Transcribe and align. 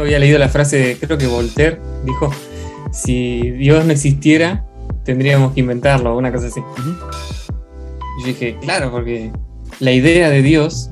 justo 0.00 0.02
había 0.02 0.18
leído 0.18 0.38
la 0.38 0.48
frase, 0.48 0.96
creo 1.00 1.18
que 1.18 1.26
Voltaire 1.26 1.78
dijo, 2.04 2.30
si 2.92 3.50
Dios 3.52 3.84
no 3.84 3.92
existiera, 3.92 4.64
tendríamos 5.04 5.52
que 5.52 5.60
inventarlo, 5.60 6.16
una 6.16 6.32
cosa 6.32 6.46
así. 6.46 6.60
Y 8.18 8.22
yo 8.22 8.26
dije, 8.26 8.56
claro, 8.60 8.90
porque 8.90 9.30
la 9.78 9.92
idea 9.92 10.30
de 10.30 10.42
Dios 10.42 10.90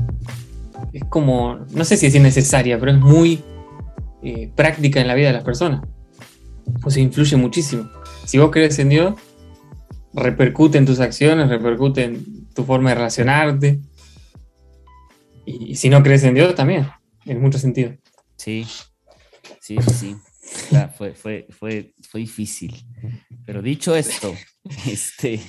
es 0.92 1.04
como, 1.08 1.66
no 1.70 1.84
sé 1.84 1.96
si 1.96 2.06
es 2.06 2.14
innecesaria, 2.14 2.78
pero 2.78 2.92
es 2.92 2.98
muy 2.98 3.42
eh, 4.22 4.50
práctica 4.54 5.00
en 5.00 5.08
la 5.08 5.14
vida 5.14 5.28
de 5.28 5.34
las 5.34 5.44
personas. 5.44 5.82
O 6.84 6.90
sea, 6.90 7.02
influye 7.02 7.36
muchísimo. 7.36 7.88
Si 8.26 8.38
vos 8.38 8.50
crees 8.50 8.78
en 8.78 8.90
Dios, 8.90 9.14
repercute 10.12 10.78
en 10.78 10.86
tus 10.86 11.00
acciones, 11.00 11.48
repercute 11.48 12.04
en 12.04 12.48
tu 12.54 12.64
forma 12.64 12.90
de 12.90 12.96
relacionarte. 12.96 13.80
Y, 15.46 15.76
si 15.76 15.88
no 15.88 16.02
crees 16.02 16.24
en 16.24 16.34
Dios, 16.34 16.54
también, 16.54 16.88
en 17.24 17.40
mucho 17.40 17.58
sentido. 17.58 17.94
Sí, 18.36 18.66
sí, 19.68 19.76
sí. 19.92 20.16
fue, 20.96 21.14
fue, 21.14 21.46
fue, 21.50 21.94
fue 22.08 22.20
difícil. 22.20 22.74
Pero 23.44 23.60
dicho 23.60 23.94
esto, 23.94 24.34
este, 24.86 25.40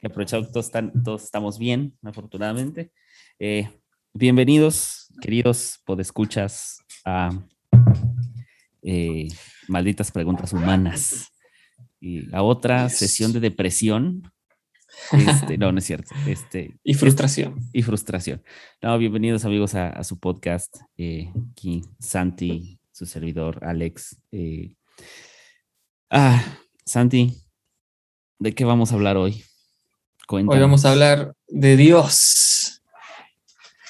he 0.00 0.06
aprovechado 0.06 0.44
que 0.44 0.52
todos, 0.52 0.66
están, 0.66 1.02
todos 1.02 1.24
estamos 1.24 1.58
bien, 1.58 1.96
afortunadamente. 2.02 2.92
Eh, 3.40 3.68
bienvenidos, 4.12 5.12
queridos 5.20 5.80
podescuchas, 5.84 6.78
a 7.04 7.30
eh, 8.82 9.28
Malditas 9.66 10.12
Preguntas 10.12 10.52
Humanas. 10.52 11.32
Y 12.00 12.32
a 12.34 12.42
otra 12.42 12.88
sesión 12.88 13.32
de 13.32 13.40
depresión. 13.40 14.30
Este, 15.10 15.58
no, 15.58 15.72
no 15.72 15.78
es 15.78 15.84
cierto. 15.84 16.14
Este, 16.26 16.76
y 16.84 16.94
frustración. 16.94 17.58
y 17.72 17.82
frustración. 17.82 18.42
No, 18.80 18.96
bienvenidos 18.96 19.44
amigos 19.44 19.74
a, 19.74 20.04
su 20.04 20.20
podcast. 20.20 20.76
Eh, 20.98 21.32
aquí 21.50 21.82
Santi, 21.98 22.78
su 22.94 23.06
servidor, 23.06 23.58
Alex. 23.64 24.16
ah, 26.10 26.58
Santi, 26.86 27.34
¿de 28.38 28.54
qué 28.54 28.64
vamos 28.64 28.92
a 28.92 28.94
hablar 28.94 29.16
hoy? 29.16 29.42
Hoy 30.28 30.44
vamos 30.44 30.84
a 30.84 30.92
hablar 30.92 31.34
de 31.48 31.76
Dios. 31.76 32.82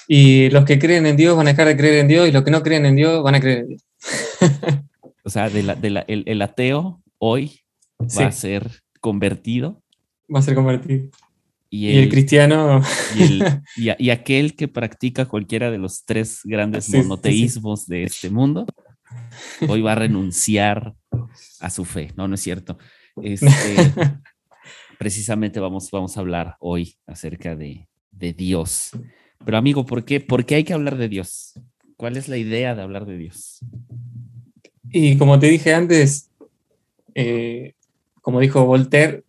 Y 0.08 0.48
los 0.50 0.64
que 0.64 0.78
creen 0.78 1.04
en 1.04 1.16
Dios 1.16 1.36
van 1.36 1.46
a 1.46 1.50
dejar 1.50 1.66
de 1.66 1.76
creer 1.76 1.98
en 1.98 2.08
Dios 2.08 2.28
y 2.28 2.32
los 2.32 2.44
que 2.44 2.50
no 2.50 2.62
creen 2.62 2.86
en 2.86 2.96
Dios 2.96 3.22
van 3.22 3.34
a 3.34 3.40
creer 3.40 3.58
en 3.58 3.68
Dios. 3.68 3.82
o 5.22 5.28
sea, 5.28 5.46
el, 5.48 6.42
ateo 6.42 7.02
hoy 7.18 7.60
va 8.00 8.26
a 8.26 8.32
ser 8.32 8.82
convertido. 9.00 9.82
Va 10.34 10.38
a 10.38 10.42
ser 10.42 10.54
convertido. 10.54 11.10
Y 11.68 11.98
el, 11.98 12.08
cristiano. 12.08 12.80
Y, 13.76 14.10
aquel 14.10 14.56
que 14.56 14.66
practica 14.66 15.26
cualquiera 15.26 15.70
de 15.70 15.76
los 15.78 16.04
tres 16.06 16.40
grandes 16.44 16.88
monoteísmos 16.88 17.86
de 17.86 18.04
este 18.04 18.30
mundo, 18.30 18.66
hoy 19.68 19.82
va 19.82 19.92
a 19.92 19.96
renunciar 19.96 20.94
a 21.60 21.70
su 21.70 21.84
fe. 21.84 22.12
No, 22.16 22.28
no 22.28 22.34
es 22.34 22.40
cierto. 22.40 22.78
Este, 23.22 23.48
precisamente 24.98 25.60
vamos, 25.60 25.90
vamos 25.90 26.16
a 26.16 26.20
hablar 26.20 26.56
hoy 26.60 26.96
acerca 27.06 27.54
de, 27.56 27.88
Dios. 28.10 28.90
Pero 29.44 29.58
amigo, 29.58 29.84
¿por 29.84 30.04
qué, 30.04 30.20
¿por 30.20 30.46
qué 30.46 30.54
hay 30.54 30.64
que 30.64 30.72
hablar 30.72 30.96
de 30.96 31.08
Dios? 31.08 31.60
¿Cuál 31.96 32.16
es 32.16 32.28
la 32.28 32.36
idea 32.36 32.74
de 32.74 32.82
hablar 32.82 33.04
de 33.06 33.18
Dios? 33.18 33.60
Y 34.90 35.18
como 35.18 35.38
te 35.38 35.48
dije 35.48 35.74
antes, 35.74 36.30
eh, 37.14 37.74
como 38.22 38.40
dijo 38.40 38.64
Voltaire, 38.64 39.24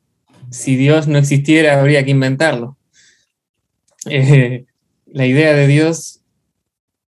si 0.50 0.76
Dios 0.76 1.08
no 1.08 1.18
existiera, 1.18 1.80
habría 1.80 2.04
que 2.04 2.12
inventarlo. 2.12 2.78
Eh, 4.08 4.68
la 5.08 5.26
idea 5.26 5.54
de 5.54 5.66
Dios 5.66 6.22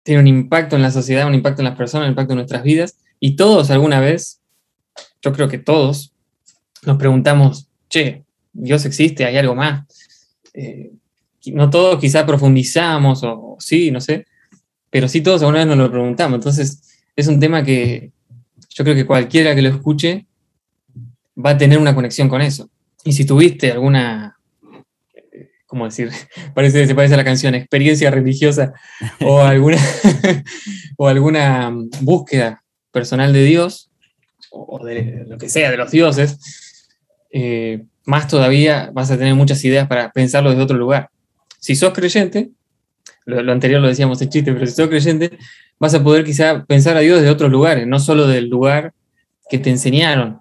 tiene 0.02 0.20
un 0.20 0.26
impacto 0.26 0.76
en 0.76 0.82
la 0.82 0.90
sociedad, 0.90 1.26
un 1.26 1.34
impacto 1.34 1.62
en 1.62 1.66
las 1.66 1.76
personas, 1.76 2.06
un 2.06 2.12
impacto 2.12 2.32
en 2.32 2.38
nuestras 2.38 2.62
vidas, 2.62 2.96
y 3.18 3.36
todos 3.36 3.70
alguna 3.70 4.00
vez, 4.00 4.40
yo 5.22 5.32
creo 5.32 5.48
que 5.48 5.58
todos, 5.58 6.14
nos 6.84 6.96
preguntamos, 6.96 7.68
che, 7.88 8.24
Dios 8.52 8.84
existe, 8.84 9.24
hay 9.24 9.36
algo 9.36 9.54
más. 9.54 9.86
Eh, 10.54 10.92
no 11.46 11.70
todos 11.70 12.00
quizá 12.00 12.26
profundizamos 12.26 13.22
o, 13.22 13.56
sí, 13.58 13.90
no 13.90 14.00
sé, 14.00 14.26
pero 14.90 15.08
sí 15.08 15.20
todos 15.20 15.42
alguna 15.42 15.60
vez 15.60 15.68
nos 15.68 15.78
lo 15.78 15.90
preguntamos. 15.90 16.36
Entonces 16.36 16.82
es 17.14 17.28
un 17.28 17.38
tema 17.38 17.62
que 17.62 18.12
yo 18.70 18.84
creo 18.84 18.96
que 18.96 19.06
cualquiera 19.06 19.54
que 19.54 19.62
lo 19.62 19.68
escuche 19.68 20.26
va 21.36 21.50
a 21.50 21.58
tener 21.58 21.78
una 21.78 21.94
conexión 21.94 22.28
con 22.28 22.42
eso. 22.42 22.68
Y 23.04 23.12
si 23.12 23.24
tuviste 23.24 23.72
alguna, 23.72 24.38
¿cómo 25.70 25.84
decir? 25.84 26.10
Parece, 26.54 26.86
se 26.86 26.94
parece 26.94 27.14
a 27.14 27.16
la 27.16 27.24
canción, 27.24 27.54
experiencia 27.54 28.10
religiosa 28.10 28.72
o 29.24 29.40
alguna, 29.40 29.78
o 30.98 31.06
alguna 31.06 31.72
búsqueda 32.00 32.62
personal 32.90 33.32
de 33.32 33.44
Dios, 33.44 33.88
o 34.50 34.84
de 34.84 35.24
lo 35.28 35.38
que 35.38 35.48
sea, 35.48 35.70
de 35.70 35.76
los 35.76 35.92
dioses, 35.92 36.88
eh, 37.30 37.84
más 38.04 38.26
todavía 38.26 38.90
vas 38.92 39.12
a 39.12 39.16
tener 39.16 39.36
muchas 39.36 39.64
ideas 39.64 39.86
para 39.86 40.10
pensarlo 40.10 40.50
desde 40.50 40.64
otro 40.64 40.76
lugar. 40.76 41.08
Si 41.60 41.76
sos 41.76 41.92
creyente, 41.92 42.50
lo, 43.26 43.52
anterior 43.52 43.80
lo 43.80 43.86
decíamos 43.86 44.20
en 44.22 44.28
chiste, 44.28 44.52
pero 44.52 44.66
si 44.66 44.72
sos 44.72 44.88
creyente, 44.88 45.38
vas 45.78 45.94
a 45.94 46.02
poder 46.02 46.24
quizá 46.24 46.64
pensar 46.64 46.96
a 46.96 47.00
Dios 47.00 47.20
desde 47.20 47.30
otros 47.30 47.52
lugares, 47.52 47.86
no 47.86 48.00
solo 48.00 48.26
del 48.26 48.48
lugar 48.48 48.92
que 49.48 49.58
te 49.58 49.70
enseñaron 49.70 50.40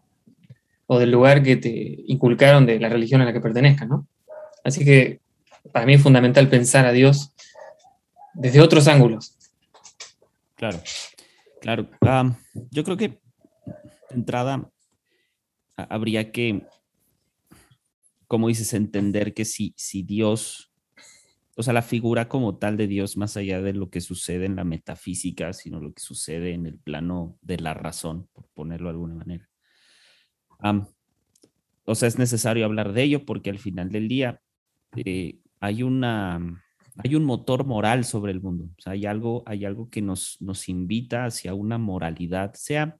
o 0.87 0.97
del 0.97 1.11
lugar 1.11 1.43
que 1.43 1.55
te 1.57 1.99
inculcaron 2.07 2.65
de 2.65 2.79
la 2.79 2.89
religión 2.89 3.21
a 3.21 3.25
la 3.25 3.33
que 3.33 3.41
pertenezcas, 3.41 3.87
¿no? 3.87 4.07
Así 4.69 4.85
que 4.85 5.19
para 5.71 5.85
mí 5.85 5.93
es 5.93 6.01
fundamental 6.01 6.49
pensar 6.49 6.85
a 6.85 6.91
Dios 6.91 7.33
desde 8.33 8.61
otros 8.61 8.87
ángulos. 8.87 9.35
Claro, 10.55 10.81
claro. 11.61 12.37
yo 12.71 12.83
creo 12.83 12.97
que 12.97 13.09
de 13.09 14.15
entrada 14.15 14.69
habría 15.75 16.31
que 16.31 16.65
como 18.29 18.47
dices, 18.47 18.75
entender 18.75 19.33
que 19.33 19.43
si, 19.43 19.73
si 19.75 20.03
Dios, 20.03 20.71
o 21.55 21.63
sea, 21.63 21.73
la 21.73 21.81
figura 21.81 22.29
como 22.29 22.59
tal 22.59 22.77
de 22.77 22.85
Dios, 22.85 23.17
más 23.17 23.35
allá 23.35 23.59
de 23.59 23.73
lo 23.73 23.89
que 23.89 24.01
sucede 24.01 24.45
en 24.45 24.55
la 24.55 24.63
metafísica, 24.63 25.51
sino 25.51 25.79
lo 25.79 25.91
que 25.93 26.01
sucede 26.03 26.53
en 26.53 26.67
el 26.67 26.77
plano 26.77 27.39
de 27.41 27.57
la 27.57 27.73
razón, 27.73 28.29
por 28.31 28.47
ponerlo 28.53 28.89
de 28.89 28.91
alguna 28.91 29.15
manera. 29.15 29.49
o 31.85 31.95
sea, 31.95 32.07
es 32.07 32.19
necesario 32.19 32.65
hablar 32.65 32.93
de 32.93 33.01
ello 33.01 33.25
porque 33.25 33.49
al 33.49 33.57
final 33.57 33.89
del 33.89 34.07
día 34.07 34.43
eh, 34.95 35.39
hay 35.59 35.83
una 35.83 36.63
hay 37.01 37.15
un 37.15 37.23
motor 37.23 37.65
moral 37.65 38.03
sobre 38.03 38.33
el 38.33 38.41
mundo. 38.41 38.65
O 38.77 38.81
sea, 38.81 38.93
hay 38.93 39.05
algo, 39.05 39.43
hay 39.45 39.63
algo 39.63 39.89
que 39.89 40.01
nos, 40.01 40.35
nos 40.41 40.67
invita 40.67 41.25
hacia 41.25 41.53
una 41.53 41.77
moralidad, 41.77 42.53
sea 42.55 42.97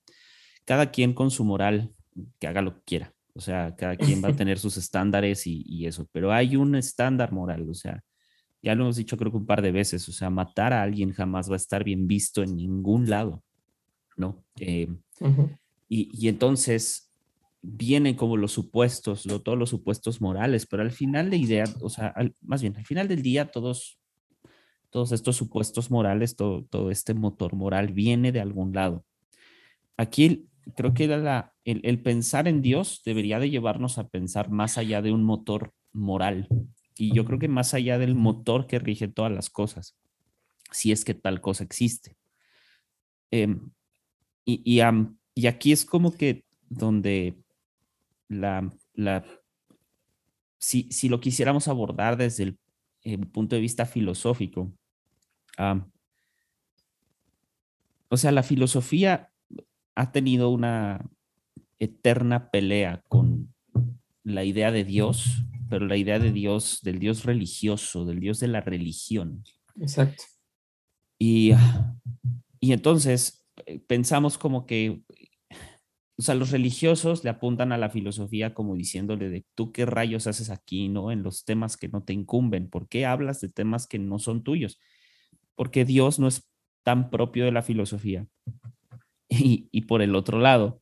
cada 0.63 0.91
quien 0.91 1.13
con 1.13 1.31
su 1.31 1.43
moral, 1.43 1.91
que 2.39 2.47
haga 2.47 2.61
lo 2.61 2.75
que 2.75 2.81
quiera. 2.85 3.13
O 3.33 3.41
sea, 3.41 3.75
cada 3.75 3.95
quien 3.97 4.23
va 4.23 4.29
a 4.29 4.35
tener 4.35 4.59
sus 4.59 4.77
estándares 4.77 5.47
y, 5.47 5.85
eso, 5.85 6.07
pero 6.11 6.31
hay 6.31 6.55
un 6.55 6.75
estándar 6.75 7.31
moral, 7.31 7.67
o 7.69 7.73
sea, 7.73 8.03
ya 8.61 8.75
lo 8.75 8.83
hemos 8.83 8.97
dicho 8.97 9.17
creo 9.17 9.31
que 9.31 9.37
un 9.37 9.45
par 9.45 9.61
de 9.61 9.71
veces, 9.71 10.07
o 10.09 10.11
sea, 10.11 10.29
matar 10.29 10.73
a 10.73 10.83
alguien 10.83 11.11
jamás 11.11 11.49
va 11.49 11.53
a 11.53 11.57
estar 11.57 11.83
bien 11.83 12.07
visto 12.07 12.43
en 12.43 12.55
ningún 12.55 13.09
lado, 13.09 13.43
¿no? 14.17 14.43
Eh, 14.57 14.89
y, 15.87 16.27
entonces 16.27 17.08
vienen 17.61 18.15
como 18.15 18.37
los 18.37 18.51
supuestos, 18.51 19.23
todos 19.43 19.57
los 19.57 19.69
supuestos 19.69 20.21
morales, 20.21 20.65
pero 20.65 20.83
al 20.83 20.91
final 20.91 21.29
de 21.29 21.37
idea, 21.37 21.65
o 21.81 21.89
sea, 21.89 22.13
más 22.41 22.61
bien, 22.61 22.75
al 22.77 22.85
final 22.85 23.07
del 23.07 23.21
día 23.21 23.51
todos, 23.51 23.99
todos 24.89 25.11
estos 25.11 25.35
supuestos 25.35 25.91
morales, 25.91 26.35
todo, 26.35 26.63
todo 26.63 26.91
este 26.91 27.13
motor 27.13 27.55
moral 27.55 27.93
viene 27.93 28.31
de 28.31 28.41
algún 28.41 28.73
lado. 28.73 29.05
Aquí 29.97 30.49
creo 30.75 30.93
que 30.93 31.07
la, 31.07 31.53
el, 31.65 32.01
pensar 32.01 32.47
en 32.47 32.61
Dios 32.61 33.01
debería 33.05 33.39
de 33.39 33.49
llevarnos 33.49 33.97
a 33.97 34.07
pensar 34.07 34.49
más 34.49 34.77
allá 34.77 35.01
de 35.01 35.11
un 35.11 35.23
motor 35.23 35.73
moral. 35.91 36.47
Y 36.95 37.13
yo 37.13 37.25
creo 37.25 37.39
que 37.39 37.47
más 37.47 37.73
allá 37.73 37.97
del 37.97 38.15
motor 38.15 38.67
que 38.67 38.79
rige 38.79 39.07
todas 39.07 39.31
las 39.31 39.49
cosas, 39.49 39.97
si 40.71 40.91
es 40.91 41.05
que 41.05 41.13
tal 41.13 41.41
cosa 41.41 41.63
existe. 41.63 42.17
Em, 43.31 43.71
y, 44.45 44.61
y, 45.35 45.45
aquí 45.47 45.71
es 45.71 45.85
como 45.85 46.13
que 46.13 46.43
donde 46.69 47.37
la, 48.29 48.71
la 48.93 49.25
si, 50.57 50.87
si, 50.91 51.09
lo 51.09 51.19
quisiéramos 51.19 51.67
abordar 51.67 52.15
desde 52.15 52.55
el, 53.03 53.27
punto 53.27 53.55
de 53.55 53.61
vista 53.61 53.85
filosófico, 53.85 54.71
o 58.09 58.17
sea, 58.17 58.31
la 58.31 58.43
filosofía 58.43 59.31
ha 59.95 60.11
tenido 60.11 60.49
una 60.49 61.09
eterna 61.79 62.49
pelea 62.51 63.03
con 63.07 63.53
la 64.23 64.43
idea 64.43 64.71
de 64.71 64.83
Dios, 64.83 65.43
pero 65.69 65.85
la 65.85 65.97
idea 65.97 66.19
de 66.19 66.31
Dios, 66.31 66.79
del 66.81 66.99
Dios 66.99 67.25
religioso, 67.25 68.05
del 68.05 68.19
Dios 68.19 68.39
de 68.39 68.47
la 68.47 68.61
religión. 68.61 69.43
Exacto. 69.79 70.23
Y, 71.17 71.51
y 72.59 72.73
entonces 72.73 73.45
eh, 73.65 73.79
pensamos 73.79 74.37
como 74.37 74.65
que, 74.65 75.01
o 76.19 76.21
sea, 76.21 76.35
los 76.35 76.51
religiosos 76.51 77.23
le 77.23 77.29
apuntan 77.29 77.71
a 77.71 77.77
la 77.77 77.89
filosofía 77.89 78.53
como 78.53 78.75
diciéndole 78.75 79.29
de 79.29 79.45
tú 79.55 79.71
qué 79.71 79.85
rayos 79.85 80.27
haces 80.27 80.49
aquí, 80.49 80.89
¿no? 80.89 81.13
En 81.13 81.23
los 81.23 81.45
temas 81.45 81.77
que 81.77 81.87
no 81.87 82.03
te 82.03 82.11
incumben, 82.11 82.69
¿por 82.69 82.89
qué 82.89 83.05
hablas 83.05 83.39
de 83.39 83.47
temas 83.47 83.87
que 83.87 83.99
no 83.99 84.19
son 84.19 84.43
tuyos? 84.43 84.81
Porque 85.55 85.85
Dios 85.85 86.19
no 86.19 86.27
es 86.27 86.45
tan 86.83 87.09
propio 87.09 87.45
de 87.45 87.53
la 87.53 87.61
filosofía 87.61 88.27
Y, 89.29 89.81
por 89.83 90.01
el 90.01 90.13
otro 90.13 90.39
lado, 90.39 90.81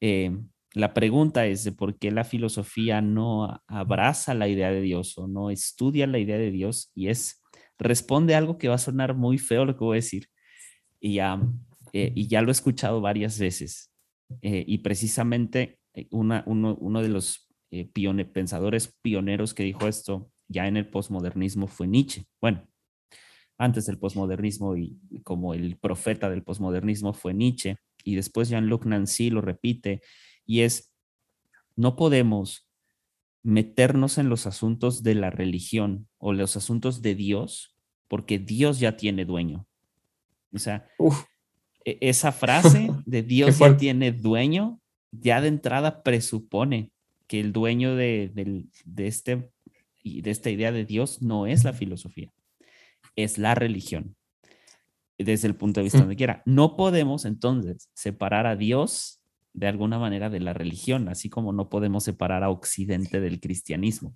eh, 0.00 0.30
la 0.72 0.94
pregunta 0.94 1.46
es 1.46 1.64
de 1.64 1.72
por 1.72 1.98
qué 1.98 2.10
la 2.10 2.24
filosofía 2.24 3.02
no 3.02 3.62
abraza 3.66 4.32
la 4.32 4.48
idea 4.48 4.70
de 4.70 4.80
Dios 4.80 5.18
o 5.18 5.28
no 5.28 5.50
estudia 5.50 6.06
la 6.06 6.18
idea 6.18 6.38
de 6.38 6.50
Dios 6.50 6.90
y 6.94 7.08
es, 7.08 7.42
responde 7.78 8.34
algo 8.34 8.56
que 8.56 8.68
va 8.68 8.76
a 8.76 8.78
sonar 8.78 9.14
muy 9.14 9.36
feo 9.36 9.66
lo 9.66 9.76
que 9.76 9.84
voy 9.84 9.96
a 9.96 10.00
decir. 10.00 10.28
Y 10.98 11.14
ya, 11.14 11.42
eh, 11.92 12.12
y 12.14 12.28
ya 12.28 12.40
lo 12.40 12.48
he 12.48 12.52
escuchado 12.52 13.02
varias 13.02 13.38
veces. 13.38 13.91
Eh, 14.40 14.64
y 14.66 14.78
precisamente 14.78 15.78
una, 16.10 16.42
uno, 16.46 16.76
uno, 16.80 17.02
de 17.02 17.08
los 17.08 17.48
pensadores 18.32 18.94
pioneros 19.02 19.54
que 19.54 19.62
dijo 19.62 19.88
esto 19.88 20.30
ya 20.48 20.66
en 20.66 20.76
el 20.76 20.88
posmodernismo 20.88 21.66
fue 21.66 21.86
Nietzsche. 21.86 22.24
Bueno, 22.40 22.66
antes 23.58 23.86
del 23.86 23.98
posmodernismo 23.98 24.76
y 24.76 24.98
como 25.22 25.54
el 25.54 25.76
profeta 25.76 26.28
del 26.30 26.42
posmodernismo 26.42 27.12
fue 27.12 27.34
Nietzsche, 27.34 27.76
y 28.04 28.16
después 28.16 28.48
Jean-Luc 28.48 28.84
Nancy 28.86 29.30
lo 29.30 29.40
repite, 29.40 30.02
y 30.44 30.60
es, 30.60 30.92
no 31.76 31.96
podemos 31.96 32.68
meternos 33.42 34.18
en 34.18 34.28
los 34.28 34.46
asuntos 34.46 35.02
de 35.02 35.14
la 35.14 35.30
religión 35.30 36.08
o 36.18 36.32
los 36.32 36.56
asuntos 36.56 37.02
de 37.02 37.14
Dios, 37.14 37.76
porque 38.08 38.38
Dios 38.38 38.78
ya 38.78 38.96
tiene 38.96 39.24
dueño. 39.24 39.66
O 40.52 40.58
sea, 40.58 40.86
e-, 40.98 41.10
esa 41.84 42.32
frase 42.32 42.90
de 43.06 43.22
Dios 43.22 43.58
ya 43.58 43.76
tiene 43.76 44.12
dueño, 44.12 44.80
ya 45.10 45.40
de 45.40 45.48
entrada 45.48 46.02
presupone 46.02 46.90
que 47.26 47.40
el 47.40 47.52
dueño 47.52 47.96
de, 47.96 48.30
de, 48.84 49.06
este, 49.06 49.50
de 50.04 50.30
esta 50.30 50.50
idea 50.50 50.72
de 50.72 50.84
Dios 50.84 51.22
no 51.22 51.46
es 51.46 51.64
la 51.64 51.72
filosofía 51.72 52.32
es 53.16 53.38
la 53.38 53.54
religión, 53.54 54.16
desde 55.18 55.48
el 55.48 55.56
punto 55.56 55.80
de 55.80 55.84
vista 55.84 55.98
mm. 55.98 56.02
donde 56.02 56.16
quiera. 56.16 56.42
No 56.46 56.76
podemos 56.76 57.24
entonces 57.24 57.88
separar 57.94 58.46
a 58.46 58.56
Dios 58.56 59.20
de 59.52 59.68
alguna 59.68 59.98
manera 59.98 60.30
de 60.30 60.40
la 60.40 60.52
religión, 60.54 61.08
así 61.08 61.28
como 61.28 61.52
no 61.52 61.68
podemos 61.68 62.04
separar 62.04 62.42
a 62.42 62.50
Occidente 62.50 63.20
del 63.20 63.40
cristianismo. 63.40 64.14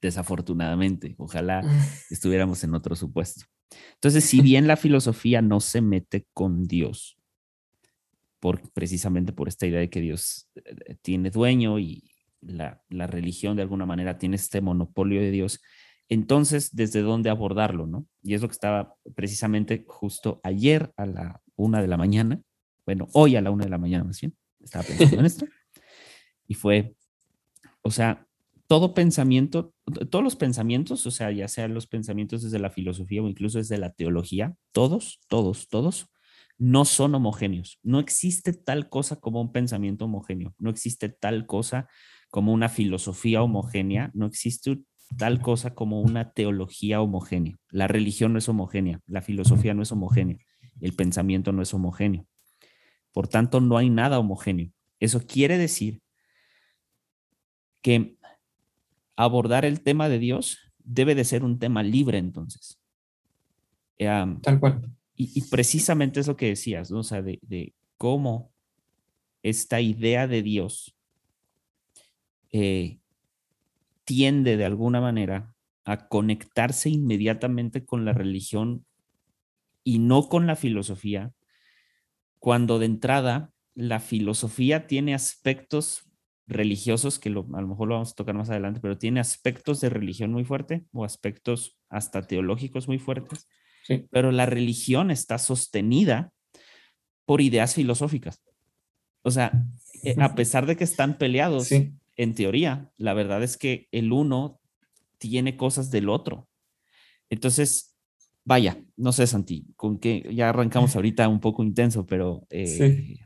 Desafortunadamente, 0.00 1.14
ojalá 1.18 1.62
estuviéramos 2.10 2.62
en 2.64 2.74
otro 2.74 2.94
supuesto. 2.94 3.46
Entonces, 3.94 4.24
si 4.24 4.40
bien 4.42 4.66
la 4.66 4.76
filosofía 4.76 5.42
no 5.42 5.60
se 5.60 5.80
mete 5.80 6.26
con 6.32 6.64
Dios, 6.64 7.16
por, 8.40 8.60
precisamente 8.72 9.32
por 9.32 9.48
esta 9.48 9.66
idea 9.66 9.80
de 9.80 9.90
que 9.90 10.00
Dios 10.00 10.48
eh, 10.56 10.96
tiene 11.00 11.30
dueño 11.30 11.78
y 11.78 12.10
la, 12.40 12.82
la 12.90 13.06
religión 13.06 13.56
de 13.56 13.62
alguna 13.62 13.86
manera 13.86 14.18
tiene 14.18 14.36
este 14.36 14.60
monopolio 14.60 15.20
de 15.20 15.30
Dios, 15.30 15.60
entonces, 16.08 16.74
¿desde 16.74 17.00
dónde 17.00 17.30
abordarlo? 17.30 17.86
¿no? 17.86 18.06
Y 18.22 18.34
es 18.34 18.42
lo 18.42 18.48
que 18.48 18.52
estaba 18.52 18.94
precisamente 19.14 19.84
justo 19.88 20.40
ayer 20.42 20.92
a 20.96 21.06
la 21.06 21.42
una 21.56 21.80
de 21.80 21.88
la 21.88 21.96
mañana, 21.96 22.40
bueno, 22.84 23.08
hoy 23.12 23.36
a 23.36 23.40
la 23.40 23.50
una 23.50 23.64
de 23.64 23.70
la 23.70 23.78
mañana 23.78 24.04
más 24.04 24.20
bien, 24.20 24.36
estaba 24.60 24.84
pensando 24.84 25.20
en 25.20 25.26
esto, 25.26 25.46
y 26.46 26.54
fue, 26.54 26.94
o 27.82 27.90
sea, 27.90 28.26
todo 28.66 28.92
pensamiento, 28.92 29.73
todos 29.84 30.24
los 30.24 30.36
pensamientos, 30.36 31.06
o 31.06 31.10
sea, 31.10 31.30
ya 31.30 31.48
sean 31.48 31.74
los 31.74 31.86
pensamientos 31.86 32.42
desde 32.42 32.58
la 32.58 32.70
filosofía 32.70 33.22
o 33.22 33.28
incluso 33.28 33.58
desde 33.58 33.78
la 33.78 33.92
teología, 33.92 34.54
todos, 34.72 35.20
todos, 35.28 35.68
todos, 35.68 36.08
no 36.56 36.84
son 36.84 37.14
homogéneos. 37.14 37.78
No 37.82 38.00
existe 38.00 38.52
tal 38.52 38.88
cosa 38.88 39.16
como 39.20 39.40
un 39.40 39.52
pensamiento 39.52 40.06
homogéneo, 40.06 40.54
no 40.58 40.70
existe 40.70 41.08
tal 41.08 41.46
cosa 41.46 41.88
como 42.30 42.52
una 42.52 42.68
filosofía 42.68 43.42
homogénea, 43.42 44.10
no 44.14 44.26
existe 44.26 44.80
tal 45.18 45.40
cosa 45.40 45.74
como 45.74 46.00
una 46.00 46.32
teología 46.32 47.00
homogénea. 47.00 47.56
La 47.70 47.86
religión 47.86 48.32
no 48.32 48.38
es 48.38 48.48
homogénea, 48.48 49.00
la 49.06 49.22
filosofía 49.22 49.74
no 49.74 49.82
es 49.82 49.92
homogénea, 49.92 50.38
el 50.80 50.94
pensamiento 50.94 51.52
no 51.52 51.62
es 51.62 51.74
homogéneo. 51.74 52.26
Por 53.12 53.28
tanto, 53.28 53.60
no 53.60 53.76
hay 53.76 53.90
nada 53.90 54.18
homogéneo. 54.18 54.72
Eso 54.98 55.24
quiere 55.26 55.58
decir 55.58 56.00
que 57.82 58.16
abordar 59.16 59.64
el 59.64 59.80
tema 59.80 60.08
de 60.08 60.18
Dios 60.18 60.58
debe 60.78 61.14
de 61.14 61.24
ser 61.24 61.44
un 61.44 61.58
tema 61.58 61.82
libre 61.82 62.18
entonces. 62.18 62.80
tal 64.42 64.60
cual. 64.60 64.90
Y, 65.16 65.42
precisamente 65.42 66.18
es 66.18 66.26
lo 66.26 66.36
que 66.36 66.48
decías, 66.48 66.90
¿no? 66.90 66.98
O 66.98 67.04
sea, 67.04 67.22
de, 67.22 67.38
de 67.42 67.72
cómo 67.96 68.52
esta 69.44 69.80
idea 69.80 70.26
de 70.26 70.42
Dios 70.42 70.96
eh, 72.50 72.98
tiende 74.04 74.56
de 74.56 74.64
alguna 74.64 75.00
manera 75.00 75.54
a 75.84 76.08
conectarse 76.08 76.88
inmediatamente 76.88 77.84
con 77.84 78.04
la 78.04 78.12
religión 78.12 78.84
y 79.84 79.98
no 79.98 80.28
con 80.28 80.46
la 80.46 80.56
filosofía, 80.56 81.32
cuando 82.38 82.78
de 82.78 82.86
entrada 82.86 83.52
la 83.74 84.00
filosofía 84.00 84.86
tiene 84.86 85.14
aspectos 85.14 86.03
religiosos, 86.46 87.18
que 87.18 87.30
a 87.30 87.32
lo 87.32 87.66
mejor 87.66 87.88
lo 87.88 87.94
vamos 87.94 88.12
a 88.12 88.14
tocar 88.14 88.34
más 88.34 88.50
adelante, 88.50 88.80
pero 88.80 88.98
tiene 88.98 89.20
aspectos 89.20 89.80
de 89.80 89.88
religión 89.88 90.32
muy 90.32 90.44
fuerte 90.44 90.84
o 90.92 91.04
aspectos 91.04 91.78
hasta 91.88 92.26
teológicos 92.26 92.88
muy 92.88 92.98
fuertes, 92.98 93.48
pero 94.10 94.32
la 94.32 94.46
religión 94.46 95.10
está 95.10 95.38
sostenida 95.38 96.32
por 97.24 97.40
ideas 97.40 97.74
filosóficas. 97.74 98.42
O 99.22 99.30
sea, 99.30 99.52
eh, 100.02 100.14
a 100.18 100.34
pesar 100.34 100.66
de 100.66 100.76
que 100.76 100.84
están 100.84 101.16
peleados, 101.16 101.70
en 101.72 102.34
teoría, 102.34 102.90
la 102.96 103.14
verdad 103.14 103.42
es 103.42 103.56
que 103.56 103.88
el 103.90 104.12
uno 104.12 104.60
tiene 105.18 105.56
cosas 105.56 105.90
del 105.90 106.08
otro. 106.08 106.48
Entonces, 107.30 107.96
vaya, 108.44 108.84
no 108.96 109.12
sé, 109.12 109.26
Santi, 109.26 109.66
con 109.76 109.98
que 109.98 110.28
ya 110.34 110.50
arrancamos 110.50 110.94
ahorita 110.94 111.26
un 111.28 111.40
poco 111.40 111.64
intenso, 111.64 112.06
pero 112.06 112.46
eh, 112.50 113.18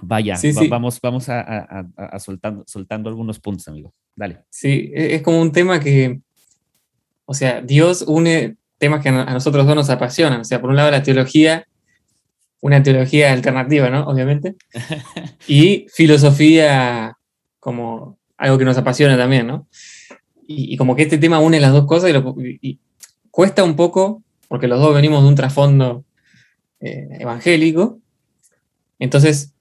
vaya, 0.00 0.36
vamos, 0.68 1.00
vamos 1.00 1.28
a, 1.28 2.18
soltando, 2.18 2.64
soltando 2.66 3.08
algunos 3.08 3.38
puntos, 3.38 3.66
amigo. 3.68 3.94
Dale. 4.14 4.44
Sí, 4.50 4.92
e, 4.94 5.14
es 5.14 5.22
como 5.22 5.40
un 5.40 5.52
tema 5.52 5.80
que, 5.80 6.20
o 7.24 7.34
sea, 7.34 7.60
Dios 7.60 8.02
une 8.06 8.56
temas 8.78 9.02
que 9.02 9.08
a 9.08 9.32
nosotros 9.32 9.66
dos 9.66 9.74
nos 9.74 9.90
apasionan. 9.90 10.40
O 10.40 10.44
sea, 10.44 10.60
por 10.60 10.70
un 10.70 10.76
lado 10.76 10.90
la 10.90 11.02
teología, 11.02 11.66
una 12.60 12.82
teología 12.82 13.32
alternativa, 13.32 13.90
¿no? 13.90 14.06
Obviamente. 14.06 14.56
Y 15.48 15.86
filosofía 15.92 17.16
como 17.60 18.18
algo 18.36 18.58
que 18.58 18.64
nos 18.64 18.76
apasiona 18.76 19.16
también, 19.16 19.46
¿no? 19.46 19.68
Y, 20.48 20.76
como 20.76 20.94
que 20.94 21.02
este 21.02 21.18
tema 21.18 21.40
une 21.40 21.58
las 21.58 21.72
dos 21.72 21.86
cosas 21.86 22.10
y, 22.62 22.78
cuesta 23.30 23.64
un 23.64 23.76
poco, 23.76 24.22
porque 24.48 24.68
los 24.68 24.80
dos 24.80 24.94
venimos 24.94 25.22
de 25.22 25.28
un 25.28 25.34
trasfondo 25.34 26.04
eh, 26.80 27.08
evangélico, 27.18 28.00
entonces, 28.98 29.54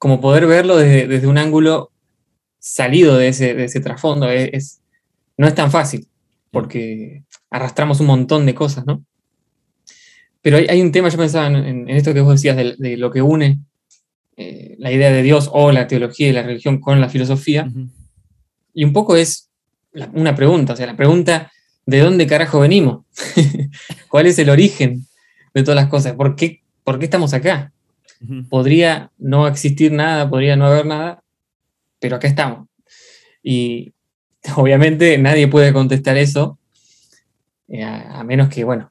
como 0.00 0.22
poder 0.22 0.46
verlo 0.46 0.78
desde, 0.78 1.26
un 1.26 1.36
ángulo 1.36 1.92
salido 2.58 3.18
de 3.18 3.28
ese, 3.28 3.80
trasfondo 3.80 4.30
es, 4.30 4.80
no 5.36 5.46
es 5.46 5.54
tan 5.54 5.70
fácil, 5.70 6.08
porque 6.50 7.24
arrastramos 7.50 8.00
un 8.00 8.06
montón 8.06 8.46
de 8.46 8.54
cosas, 8.54 8.86
¿no? 8.86 9.04
Pero 10.40 10.56
hay, 10.56 10.80
un 10.80 10.90
tema, 10.90 11.10
yo 11.10 11.18
pensaba 11.18 11.48
en, 11.48 11.86
esto 11.90 12.14
que 12.14 12.22
vos 12.22 12.32
decías, 12.32 12.56
de 12.56 12.96
lo 12.96 13.10
que 13.10 13.20
une 13.20 13.60
eh, 14.38 14.74
la 14.78 14.90
idea 14.90 15.12
de 15.12 15.22
Dios 15.22 15.50
o 15.52 15.70
la 15.70 15.86
teología 15.86 16.30
y 16.30 16.32
la 16.32 16.42
religión 16.42 16.80
con 16.80 16.98
la 16.98 17.10
filosofía. 17.10 17.70
Y 18.72 18.84
un 18.84 18.94
poco 18.94 19.16
es 19.16 19.50
una 20.14 20.34
pregunta, 20.34 20.72
o 20.72 20.76
sea, 20.76 20.86
la 20.86 20.96
pregunta, 20.96 21.52
¿de 21.84 21.98
dónde 21.98 22.26
carajo 22.26 22.60
venimos? 22.60 23.04
¿Cuál 24.08 24.28
es 24.28 24.38
el 24.38 24.48
origen 24.48 25.06
de 25.52 25.62
todas 25.62 25.76
las 25.76 25.90
cosas? 25.90 26.14
¿Por 26.14 26.36
qué, 26.36 26.62
por 26.84 26.98
qué 26.98 27.04
estamos 27.04 27.34
acá? 27.34 27.74
Podría 28.48 29.10
no 29.18 29.48
existir 29.48 29.92
nada, 29.92 30.28
podría 30.28 30.54
no 30.54 30.66
haber 30.66 30.84
nada, 30.84 31.22
pero 31.98 32.16
acá 32.16 32.28
estamos. 32.28 32.68
Y 33.42 33.92
obviamente 34.56 35.16
nadie 35.18 35.48
puede 35.48 35.72
contestar 35.72 36.16
eso, 36.16 36.58
eh, 37.68 37.84
a, 37.84 38.22
menos 38.24 38.48
que, 38.48 38.64
bueno, 38.64 38.90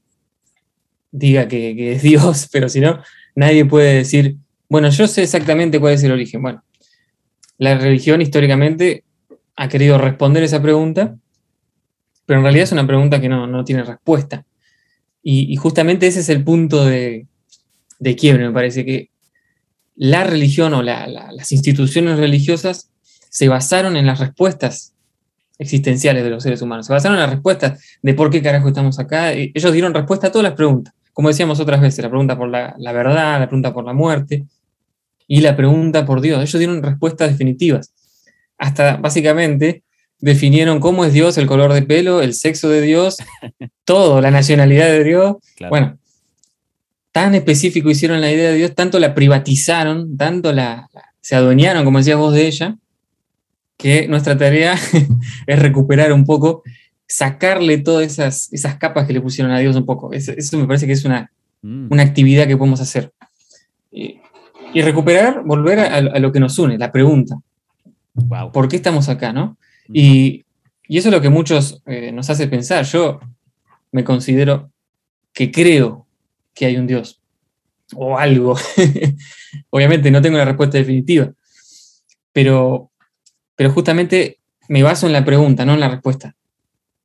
diga 1.12 1.48
que, 1.48 1.76
que 1.76 1.94
es 1.94 2.02
Dios, 2.04 2.50
pero 2.52 2.70
si 2.70 2.80
no, 2.80 3.02
nadie 3.36 3.66
puede 3.66 3.96
decir, 3.96 4.38
bueno, 4.68 4.90
yo 4.90 5.08
sé 5.08 5.24
exactamente 5.24 5.80
cuál 5.80 5.94
es 5.94 6.04
el 6.04 6.12
origen. 6.12 6.42
Bueno, 6.42 6.64
la 7.58 7.78
religión 7.78 8.22
históricamente 8.22 9.04
ha 9.56 9.68
querido 9.68 9.98
responder 9.98 10.44
esa 10.44 10.62
pregunta, 10.62 11.18
pero 12.26 12.40
en 12.40 12.44
realidad 12.44 12.64
es 12.64 12.72
una 12.72 12.88
pregunta 12.88 13.20
que 13.20 13.28
no, 13.28 13.64
tiene 13.66 13.84
respuesta. 13.84 14.46
Y, 15.22 15.56
justamente 15.58 16.08
ese 16.08 16.22
es 16.22 16.30
el 16.30 16.44
punto 16.44 16.86
de, 16.86 17.28
de 18.00 18.16
quiebre, 18.16 18.48
me 18.48 18.54
parece 18.54 18.86
que 18.86 19.10
la 20.00 20.24
religión 20.24 20.74
o 20.74 20.82
las 20.82 21.52
instituciones 21.52 22.18
religiosas 22.18 22.90
se 23.30 23.48
basaron 23.50 23.98
en 23.98 24.08
las 24.08 24.20
respuestas 24.20 24.94
existenciales 25.58 26.24
de 26.24 26.30
los 26.30 26.42
seres 26.42 26.62
humanos, 26.62 26.88
se 26.88 26.94
basaron 26.94 27.18
en 27.18 27.22
las 27.22 27.30
respuestas 27.30 27.84
de 28.02 28.14
por 28.14 28.32
qué 28.32 28.42
carajo 28.42 28.70
estamos 28.70 28.98
acá. 28.98 29.34
Ellos 29.34 29.74
dieron 29.74 29.94
respuesta 29.94 30.28
a 30.28 30.32
todas 30.32 30.44
las 30.44 30.54
preguntas, 30.54 30.94
como 31.14 31.28
decíamos 31.28 31.60
otras 31.60 31.82
veces, 31.82 32.02
la 32.02 32.10
pregunta 32.10 32.38
por 32.38 32.50
la, 32.50 32.74
la 32.80 32.94
verdad, 32.94 33.40
la 33.40 33.48
pregunta 33.48 33.74
por 33.74 33.84
la 33.84 33.94
muerte, 33.94 34.46
y 35.30 35.42
la 35.42 35.56
pregunta 35.56 36.06
por 36.06 36.22
Dios. 36.22 36.42
Ellos 36.42 36.58
dieron 36.58 36.82
respuestas 36.82 37.30
definitivas. 37.30 37.94
Hasta 38.58 38.98
básicamente 38.98 39.84
definieron 40.18 40.80
cómo 40.80 41.06
es 41.06 41.14
Dios, 41.14 41.38
el 41.38 41.46
color 41.46 41.72
de 41.72 41.84
pelo, 41.84 42.22
el 42.22 42.34
sexo 42.34 42.68
de 42.68 42.82
Dios, 42.82 43.18
todo, 43.86 44.22
la 44.22 44.32
nacionalidad 44.32 44.88
de 44.88 45.04
Dios. 45.04 45.36
Bueno, 45.70 46.00
tan 47.12 47.36
específico 47.36 47.90
hicieron 47.90 48.22
la 48.22 48.32
idea 48.32 48.52
de 48.52 48.58
Dios, 48.58 48.76
tanto 48.76 49.00
la 49.00 49.16
privatizaron, 49.16 50.18
tanto 50.18 50.54
la, 50.54 50.90
se 51.22 51.36
adueñaron, 51.36 51.84
como 51.84 51.98
decías 51.98 52.18
vos, 52.18 52.34
de 52.34 52.48
ella, 52.48 52.78
que 53.78 54.08
nuestra 54.08 54.38
tarea 54.38 54.76
es 55.48 55.60
recuperar 55.60 56.12
un 56.14 56.26
poco, 56.26 56.64
sacarle 57.08 57.78
todas 57.80 58.06
esas, 58.06 58.52
esas 58.54 58.76
capas 58.76 59.08
que 59.08 59.14
le 59.14 59.22
pusieron 59.22 59.52
a 59.54 59.60
Dios 59.60 59.76
un 59.76 59.86
poco. 59.86 60.12
Eso, 60.12 60.58
me 60.58 60.68
parece 60.68 60.86
que 60.86 60.94
es 60.94 61.06
una, 61.06 61.32
mm. 61.62 61.88
una 61.92 62.04
actividad 62.04 62.48
que 62.48 62.58
podemos 62.58 62.82
hacer. 62.82 63.12
Y, 63.92 64.20
recuperar, 64.76 65.42
volver 65.44 65.80
a, 65.80 66.20
lo 66.20 66.32
que 66.32 66.40
nos 66.40 66.60
une, 66.60 66.78
la 66.78 66.92
pregunta. 66.92 67.40
¿Por 68.54 68.68
qué 68.68 68.76
estamos 68.76 69.10
acá, 69.10 69.34
no? 69.34 69.58
Mm. 69.88 69.94
Y, 69.94 70.46
eso 70.88 71.10
es 71.10 71.14
lo 71.14 71.22
que 71.22 71.30
muchos 71.30 71.82
eh, 71.86 72.12
nos 72.12 72.30
hace 72.30 72.48
pensar. 72.48 72.84
Yo 72.86 73.20
me 73.92 74.04
considero 74.04 74.72
que 75.34 75.52
creo 75.52 76.08
que 76.60 76.66
hay 76.66 76.76
un 76.76 76.88
Dios 76.88 77.22
o 77.96 78.18
algo. 78.18 78.58
Obviamente 79.70 80.12
no 80.12 80.22
tengo 80.22 80.38
la 80.38 80.44
respuesta 80.44 80.78
definitiva, 80.78 81.32
pero, 82.34 82.92
pero 83.56 83.72
justamente 83.72 84.40
me 84.68 84.84
baso 84.84 85.08
en 85.08 85.14
la 85.14 85.24
pregunta, 85.24 85.66
no 85.66 85.74
en 85.74 85.80
la 85.80 85.88
respuesta. 85.88 86.36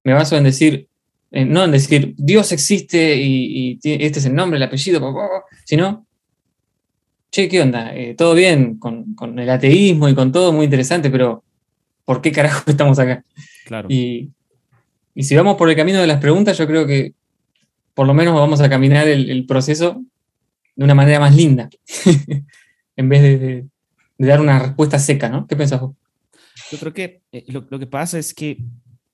Me 0.02 0.12
baso 0.12 0.36
en 0.36 0.42
decir, 0.42 0.88
no 1.30 1.64
en 1.64 1.70
decir 1.70 2.14
Dios 2.18 2.50
existe 2.50 3.14
y, 3.16 3.78
este 3.84 4.18
es 4.18 4.26
el 4.26 4.34
nombre, 4.34 4.56
el 4.56 4.64
apellido, 4.64 5.14
sino, 5.64 6.04
che, 7.30 7.48
¿qué 7.48 7.62
onda? 7.62 7.94
Eh, 7.94 8.14
todo 8.14 8.34
bien 8.34 8.76
con, 8.78 9.38
el 9.38 9.48
ateísmo 9.48 10.08
y 10.08 10.16
con 10.16 10.32
todo, 10.32 10.52
muy 10.52 10.64
interesante, 10.64 11.10
pero 11.10 11.44
¿por 12.04 12.20
qué 12.20 12.32
carajo 12.32 12.64
estamos 12.70 12.98
acá? 12.98 13.24
Claro. 13.66 13.86
Y, 13.88 14.30
y 15.14 15.22
si 15.22 15.36
vamos 15.36 15.56
por 15.56 15.70
el 15.70 15.76
camino 15.76 16.00
de 16.00 16.08
las 16.08 16.20
preguntas, 16.20 16.58
yo 16.58 16.66
creo 16.66 16.88
que 16.88 17.14
por 17.94 18.06
lo 18.06 18.14
menos 18.14 18.34
vamos 18.34 18.60
a 18.60 18.68
caminar 18.68 19.08
el, 19.08 19.46
proceso 19.46 20.02
de 20.76 20.84
una 20.84 20.94
manera 20.94 21.20
más 21.20 21.34
linda, 21.34 21.70
en 22.96 23.08
vez 23.08 23.22
de, 23.22 23.66
dar 24.18 24.40
una 24.40 24.58
respuesta 24.58 24.98
seca, 24.98 25.28
¿no? 25.28 25.46
¿Qué 25.46 25.56
pensás 25.56 25.80
vos? 25.80 25.94
Yo 26.70 26.78
creo 26.78 26.92
que 26.92 27.22
eh, 27.32 27.44
lo, 27.48 27.78
que 27.78 27.86
pasa 27.86 28.18
es 28.18 28.34
que 28.34 28.58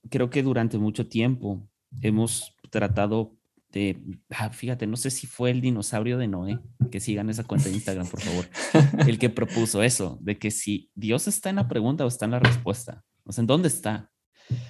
creo 0.08 0.30
que 0.30 0.42
durante 0.42 0.78
mucho 0.78 1.06
tiempo 1.06 1.68
hemos 2.00 2.54
tratado 2.70 3.34
de, 3.72 4.00
ah, 4.30 4.50
fíjate, 4.50 4.86
no 4.86 4.96
sé 4.96 5.10
si 5.10 5.26
fue 5.26 5.50
el 5.50 5.60
dinosaurio 5.60 6.18
de 6.18 6.26
Noé, 6.26 6.58
que 6.90 7.00
sigan 7.00 7.30
esa 7.30 7.44
cuenta 7.44 7.68
de 7.68 7.74
Instagram, 7.74 8.08
por 8.08 8.20
favor, 8.20 8.48
el 9.06 9.18
que 9.18 9.30
propuso 9.30 9.82
eso, 9.82 10.18
de 10.22 10.38
que 10.38 10.50
si 10.50 10.90
Dios 10.94 11.28
está 11.28 11.50
en 11.50 11.56
la 11.56 11.68
pregunta 11.68 12.04
o 12.04 12.08
está 12.08 12.24
en 12.24 12.32
la 12.32 12.40
respuesta, 12.40 13.04
o 13.24 13.32
sea, 13.32 13.42
¿en 13.42 13.46
dónde 13.46 13.68
está? 13.68 14.10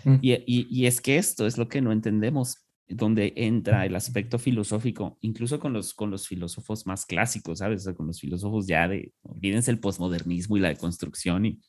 Mm. 0.04 0.16
y, 0.20 0.84
es 0.84 1.00
que 1.00 1.16
esto 1.16 1.46
es 1.46 1.56
lo 1.56 1.68
que 1.68 1.80
no 1.80 1.90
entendemos 1.90 2.58
donde 2.90 3.32
entra 3.36 3.86
el 3.86 3.94
aspecto 3.94 4.38
filosófico, 4.38 5.16
incluso 5.20 5.60
con 5.60 5.72
los, 5.72 5.94
con 5.94 6.10
los 6.10 6.26
filósofos 6.26 6.86
más 6.86 7.06
clásicos, 7.06 7.60
¿sabes? 7.60 7.88
con 7.96 8.08
los 8.08 8.20
filósofos 8.20 8.66
ya 8.66 8.88
de, 8.88 9.12
olvídense 9.22 9.70
el 9.70 9.78
posmodernismo 9.78 10.56
y 10.56 10.60
la 10.60 10.70
deconstrucción. 10.70 11.46
Y, 11.46 11.60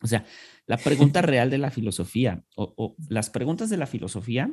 o 0.00 0.06
sea, 0.06 0.24
la 0.66 0.76
pregunta 0.76 1.20
real 1.22 1.50
de 1.50 1.58
la 1.58 1.72
filosofía 1.72 2.44
o, 2.54 2.96
las 3.08 3.28
preguntas 3.28 3.70
de 3.70 3.76
la 3.76 3.86
filosofía, 3.86 4.52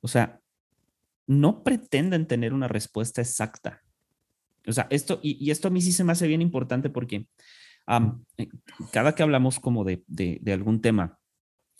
o 0.00 0.08
sea, 0.08 0.40
no 1.26 1.62
pretenden 1.62 2.26
tener 2.26 2.54
una 2.54 2.68
respuesta 2.68 3.20
exacta. 3.20 3.82
O 4.66 4.72
sea, 4.72 4.86
esto, 4.90 5.20
y, 5.22 5.50
esto 5.50 5.68
a 5.68 5.70
mí 5.70 5.82
sí 5.82 5.92
se 5.92 6.04
me 6.04 6.12
hace 6.12 6.26
bien 6.26 6.40
importante 6.40 6.88
porque 6.88 7.26
eh, 8.38 8.48
cada 8.90 9.14
que 9.14 9.22
hablamos 9.22 9.60
como 9.60 9.84
de, 9.84 10.02
de, 10.06 10.38
de 10.40 10.52
algún 10.54 10.80
tema, 10.80 11.18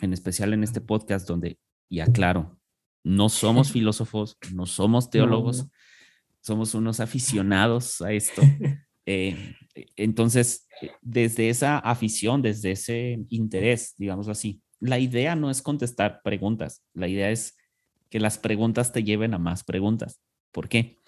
en 0.01 0.13
especial 0.13 0.53
en 0.53 0.63
este 0.63 0.83
podcast 0.83 1.27
donde, 1.27 1.59
y 1.89 2.01
aclaro, 2.01 2.59
no 3.05 3.29
somos 3.29 3.73
filósofos, 3.73 4.37
no 4.53 4.67
somos 4.67 5.11
teólogos, 5.11 5.67
somos 6.41 6.75
unos 6.75 7.01
aficionados 7.01 8.01
a 8.01 8.13
esto. 8.13 8.43
Eh, 9.05 9.57
entonces, 9.97 10.69
desde 11.01 11.49
esa 11.49 11.77
afición, 11.79 12.41
desde 12.41 12.71
ese 12.71 13.19
interés, 13.31 13.97
digamos 13.99 14.29
así, 14.29 14.63
la 14.79 15.01
idea 15.01 15.35
no 15.35 15.51
es 15.51 15.61
contestar 15.61 16.21
preguntas, 16.23 16.85
la 16.95 17.09
idea 17.09 17.29
es 17.33 17.57
que 18.11 18.21
las 18.21 18.39
preguntas 18.39 18.93
te 18.93 19.03
lleven 19.03 19.35
a 19.35 19.39
más 19.39 19.65
preguntas. 19.65 20.21
¿Por 20.53 20.69
qué? 20.69 21.01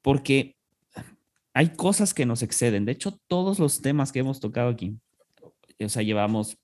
Porque 0.00 0.56
hay 1.54 1.70
cosas 1.70 2.14
que 2.14 2.26
nos 2.26 2.42
exceden. 2.42 2.84
De 2.84 2.92
hecho, 2.92 3.18
todos 3.26 3.58
los 3.58 3.80
temas 3.80 4.12
que 4.12 4.20
hemos 4.20 4.40
tocado 4.40 4.68
aquí, 4.68 4.98
o 5.80 5.88
sea, 5.88 6.02
llevamos, 6.02 6.58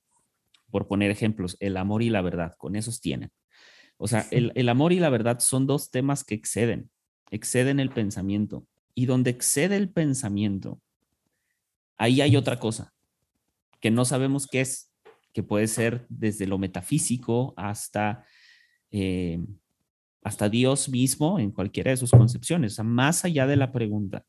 por 0.71 0.87
poner 0.87 1.11
ejemplos, 1.11 1.57
el 1.61 1.77
amor 1.77 2.03
y 2.03 2.11
la 2.11 2.23
verdad, 2.23 2.55
con 2.59 2.77
esos 2.77 3.01
tienen. 3.01 3.31
O 3.99 4.09
sea, 4.09 4.27
el, 4.31 4.69
amor 4.69 4.93
y 4.93 4.99
la 4.99 5.09
verdad 5.09 5.39
son 5.41 5.67
dos 5.67 5.91
temas 5.91 6.23
que 6.23 6.35
exceden, 6.35 6.91
exceden 7.31 7.81
el 7.81 7.91
pensamiento. 7.91 8.67
Y 8.95 9.07
donde 9.07 9.31
excede 9.31 9.77
el 9.77 9.91
pensamiento, 9.91 10.81
ahí 11.97 12.21
hay 12.21 12.37
otra 12.37 12.59
cosa 12.59 12.93
que 13.81 13.91
no 13.91 14.05
sabemos 14.05 14.47
qué 14.47 14.63
es, 14.63 14.93
que 15.33 15.43
puede 15.43 15.67
ser 15.67 16.07
desde 16.09 16.47
lo 16.47 16.59
metafísico 16.59 17.55
hasta, 17.57 18.25
eh, 18.91 19.39
hasta 20.23 20.49
Dios 20.49 20.89
mismo 20.89 21.39
en 21.39 21.51
cualquiera 21.51 21.91
de 21.91 21.97
sus 21.97 22.11
concepciones. 22.11 22.73
O 22.73 22.75
sea, 22.77 22.85
más 22.85 23.25
allá 23.25 23.47
de 23.47 23.57
la 23.57 23.73
pregunta 23.73 24.25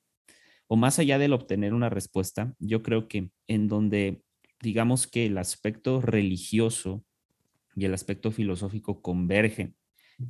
o 0.68 0.76
más 0.76 1.00
allá 1.00 1.18
del 1.18 1.34
obtener 1.34 1.74
una 1.74 1.90
respuesta, 1.90 2.54
yo 2.60 2.84
creo 2.84 3.08
que 3.08 3.30
en 3.48 3.68
donde 3.68 4.22
digamos 4.62 5.08
que 5.08 5.26
el 5.28 5.38
aspecto 5.38 6.02
religioso 6.02 7.04
y 7.78 7.86
el 7.86 7.94
aspecto 7.94 8.32
filosófico 8.32 9.04
convergen, 9.04 9.76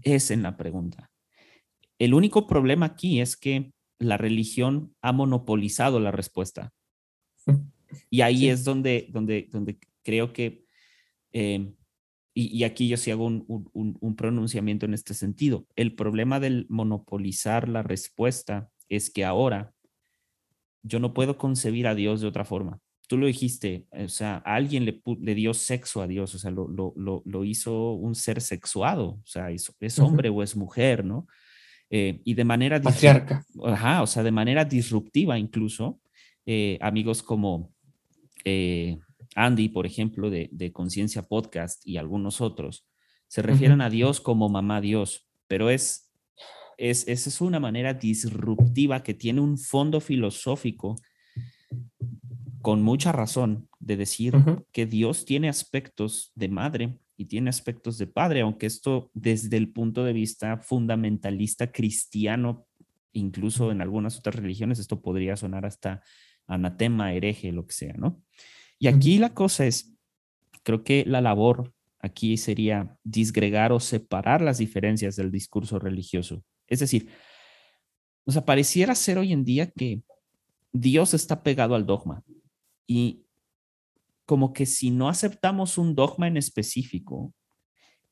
es 0.03 0.31
en 0.31 0.43
la 0.43 0.57
pregunta. 0.57 1.09
El 1.97 2.13
único 2.13 2.45
problema 2.45 2.87
aquí 2.87 3.21
es 3.21 3.37
que 3.37 3.71
la 3.99 4.17
religión 4.17 4.93
ha 5.01 5.13
monopolizado 5.13 5.99
la 5.99 6.11
respuesta. 6.11 6.73
Y 8.09 8.19
ahí 8.19 8.49
es 8.49 8.65
donde, 8.65 9.07
donde, 9.11 9.47
donde 9.49 9.79
creo 10.03 10.33
que, 10.33 10.65
eh, 11.31 11.73
y, 12.33 12.65
aquí 12.65 12.89
yo 12.89 12.97
sí 12.97 13.11
hago 13.11 13.25
un, 13.25 13.69
un, 13.73 14.15
pronunciamiento 14.17 14.85
en 14.85 14.93
este 14.93 15.13
sentido, 15.13 15.65
el 15.77 15.95
problema 15.95 16.41
del 16.41 16.65
monopolizar 16.67 17.69
la 17.69 17.83
respuesta 17.83 18.69
es 18.89 19.09
que 19.09 19.23
ahora 19.23 19.73
yo 20.83 20.99
no 20.99 21.13
puedo 21.13 21.37
concebir 21.37 21.87
a 21.87 21.95
Dios 21.95 22.19
de 22.19 22.27
otra 22.27 22.43
forma 22.43 22.81
tú 23.07 23.17
lo 23.17 23.25
dijiste, 23.25 23.87
o 23.91 24.09
sea, 24.09 24.37
alguien 24.45 24.85
le, 24.85 25.01
le, 25.21 25.33
dio 25.33 25.53
sexo 25.53 26.01
a 26.01 26.07
Dios, 26.07 26.35
o 26.35 26.39
sea, 26.39 26.51
lo, 26.51 26.67
lo, 26.67 27.23
lo, 27.25 27.45
hizo 27.45 27.93
un 27.93 28.15
ser 28.15 28.41
sexuado, 28.41 29.19
o 29.23 29.25
sea, 29.25 29.49
es, 29.49 29.99
hombre 29.99 30.29
o 30.29 30.43
es 30.43 30.55
mujer, 30.55 31.05
¿no? 31.05 31.25
Eh, 31.89 32.21
y 32.25 32.33
de 32.33 32.43
manera... 32.43 32.81
Patriarca. 32.81 33.45
Ajá, 33.63 34.03
o 34.03 34.07
sea, 34.07 34.23
de 34.23 34.31
manera 34.31 34.65
disruptiva 34.65 35.39
incluso, 35.39 36.01
eh, 36.45 36.77
amigos 36.81 37.23
como 37.23 37.73
eh, 38.43 38.99
Andy, 39.35 39.69
por 39.69 39.85
ejemplo, 39.85 40.29
de, 40.29 40.49
de 40.51 40.73
Conciencia 40.73 41.21
Podcast 41.21 41.85
y 41.87 41.97
algunos 41.97 42.41
otros, 42.41 42.85
se 43.27 43.41
refieren 43.41 43.81
a 43.81 43.89
Dios 43.89 44.19
como 44.19 44.49
mamá 44.49 44.81
Dios, 44.81 45.27
pero 45.47 45.69
es, 45.69 46.11
es, 46.77 47.07
esa 47.07 47.29
es 47.29 47.41
una 47.41 47.59
manera 47.59 47.93
disruptiva 47.93 49.03
que 49.03 49.13
tiene 49.13 49.41
un 49.41 49.57
fondo 49.57 50.01
filosófico 50.01 50.95
con 52.67 52.83
mucha 52.83 53.13
razón 53.13 53.69
de 53.79 53.95
decir 53.95 54.33
que 54.73 54.85
Dios 54.85 55.23
tiene 55.23 55.47
aspectos 55.47 56.33
de 56.35 56.49
madre 56.49 56.99
y 57.15 57.27
tiene 57.27 57.49
aspectos 57.49 57.97
de 57.97 58.07
padre, 58.07 58.41
aunque 58.41 58.65
esto 58.65 59.09
desde 59.13 59.55
el 59.55 59.71
punto 59.71 60.03
de 60.03 60.11
vista 60.11 60.57
fundamentalista 60.57 61.71
cristiano, 61.71 62.67
incluso 63.13 63.71
en 63.71 63.81
algunas 63.81 64.17
otras 64.17 64.35
religiones, 64.35 64.79
esto 64.79 65.01
podría 65.01 65.37
sonar 65.37 65.65
hasta 65.65 66.03
anatema, 66.45 67.13
hereje, 67.13 67.53
lo 67.53 67.65
que 67.65 67.73
sea, 67.73 67.93
¿no? 67.93 68.21
Y 68.79 68.87
aquí 68.87 69.17
la 69.17 69.33
cosa 69.33 69.65
es, 69.65 69.95
creo 70.63 70.83
que 70.83 71.05
la 71.07 71.21
labor 71.21 71.73
aquí 72.01 72.35
sería 72.35 72.97
disgregar 73.01 73.71
o 73.71 73.79
separar 73.79 74.41
las 74.41 74.57
diferencias 74.57 75.15
del 75.15 75.31
discurso 75.31 75.79
religioso. 75.79 76.43
Es 76.67 76.81
decir, 76.81 77.07
o 78.25 78.31
sea, 78.33 78.43
pareciera 78.43 78.93
ser 78.93 79.19
hoy 79.19 79.31
en 79.31 79.45
día 79.45 79.71
que 79.71 80.01
Dios 80.73 81.13
está 81.13 81.43
pegado 81.43 81.73
al 81.73 81.85
dogma. 81.85 82.25
Y 82.87 83.25
como 84.25 84.53
que 84.53 84.65
si 84.65 84.89
no 84.89 85.09
aceptamos 85.09 85.77
un 85.77 85.93
dogma 85.93 86.27
en 86.27 86.37
específico, 86.37 87.33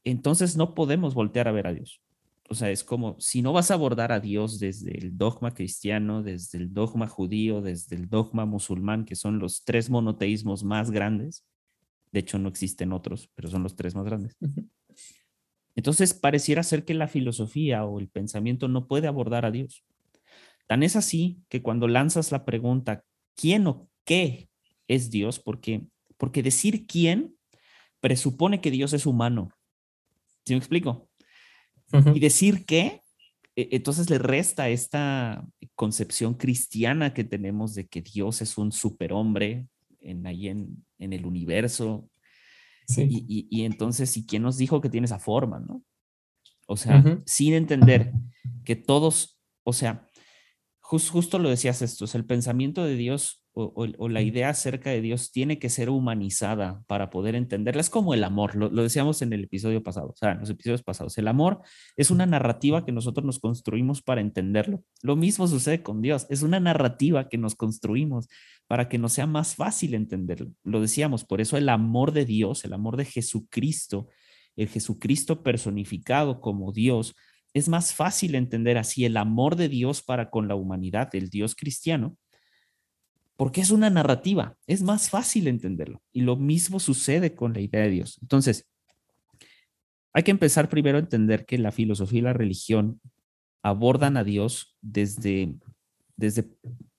entonces 0.04 0.56
no 0.56 0.76
podemos 0.76 1.14
voltear 1.14 1.48
a 1.48 1.52
ver 1.52 1.68
a 1.68 1.74
Dios. 1.74 2.02
O 2.48 2.54
sea, 2.54 2.70
es 2.70 2.84
como 2.84 3.20
si 3.20 3.42
no 3.42 3.54
vas 3.54 3.72
a 3.72 3.74
abordar 3.74 4.12
a 4.12 4.20
Dios 4.20 4.60
desde 4.60 4.98
el 4.98 5.18
dogma 5.18 5.54
cristiano, 5.54 6.22
desde 6.22 6.60
el 6.60 6.74
dogma 6.74 7.08
judío, 7.08 7.62
desde 7.62 7.96
el 7.96 8.08
dogma 8.08 8.46
musulmán, 8.46 9.06
que 9.06 9.16
son 9.16 9.40
los 9.40 9.64
tres 9.64 9.90
monoteísmos 9.90 10.64
más 10.64 10.92
grandes. 10.92 11.44
De 12.12 12.20
hecho, 12.20 12.38
no 12.38 12.48
existen 12.48 12.94
otros, 12.94 13.32
pero 13.34 13.50
son 13.50 13.64
los 13.64 13.76
tres 13.76 13.96
más 13.96 14.06
grandes. 14.06 14.38
Entonces, 15.76 16.14
pareciera 16.14 16.62
ser 16.64 16.86
que 16.86 16.94
la 16.94 17.08
filosofía 17.08 17.84
o 17.84 18.00
el 18.00 18.08
pensamiento 18.08 18.68
no 18.68 18.88
puede 18.88 19.08
abordar 19.08 19.46
a 19.46 19.52
Dios. 19.52 19.84
Tan 20.68 20.84
es 20.84 20.96
así 20.96 21.42
que 21.50 21.62
cuando 21.62 21.88
lanzas 21.88 22.32
la 22.32 22.46
pregunta, 22.46 23.04
¿quién 23.36 23.68
o 23.68 23.90
qué 24.06 24.50
es 24.88 25.10
Dios 25.10 25.40
porque, 25.40 25.86
porque 26.18 26.44
decir 26.44 26.86
quién 26.88 27.36
presupone 28.00 28.62
que 28.62 28.72
Dios 28.72 28.94
es 28.94 29.06
humano. 29.06 29.50
¿Sí 30.46 30.54
me 30.54 30.60
explico? 30.60 31.10
Y 32.14 32.20
decir 32.20 32.66
qué 32.66 33.02
e, 33.56 33.70
entonces 33.72 34.10
le 34.10 34.18
resta 34.18 34.70
esta 34.70 35.46
concepción 35.76 36.36
cristiana 36.36 37.14
que 37.14 37.24
tenemos 37.24 37.74
de 37.74 37.88
que 37.88 38.02
Dios 38.02 38.42
es 38.42 38.58
un 38.58 38.72
superhombre 38.72 39.68
en, 40.02 40.28
ahí 40.28 40.48
en, 40.48 40.86
en 41.00 41.14
el 41.14 41.26
universo. 41.26 42.10
Y, 42.98 43.64
entonces, 43.64 44.16
¿y 44.16 44.28
quién 44.28 44.44
nos 44.44 44.58
dijo 44.58 44.80
que 44.80 44.90
tiene 44.90 45.06
esa 45.06 45.18
forma, 45.18 45.60
no? 45.60 45.84
O 46.68 46.78
sea, 46.78 47.04
sin 47.26 47.54
entender 47.54 48.12
que 48.64 48.76
todos, 48.76 49.40
o 49.64 49.74
sea, 49.74 50.08
justo 50.80 51.40
lo 51.40 51.50
decías 51.50 51.82
esto, 51.82 52.06
es 52.06 52.14
el 52.16 52.26
pensamiento 52.26 52.84
de 52.84 52.96
Dios 52.96 53.45
o, 53.58 54.10
la 54.10 54.22
idea 54.22 54.50
acerca 54.50 54.90
de 54.90 55.00
Dios 55.00 55.32
tiene 55.32 55.60
que 55.60 55.70
ser 55.70 55.90
humanizada 55.90 56.84
para 56.88 57.10
poder 57.10 57.36
entenderla. 57.36 57.80
Es 57.80 57.90
como 57.90 58.14
el 58.14 58.26
amor, 58.26 58.56
lo, 58.56 58.70
decíamos 58.70 59.22
en 59.22 59.32
el 59.32 59.46
episodio 59.46 59.82
pasado, 59.82 60.10
o 60.10 60.16
sea, 60.16 60.34
en 60.34 60.40
los 60.40 60.50
episodios 60.50 60.84
pasados. 60.84 61.18
El 61.18 61.30
amor 61.30 61.62
es 61.96 62.12
una 62.12 62.26
narrativa 62.26 62.86
que 62.86 62.92
nosotros 62.92 63.26
nos 63.26 63.40
construimos 63.40 64.02
para 64.02 64.20
entenderlo. 64.20 64.84
Lo 65.02 65.16
mismo 65.16 65.48
sucede 65.48 65.82
con 65.82 66.02
Dios, 66.02 66.28
es 66.30 66.42
una 66.44 66.60
narrativa 66.60 67.30
que 67.30 67.38
nos 67.38 67.56
construimos 67.56 68.28
para 68.68 68.90
que 68.90 68.98
nos 68.98 69.14
sea 69.14 69.26
más 69.26 69.56
fácil 69.56 69.94
entenderlo. 69.94 70.52
Lo 70.64 70.82
decíamos, 70.82 71.24
por 71.24 71.40
eso 71.40 71.56
el 71.56 71.70
amor 71.70 72.12
de 72.12 72.26
Dios, 72.26 72.66
el 72.66 72.74
amor 72.74 72.98
de 72.98 73.06
Jesucristo, 73.06 74.10
el 74.58 74.68
Jesucristo 74.68 75.44
personificado 75.44 76.42
como 76.42 76.74
Dios, 76.74 77.16
es 77.54 77.70
más 77.70 77.94
fácil 77.94 78.36
entender 78.36 78.78
así 78.78 79.06
el 79.06 79.16
amor 79.16 79.56
de 79.56 79.70
Dios 79.70 80.02
para 80.02 80.30
con 80.30 80.50
la 80.50 80.56
humanidad, 80.56 81.08
el 81.16 81.30
Dios 81.30 81.56
cristiano, 81.56 82.18
porque 83.36 83.62
es 83.62 83.72
una 83.72 83.90
narrativa, 83.90 84.58
es 84.66 84.82
más 84.82 85.10
fácil 85.10 85.48
entenderlo. 85.48 86.02
Y 86.12 86.22
lo 86.22 86.36
mismo 86.36 86.80
sucede 86.80 87.36
con 87.36 87.54
la 87.54 87.62
idea 87.62 87.82
de 87.82 87.90
Dios. 87.90 88.18
Entonces, 88.22 88.68
hay 90.14 90.24
que 90.24 90.32
empezar 90.32 90.70
primero 90.70 90.98
a 90.98 91.02
entender 91.02 91.46
que 91.46 91.58
la 91.58 91.72
filosofía 91.74 92.20
y 92.20 92.24
la 92.24 92.34
religión 92.34 93.02
abordan 93.62 94.16
a 94.16 94.24
Dios 94.24 94.78
desde, 94.82 95.56
desde 96.16 96.50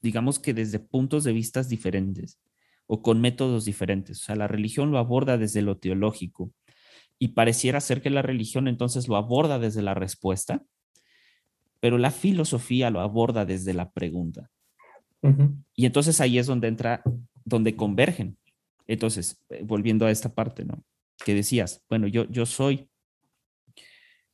digamos 0.03 0.39
que 0.39 0.53
desde 0.53 0.79
puntos 0.79 1.25
de 1.25 1.33
vista 1.33 1.63
diferentes 1.63 2.39
o 2.87 3.03
con 3.03 3.21
métodos 3.21 3.65
diferentes. 3.65 4.21
O 4.21 4.25
sea, 4.25 4.37
la 4.37 4.49
religión 4.49 4.91
lo 4.91 4.99
aborda 4.99 5.39
desde 5.39 5.63
lo 5.63 5.79
teológico 5.79 6.53
y 7.19 7.29
pareciera 7.29 7.81
ser 7.81 8.03
que 8.03 8.11
la 8.11 8.23
religión 8.23 8.69
entonces 8.69 9.09
lo 9.09 9.17
aborda 9.17 9.59
desde 9.59 9.83
la 9.83 9.95
respuesta, 9.95 10.63
pero 11.81 11.99
la 11.99 12.11
filosofía 12.11 12.91
lo 12.91 13.01
aborda 13.01 13.47
desde 13.47 13.73
la 13.73 13.91
pregunta. 13.91 14.51
Y 15.75 15.87
entonces 15.87 16.21
ahí 16.21 16.39
es 16.39 16.47
donde 16.47 16.69
entra, 16.69 17.03
donde 17.45 17.75
convergen. 17.75 18.39
Entonces, 18.87 19.43
eh, 19.49 19.63
volviendo 19.65 20.07
a 20.07 20.11
esta 20.11 20.35
parte, 20.35 20.65
¿no? 20.65 20.85
Que 21.25 21.35
decías, 21.35 21.83
bueno, 21.89 22.07
yo, 22.07 22.29
yo 22.31 22.47
soy 22.47 22.89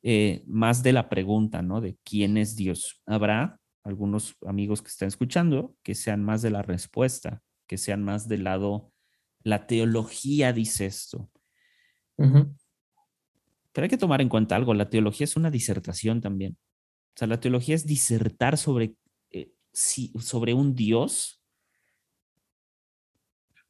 eh, 0.03 0.43
más 0.47 0.83
de 0.83 0.93
la 0.93 1.09
pregunta, 1.09 1.63
¿no? 1.63 1.81
De 1.81 1.97
quién 2.05 2.37
es 2.37 2.57
Dios. 2.57 3.01
Habrá 3.07 3.59
algunos 3.85 4.37
amigos 4.47 4.83
que 4.83 4.89
están 4.89 5.09
escuchando 5.09 5.75
que 5.83 5.95
sean 5.95 6.23
más 6.25 6.43
de 6.43 6.51
la 6.51 6.63
respuesta, 6.63 7.43
que 7.67 7.79
sean 7.79 8.05
más 8.05 8.29
del 8.29 8.45
lado, 8.45 8.93
la 9.43 9.67
teología 9.67 10.53
dice 10.53 10.87
esto. 10.87 11.31
Pero 12.17 13.85
hay 13.85 13.89
que 13.89 13.97
tomar 13.97 14.21
en 14.21 14.29
cuenta 14.29 14.55
algo, 14.55 14.75
la 14.75 14.91
teología 14.91 15.25
es 15.25 15.37
una 15.37 15.51
disertación 15.51 16.21
también. 16.21 16.57
O 17.15 17.19
sea, 17.19 17.29
la 17.29 17.41
teología 17.41 17.75
es 17.75 17.87
disertar 17.87 18.57
sobre 18.57 18.95
sobre 19.73 20.55
un 20.55 20.75
Dios 20.75 21.43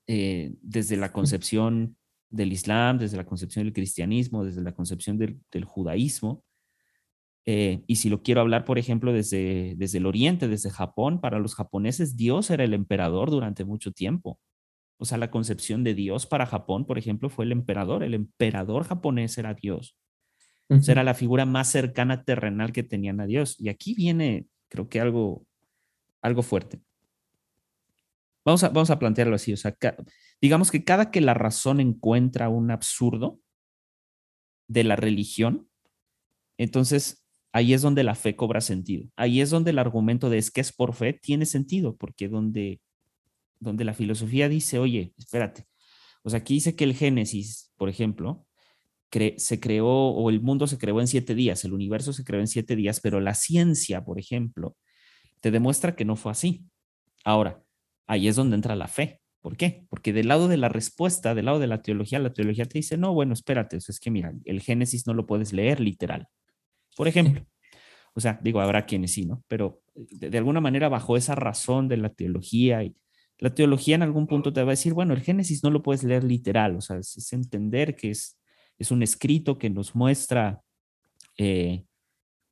eh, 0.06 0.54
desde 0.61 0.97
la 0.97 1.12
concepción 1.12 1.97
del 2.28 2.52
Islam, 2.52 2.99
desde 2.99 3.16
la 3.16 3.26
concepción 3.26 3.64
del 3.64 3.73
cristianismo, 3.73 4.44
desde 4.44 4.62
la 4.62 4.73
concepción 4.73 5.18
del, 5.18 5.64
judaísmo. 5.64 6.42
Eh, 7.44 7.83
y 7.87 7.96
si 7.96 8.09
lo 8.09 8.22
quiero 8.22 8.40
hablar, 8.40 8.64
por 8.64 8.79
ejemplo, 8.79 9.12
desde, 9.12 9.74
desde 9.77 9.98
el 9.98 10.07
Oriente, 10.07 10.48
desde 10.48 10.70
Japón, 10.70 11.20
para 11.20 11.38
los 11.38 11.55
japoneses 11.55 12.16
Dios 12.16 12.50
era 12.50 12.64
el 12.64 12.74
emperador 12.74 13.31
durante 13.31 13.64
mucho 13.64 13.92
tiempo. 13.92 14.40
O 14.98 15.05
sea, 15.05 15.18
la 15.18 15.31
concepción 15.31 15.85
de 15.85 15.94
Dios 15.94 16.27
para 16.27 16.46
Japón, 16.46 16.87
por 16.87 16.98
ejemplo, 16.98 17.29
fue 17.29 17.44
el 17.44 17.53
emperador. 17.53 18.03
El 18.03 18.14
emperador 18.14 18.85
japonés 18.85 19.37
era 19.38 19.55
Dios. 19.55 19.96
era 20.68 21.05
la 21.05 21.14
figura 21.14 21.44
más 21.44 21.70
cercana 21.70 22.24
terrenal 22.24 22.72
que 22.72 22.83
tenían 22.83 23.20
a 23.20 23.27
Dios. 23.27 23.57
Y 23.59 23.68
aquí 23.68 23.94
viene, 23.94 24.46
creo 24.68 24.88
que 24.88 25.00
algo 25.00 25.44
algo 26.22 26.42
fuerte. 26.42 26.80
Vamos 28.44 28.64
a, 28.64 28.70
vamos 28.70 28.90
a 28.90 28.98
plantearlo 28.98 29.37
así, 29.37 29.52
o 29.52 29.56
sea, 29.56 29.76
digamos 30.40 30.70
que 30.70 30.85
cada 30.85 31.11
que 31.11 31.20
la 31.20 31.35
razón 31.35 31.78
encuentra 31.78 32.48
un 32.48 32.70
absurdo 32.70 33.40
de 34.66 34.82
la 34.82 34.96
religión, 34.96 35.68
entonces 36.58 37.24
ahí 37.52 37.72
es 37.72 37.82
donde 37.82 38.02
la 38.02 38.14
fe 38.14 38.35
cobra 38.35 38.61
sentido. 38.61 39.08
Ahí 39.14 39.40
es 39.40 39.50
donde 39.50 39.70
el 39.70 39.78
argumento 39.78 40.28
de 40.28 40.38
es 40.38 40.50
que 40.50 40.61
es 40.61 40.72
por 40.72 40.94
fe 40.94 41.12
tiene 41.12 41.46
sentido, 41.46 41.96
porque 41.96 42.28
donde, 42.28 42.80
donde 43.61 43.85
la 43.85 43.94
filosofía 43.94 44.48
dice, 44.48 44.78
oye, 44.78 45.14
espérate, 45.18 45.66
o 46.24 46.30
sea, 46.30 46.40
aquí 46.40 46.54
dice 46.54 46.74
que 46.74 46.85
el 46.85 46.94
Génesis, 46.94 47.72
por 47.76 47.88
ejemplo, 47.88 48.46
se 49.37 49.61
creó 49.61 49.88
o 49.88 50.30
el 50.30 50.40
mundo 50.40 50.66
se 50.66 50.78
creó 50.78 51.00
en 51.00 51.06
siete 51.06 51.35
días, 51.35 51.64
el 51.64 51.74
universo 51.74 52.12
se 52.12 52.24
creó 52.24 52.40
en 52.40 52.46
siete 52.46 52.76
días, 52.76 53.00
pero 53.00 53.20
la 53.20 53.35
ciencia, 53.35 54.04
por 54.04 54.18
ejemplo, 54.18 54.76
te 55.42 55.50
demuestra 55.50 55.94
que 55.94 56.05
no 56.07 56.16
fue 56.16 56.33
así. 56.33 56.64
Ahora, 57.24 57.62
ahí 58.07 58.28
es 58.28 58.37
donde 58.37 58.57
entra 58.57 58.76
la 58.76 58.88
fe. 58.88 59.20
¿Por 59.42 59.57
qué? 59.57 59.85
Porque 59.90 60.12
del 60.12 60.28
lado 60.28 60.46
de 60.46 60.57
la 60.57 60.68
respuesta, 60.68 61.35
del 61.35 61.46
lado 61.46 61.59
de 61.59 61.66
la 61.66 61.83
teología, 61.83 62.20
la 62.20 62.33
teología 62.33 62.64
te 62.64 62.78
dice, 62.78 62.96
no, 62.96 63.12
bueno, 63.12 63.35
espérate, 63.35 63.76
es 63.76 63.98
que 64.00 64.11
mira, 64.11 64.33
el 64.44 64.61
Génesis 64.61 65.07
no 65.07 65.14
lo 65.14 65.26
puedes 65.26 65.52
leer 65.52 65.81
literal. 65.81 66.28
Por 66.96 67.09
ejemplo, 67.09 67.44
o 68.14 68.20
sea, 68.20 68.38
digo, 68.40 68.61
habrá 68.61 68.87
quienes 68.87 69.12
sí, 69.12 69.26
¿no? 69.26 69.42
Pero 69.48 69.83
de, 69.94 70.38
alguna 70.38 70.61
manera 70.61 70.88
bajo 70.88 71.16
esa 71.16 71.35
razón 71.35 71.88
de 71.88 71.96
la 71.96 72.11
teología 72.11 72.85
y 72.85 72.94
la 73.38 73.52
teología 73.52 73.96
en 73.96 74.02
algún 74.02 74.28
punto 74.28 74.52
te 74.52 74.62
va 74.62 74.68
a 74.68 74.78
decir, 74.78 74.94
bueno, 74.94 75.12
el 75.12 75.22
Génesis 75.22 75.64
no 75.64 75.70
lo 75.70 75.83
puedes 75.83 76.05
leer 76.05 76.22
literal, 76.22 76.76
o 76.76 76.81
sea, 76.81 76.98
es, 76.98 77.33
entender 77.33 77.96
que 77.96 78.11
es, 78.11 78.38
es 78.78 78.92
un 78.92 79.02
escrito 79.02 79.59
que 79.59 79.70
nos 79.70 79.96
muestra 79.96 80.62
eh, 81.37 81.85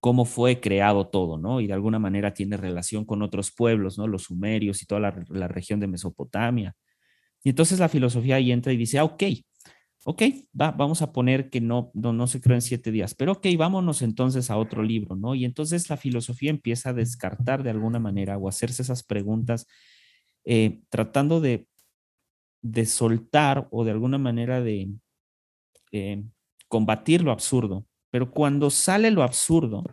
cómo 0.01 0.25
fue 0.25 0.61
creado 0.61 1.09
todo, 1.09 1.39
¿no? 1.39 1.61
Y 1.61 1.67
de 1.67 1.75
alguna 1.75 1.99
manera 1.99 2.33
tiene 2.35 2.57
relación 2.57 3.05
con 3.05 3.23
otros 3.23 3.53
pueblos, 3.53 3.99
¿no? 3.99 4.07
Los 4.07 4.25
sumerios 4.25 4.83
y 4.83 4.87
toda 4.87 5.01
la, 5.29 5.49
región 5.49 5.79
de 5.79 5.87
Mesopotamia. 5.87 6.75
Y 7.45 7.51
entonces 7.51 7.79
la 7.79 7.89
filosofía 7.89 8.37
ahí 8.37 8.51
entra 8.51 8.73
y 8.73 8.77
dice, 8.79 8.99
ah, 8.99 9.05
ok, 9.05 9.23
ok, 10.05 10.23
va, 10.59 10.73
vamos 10.73 11.03
a 11.03 11.13
poner 11.13 11.51
que 11.51 11.61
no, 11.61 11.91
no, 11.95 12.13
no 12.15 12.27
se 12.27 12.41
creó 12.41 12.55
en 12.57 12.63
siete 12.63 12.91
días, 12.91 13.15
pero 13.15 13.33
ok, 13.33 13.47
vámonos 13.59 14.03
entonces 14.03 14.51
a 14.51 14.57
otro 14.57 14.83
libro, 14.83 15.17
¿no? 15.17 15.35
Y 15.35 15.45
entonces 15.45 15.89
la 15.91 15.99
filosofía 15.99 16.51
empieza 16.51 16.91
a 16.91 16.95
descartar 16.95 17.63
de 17.63 17.71
alguna 17.71 17.99
manera 17.99 18.39
o 18.39 18.49
hacerse 18.49 18.83
esas 18.83 19.03
preguntas, 19.03 19.67
eh, 20.45 20.81
tratando 20.89 21.41
de, 21.41 21.67
de 22.63 22.87
soltar 22.87 23.69
o 23.71 23.85
de 23.85 23.91
alguna 23.91 24.17
manera 24.19 24.63
de 24.63 24.91
eh, 25.93 26.25
combatir 26.69 27.23
lo 27.23 27.33
absurdo, 27.33 27.87
pero 28.11 28.31
cuando 28.31 28.71
sale 28.71 29.11
lo 29.11 29.23
absurdo, 29.23 29.85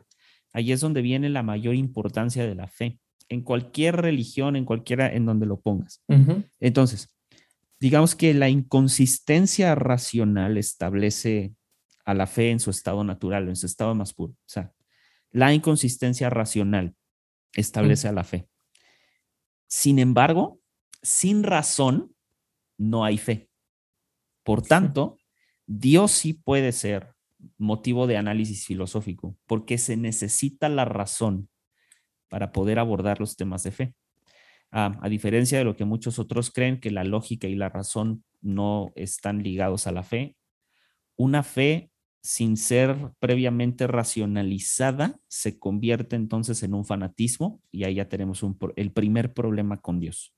ahí 0.54 0.72
es 0.72 0.82
donde 0.82 1.02
viene 1.02 1.30
la 1.30 1.44
mayor 1.44 1.76
importancia 1.76 2.46
de 2.46 2.56
la 2.56 2.68
fe, 2.68 3.00
en 3.30 3.42
cualquier 3.42 3.98
religión, 3.98 4.56
en 4.56 4.66
cualquiera 4.66 5.12
en 5.14 5.26
donde 5.26 5.46
lo 5.46 5.60
pongas. 5.60 6.04
Entonces, 6.60 7.14
digamos 7.80 8.16
que 8.16 8.34
la 8.34 8.50
inconsistencia 8.50 9.76
racional 9.76 10.58
establece 10.58 11.54
a 12.06 12.14
la 12.14 12.26
fe 12.26 12.52
en 12.52 12.60
su 12.60 12.70
estado 12.70 13.04
natural, 13.04 13.50
en 13.50 13.56
su 13.56 13.66
estado 13.66 13.94
más 13.94 14.14
puro. 14.14 14.34
O 14.34 14.50
sea, 14.50 14.74
la 15.32 15.54
inconsistencia 15.54 16.30
racional 16.30 16.96
establece 17.54 18.08
a 18.08 18.14
la 18.14 18.24
fe. 18.24 18.48
Sin 19.68 20.00
embargo, 20.00 20.62
sin 21.02 21.44
razón, 21.44 22.16
no 22.78 23.04
hay 23.04 23.18
fe. 23.18 23.50
Por 24.44 24.62
tanto, 24.62 25.18
Dios 25.66 26.12
sí 26.12 26.34
puede 26.34 26.72
ser 26.72 27.17
motivo 27.58 28.08
de 28.08 28.18
análisis 28.18 28.66
filosófico, 28.66 29.38
porque 29.46 29.78
se 29.78 29.98
necesita 29.98 30.70
la 30.70 30.86
razón 30.86 31.50
para 32.30 32.52
poder 32.52 32.80
abordar 32.80 33.20
los 33.20 33.36
temas 33.36 33.64
de 33.64 33.72
fe. 33.72 33.96
Ah, 34.72 34.98
a 35.02 35.10
diferencia 35.10 35.58
de 35.58 35.64
lo 35.64 35.76
que 35.76 35.86
muchos 35.86 36.20
otros 36.20 36.52
creen, 36.52 36.80
que 36.80 36.92
la 36.92 37.04
lógica 37.04 37.48
y 37.48 37.56
la 37.56 37.70
razón 37.70 38.24
no 38.42 38.92
están 38.96 39.44
ligados 39.44 39.88
a 39.88 39.92
la 39.92 40.04
fe, 40.04 40.36
una 41.16 41.44
fe 41.44 41.90
sin 42.22 42.58
ser 42.58 43.14
previamente 43.20 43.88
racionalizada 43.88 45.18
se 45.30 45.60
convierte 45.60 46.18
entonces 46.18 46.62
en 46.64 46.74
un 46.74 46.84
fanatismo 46.84 47.62
y 47.72 47.86
ahí 47.86 47.96
ya 47.96 48.10
tenemos 48.10 48.44
el 48.76 48.92
primer 48.92 49.34
problema 49.34 49.78
con 49.78 50.02
Dios, 50.02 50.36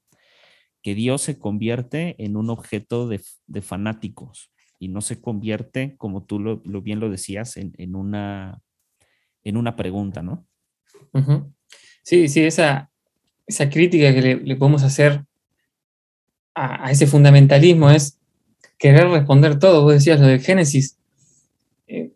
que 0.84 0.94
Dios 0.94 1.24
se 1.24 1.40
convierte 1.40 2.16
en 2.24 2.38
un 2.38 2.52
objeto 2.52 3.08
de, 3.08 3.22
de 3.48 3.62
fanáticos, 3.64 4.52
y 4.80 4.88
no 4.88 5.02
se 5.02 5.20
convierte, 5.22 5.96
como 5.98 6.24
tú 6.24 6.40
lo, 6.40 6.62
bien 6.82 7.00
lo 7.00 7.10
decías, 7.10 7.58
en, 7.58 7.96
una, 7.96 8.62
en 9.44 9.58
una 9.58 9.76
pregunta, 9.76 10.24
¿no? 10.24 10.48
Sí, 12.02 12.30
sí, 12.30 12.44
esa, 12.46 12.90
esa 13.46 13.70
crítica 13.70 14.14
que 14.14 14.22
le, 14.44 14.56
podemos 14.56 14.84
hacer 14.84 15.26
a, 16.56 16.90
ese 16.92 17.08
fundamentalismo 17.08 17.90
es 17.92 18.18
querer 18.78 19.10
responder 19.10 19.60
todo. 19.60 19.84
Vos 19.84 19.94
decías 19.94 20.20
lo 20.20 20.28
de 20.28 20.40
Génesis. 20.40 20.98
Eh, 21.88 22.12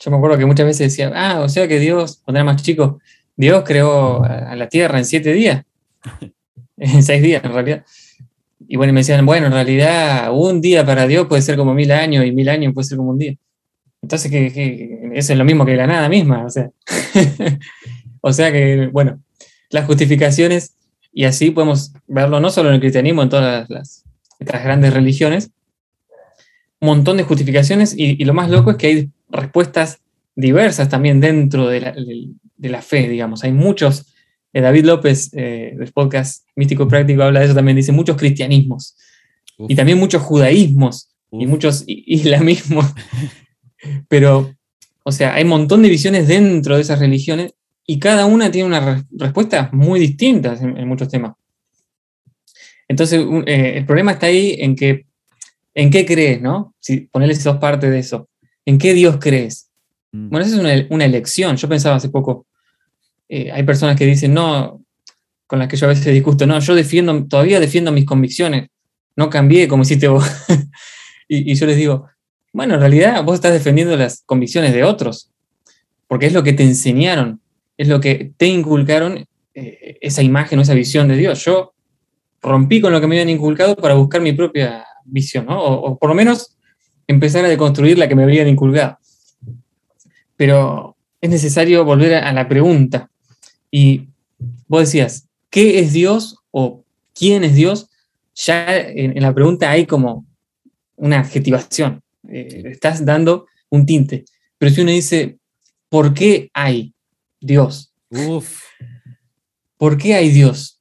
Yo 0.00 0.10
me 0.10 0.16
acuerdo 0.16 0.38
que 0.38 0.46
muchas 0.46 0.66
veces 0.66 0.90
decía, 0.90 1.12
ah, 1.14 1.40
o 1.40 1.48
sea 1.48 1.68
que 1.68 1.78
Dios, 1.78 2.22
cuando 2.24 2.38
era 2.38 2.44
más 2.44 2.62
chico, 2.62 3.00
Dios 3.36 3.62
creó 3.66 4.24
a 4.24 4.56
la 4.56 4.68
tierra 4.68 4.98
en 4.98 5.04
siete 5.04 5.32
días, 5.34 5.64
en 6.78 7.02
seis 7.02 7.22
días 7.22 7.44
en 7.44 7.52
realidad. 7.52 7.84
Y 8.68 8.76
bueno, 8.76 8.92
me 8.92 9.00
decían, 9.00 9.24
bueno, 9.24 9.46
en 9.46 9.52
realidad 9.52 10.30
un 10.32 10.60
día 10.60 10.84
para 10.84 11.06
Dios 11.06 11.26
puede 11.26 11.42
ser 11.42 11.56
como 11.56 11.74
mil 11.74 11.92
años 11.92 12.24
y 12.24 12.32
mil 12.32 12.48
años 12.48 12.74
puede 12.74 12.86
ser 12.86 12.98
como 12.98 13.10
un 13.10 13.18
día. 13.18 13.36
Entonces, 14.02 14.30
que, 14.30 15.10
eso 15.14 15.32
es 15.32 15.38
lo 15.38 15.44
mismo 15.44 15.64
que 15.66 15.76
la 15.76 15.86
nada 15.86 16.08
misma. 16.08 16.44
O 16.44 16.50
sea, 16.50 16.70
o 18.20 18.32
sea 18.32 18.52
que, 18.52 18.88
bueno, 18.92 19.20
las 19.70 19.86
justificaciones, 19.86 20.76
y 21.12 21.24
así 21.24 21.50
podemos 21.50 21.92
verlo 22.06 22.40
no 22.40 22.50
solo 22.50 22.68
en 22.68 22.76
el 22.76 22.80
cristianismo, 22.80 23.22
en 23.22 23.28
todas 23.28 23.68
las, 23.68 24.04
grandes 24.38 24.92
religiones, 24.92 25.50
un 26.78 26.88
montón 26.88 27.16
de 27.16 27.22
justificaciones, 27.24 27.94
y, 27.96 28.22
lo 28.24 28.34
más 28.34 28.50
loco 28.50 28.70
es 28.70 28.76
que 28.76 28.86
hay 28.86 29.10
respuestas 29.30 29.98
diversas 30.34 30.88
también 30.88 31.20
dentro 31.20 31.68
de 31.68 31.80
la, 32.58 32.82
fe, 32.82 33.08
digamos. 33.08 33.44
Hay 33.44 33.52
muchos, 33.52 34.14
David 34.60 34.84
López 34.84 35.30
eh, 35.34 35.74
del 35.76 35.92
podcast 35.92 36.46
Místico 36.54 36.88
Práctico 36.88 37.22
habla 37.22 37.40
de 37.40 37.46
eso 37.46 37.54
también, 37.54 37.76
dice 37.76 37.92
muchos 37.92 38.16
cristianismos, 38.16 38.96
y 39.58 39.74
también 39.74 39.98
muchos 39.98 40.22
judaísmos, 40.22 41.10
y 41.30 41.46
muchos 41.46 41.84
islamismos. 41.86 42.86
Pero, 44.08 44.54
o 45.02 45.12
sea, 45.12 45.34
hay 45.34 45.44
un 45.44 45.50
montón 45.50 45.82
de 45.82 45.88
visiones 45.88 46.28
dentro 46.28 46.76
de 46.76 46.82
esas 46.82 46.98
religiones 46.98 47.54
y 47.86 47.98
cada 47.98 48.26
una 48.26 48.50
tiene 48.50 48.66
una 48.66 49.06
respuesta 49.12 49.70
muy 49.72 50.00
distinta 50.00 50.56
en, 50.60 50.88
muchos 50.88 51.08
temas. 51.08 51.34
Entonces, 52.88 53.24
eh, 53.46 53.74
el 53.76 53.86
problema 53.86 54.12
está 54.12 54.26
ahí 54.26 54.56
en 54.58 54.74
que, 54.74 55.06
¿en 55.74 55.90
qué 55.90 56.04
crees, 56.04 56.40
no? 56.40 56.74
Si 56.80 57.00
ponerle 57.00 57.34
dos 57.34 57.58
partes 57.58 57.90
de 57.90 57.98
eso. 57.98 58.28
¿En 58.64 58.78
qué 58.78 58.94
Dios 58.94 59.18
crees? 59.20 59.70
Mm. 60.12 60.30
Bueno, 60.30 60.46
esa 60.46 60.56
es 60.56 60.88
una, 60.90 61.04
elección. 61.04 61.56
Yo 61.56 61.68
pensaba 61.68 61.96
hace 61.96 62.08
poco, 62.08 62.45
eh, 63.28 63.50
hay 63.52 63.62
personas 63.64 63.96
que 63.96 64.06
dicen, 64.06 64.34
no, 64.34 64.82
con 65.46 65.58
las 65.58 65.68
que 65.68 65.76
yo 65.76 65.86
a 65.86 65.90
veces 65.90 66.12
discuto, 66.12 66.46
no, 66.46 66.58
yo 66.60 66.74
defiendo, 66.74 67.26
todavía 67.26 67.60
defiendo 67.60 67.92
mis 67.92 68.04
convicciones, 68.04 68.68
no 69.16 69.30
cambié 69.30 69.68
como 69.68 69.82
hiciste 69.82 70.08
vos. 70.08 70.24
y, 71.28 71.54
yo 71.54 71.66
les 71.66 71.76
digo, 71.76 72.06
bueno, 72.52 72.74
en 72.74 72.80
realidad 72.80 73.24
vos 73.24 73.36
estás 73.36 73.52
defendiendo 73.52 73.96
las 73.96 74.22
convicciones 74.26 74.72
de 74.72 74.84
otros, 74.84 75.30
porque 76.06 76.26
es 76.26 76.32
lo 76.32 76.42
que 76.42 76.52
te 76.52 76.62
enseñaron, 76.62 77.40
es 77.76 77.88
lo 77.88 78.00
que 78.00 78.32
te 78.36 78.46
inculcaron 78.46 79.26
eh, 79.54 79.98
esa 80.00 80.22
imagen 80.22 80.58
o 80.58 80.62
esa 80.62 80.74
visión 80.74 81.08
de 81.08 81.16
Dios. 81.16 81.44
Yo 81.44 81.74
rompí 82.42 82.80
con 82.80 82.92
lo 82.92 83.00
que 83.00 83.06
me 83.06 83.16
habían 83.16 83.30
inculcado 83.30 83.76
para 83.76 83.94
buscar 83.94 84.20
mi 84.20 84.32
propia 84.32 84.84
visión, 85.04 85.46
o, 85.48 85.98
por 85.98 86.08
lo 86.08 86.14
menos 86.14 86.56
empezar 87.06 87.44
a 87.44 87.48
deconstruir 87.48 87.98
la 87.98 88.08
que 88.08 88.14
me 88.14 88.24
habían 88.24 88.48
inculcado. 88.48 88.98
Pero 90.36 90.96
es 91.20 91.30
necesario 91.30 91.84
volver 91.84 92.14
a, 92.14 92.32
la 92.32 92.48
pregunta. 92.48 93.10
Y 93.70 94.08
vos 94.68 94.80
decías, 94.80 95.28
¿qué 95.50 95.80
es 95.80 95.92
Dios 95.92 96.38
o 96.50 96.84
quién 97.14 97.44
es 97.44 97.54
Dios? 97.54 97.88
Ya 98.34 98.78
en 98.78 99.20
la 99.22 99.34
pregunta 99.34 99.70
hay 99.70 99.86
como 99.86 100.26
una 100.96 101.20
adjetivación. 101.20 102.02
Eh, 102.28 102.62
estás 102.66 103.04
dando 103.04 103.46
un 103.70 103.86
tinte. 103.86 104.24
Pero 104.58 104.72
si 104.72 104.80
uno 104.80 104.90
dice, 104.90 105.38
¿por 105.88 106.14
qué 106.14 106.50
hay 106.52 106.94
Dios? 107.40 107.92
¿Por 109.76 109.98
qué 109.98 110.14
hay 110.14 110.30
Dios? 110.30 110.80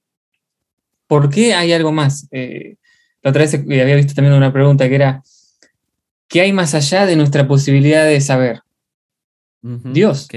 ¿Por 1.08 1.30
qué 1.30 1.54
hay 1.54 1.74
algo 1.74 1.92
más? 1.92 2.28
Eh, 2.32 2.78
la 3.22 3.32
otra 3.32 3.44
vez 3.44 3.54
había 3.54 3.96
visto 3.96 4.14
también 4.14 4.36
una 4.36 4.54
pregunta 4.54 4.88
que 4.88 4.96
era, 4.96 5.24
¿qué 6.28 6.42
hay 6.42 6.54
más 6.54 6.74
allá 6.74 7.06
de 7.06 7.16
nuestra 7.16 7.48
posibilidad 7.48 8.06
de 8.06 8.22
saber? 8.22 8.62
Dios. 9.66 10.28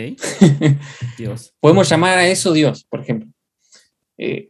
Dios. 1.18 1.54
Podemos 1.60 1.88
llamar 1.88 2.16
a 2.16 2.26
eso 2.26 2.52
Dios, 2.52 2.86
por 2.88 3.00
ejemplo. 3.00 3.30
Eh, 4.16 4.48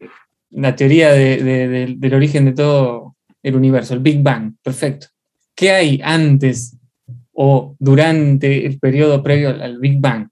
la 0.50 0.76
teoría 0.76 1.12
del 1.12 2.14
origen 2.14 2.44
de 2.44 2.52
todo 2.52 3.16
el 3.42 3.56
universo, 3.56 3.94
el 3.94 4.00
Big 4.00 4.22
Bang, 4.22 4.54
perfecto. 4.62 5.08
¿Qué 5.54 5.72
hay 5.72 6.00
antes 6.02 6.76
o 7.32 7.74
durante 7.78 8.66
el 8.66 8.78
periodo 8.78 9.22
previo 9.22 9.50
al 9.50 9.78
Big 9.78 10.00
Bang? 10.00 10.28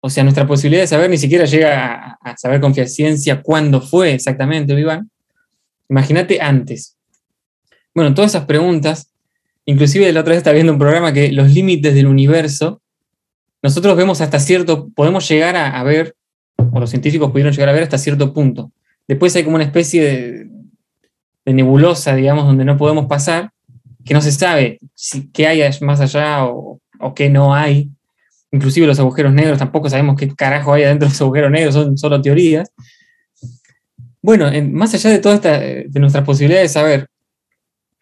O 0.00 0.10
sea, 0.10 0.24
nuestra 0.24 0.46
posibilidad 0.46 0.82
de 0.82 0.88
saber 0.88 1.08
ni 1.08 1.16
siquiera 1.16 1.44
llega 1.44 2.18
a, 2.20 2.36
saber 2.36 2.60
con 2.60 2.74
ciencia 2.74 3.40
cuándo 3.40 3.80
fue 3.80 4.14
exactamente 4.14 4.72
el 4.72 4.78
Big 4.78 4.86
Bang. 4.86 5.06
Imagínate 5.88 6.40
antes. 6.40 6.96
Bueno, 7.94 8.12
todas 8.14 8.32
esas 8.32 8.46
preguntas, 8.46 9.12
inclusive 9.64 10.12
la 10.12 10.20
otra 10.20 10.32
vez 10.32 10.38
estaba 10.38 10.54
viendo 10.54 10.72
un 10.72 10.78
programa 10.78 11.12
que 11.12 11.30
los 11.30 11.50
límites 11.50 11.94
del 11.94 12.08
universo, 12.08 12.81
nosotros 13.62 13.96
vemos 13.96 14.20
hasta 14.20 14.38
cierto, 14.40 14.88
podemos 14.94 15.28
llegar 15.28 15.56
a, 15.56 15.82
ver, 15.82 16.14
o 16.56 16.80
los 16.80 16.90
científicos 16.90 17.30
pudieron 17.30 17.52
llegar 17.52 17.68
a 17.68 17.72
ver 17.72 17.84
hasta 17.84 17.98
cierto 17.98 18.32
punto. 18.32 18.72
Después 19.06 19.34
hay 19.36 19.44
como 19.44 19.56
una 19.56 19.64
especie 19.64 20.02
de, 20.02 20.50
de 21.44 21.52
nebulosa, 21.52 22.14
digamos, 22.14 22.46
donde 22.46 22.64
no 22.64 22.76
podemos 22.76 23.06
pasar, 23.06 23.50
que 24.04 24.14
no 24.14 24.20
se 24.20 24.32
sabe 24.32 24.80
si, 24.94 25.28
qué 25.30 25.46
hay 25.46 25.62
más 25.80 26.00
allá 26.00 26.44
o, 26.46 26.80
qué 27.14 27.30
no 27.30 27.54
hay. 27.54 27.90
Inclusive 28.50 28.86
los 28.86 28.98
agujeros 28.98 29.32
negros 29.32 29.58
tampoco 29.58 29.88
sabemos 29.88 30.16
qué 30.16 30.28
carajo 30.34 30.72
hay 30.72 30.84
adentro 30.84 31.06
de 31.08 31.12
los 31.12 31.20
agujeros 31.20 31.50
negros, 31.50 31.74
son 31.74 31.96
solo 31.98 32.20
teorías. 32.20 32.70
Bueno, 34.20 34.50
más 34.70 34.94
allá 34.94 35.10
de 35.10 35.18
toda 35.18 35.36
esta, 35.36 35.58
de 35.58 36.00
nuestras 36.00 36.24
posibilidades 36.24 36.70
de 36.70 36.80
saber, 36.80 37.08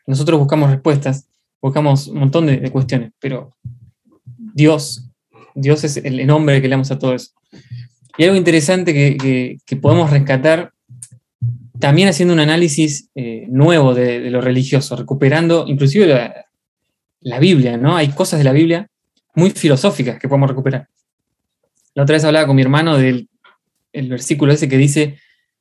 nosotros 0.06 0.38
buscamos 0.38 0.70
respuestas, 0.70 1.26
buscamos 1.62 2.08
un 2.08 2.18
montón 2.18 2.46
de, 2.46 2.70
cuestiones, 2.70 3.12
pero 3.20 3.52
Dios, 4.36 5.08
Dios 5.60 5.84
es 5.84 5.98
el 5.98 6.26
nombre 6.26 6.60
que 6.60 6.68
le 6.68 6.72
damos 6.72 6.90
a 6.90 6.98
todo 6.98 7.14
eso. 7.14 7.30
Y 8.18 8.24
algo 8.24 8.36
interesante 8.36 8.92
que, 8.92 9.58
que 9.64 9.76
podemos 9.76 10.10
rescatar 10.10 10.72
también 11.80 12.08
haciendo 12.08 12.34
un 12.34 12.40
análisis 12.40 13.08
eh, 13.14 13.46
nuevo 13.48 13.94
de, 13.94 14.30
lo 14.30 14.40
religioso, 14.40 14.94
recuperando 14.94 15.64
inclusive 15.66 16.06
la, 17.20 17.38
Biblia, 17.40 17.76
¿no? 17.76 17.96
Hay 17.96 18.08
cosas 18.08 18.38
de 18.38 18.44
la 18.44 18.52
Biblia 18.52 18.86
muy 19.34 19.50
filosóficas 19.50 20.18
que 20.18 20.28
podemos 20.28 20.50
recuperar. 20.50 20.88
La 21.94 22.04
otra 22.04 22.14
vez 22.14 22.24
hablaba 22.24 22.46
con 22.46 22.54
mi 22.54 22.62
hermano 22.62 22.96
del 22.96 23.28
versículo 23.92 24.52
ese 24.52 24.68
que 24.68 24.76
dice 24.76 25.18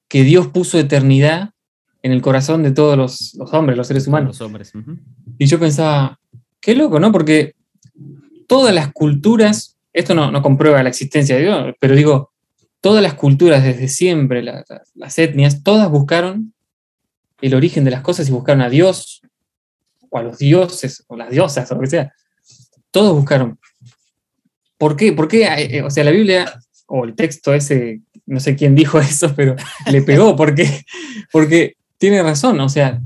que 0.08 0.24
Dios 0.24 0.48
puso 0.48 0.78
eternidad 0.78 1.52
en 2.04 2.12
el 2.12 2.22
corazón 2.22 2.64
de 2.64 2.72
todos 2.72 2.98
los, 2.98 3.38
hombres, 3.54 3.78
los 3.78 3.88
seres 3.88 4.08
humanos. 4.08 4.40
Los 4.40 4.42
hombres. 4.42 4.74
Y 5.38 5.46
yo 5.46 5.60
pensaba, 5.60 6.20
qué 6.60 6.76
loco, 6.76 7.00
¿no? 7.00 7.12
Porque 7.12 7.56
todas 8.48 8.74
las 8.74 8.92
culturas, 8.92 9.78
esto 9.94 10.14
no, 10.14 10.32
no 10.32 10.42
comprueba 10.42 10.84
la 10.84 10.90
existencia 10.90 11.36
de 11.36 11.44
Dios, 11.44 11.76
pero 11.80 11.96
digo, 11.96 12.32
todas 12.82 13.04
las 13.04 13.16
culturas 13.16 13.64
desde 13.64 13.88
siempre, 13.88 14.44
las 14.44 15.20
etnias, 15.20 15.64
todas 15.64 15.90
buscaron 15.90 16.54
el 17.42 17.56
origen 17.56 17.84
de 17.84 17.92
las 17.92 18.02
cosas 18.02 18.28
y 18.28 18.32
buscaron 18.32 18.62
a 18.62 18.70
Dios, 18.70 19.22
o 20.10 20.18
a 20.18 20.24
los 20.24 20.38
dioses, 20.38 21.04
o 21.08 21.16
las 21.16 21.30
diosas, 21.30 21.72
o 21.72 21.76
lo 21.76 21.82
que 21.82 21.88
sea. 21.88 22.14
Todos 22.92 23.16
buscaron. 23.16 23.60
¿Por 24.78 24.96
qué? 24.96 25.14
¿Por 25.14 25.28
qué? 25.28 25.46
Eh, 25.46 25.82
o 25.84 25.90
sea, 25.90 26.04
la 26.04 26.12
Biblia, 26.12 26.60
o 26.88 27.06
el 27.06 27.16
texto 27.16 27.54
ese, 27.54 28.02
no 28.26 28.40
sé 28.40 28.56
quién 28.56 28.76
dijo 28.76 29.00
eso, 29.00 29.34
pero 29.36 29.56
le 29.92 30.02
pegó. 30.02 30.36
¿Por 30.36 30.56
qué? 30.56 30.84
Porque 31.32 31.76
tiene 31.98 32.24
razón, 32.24 32.60
o 32.60 32.70
sea, 32.70 33.02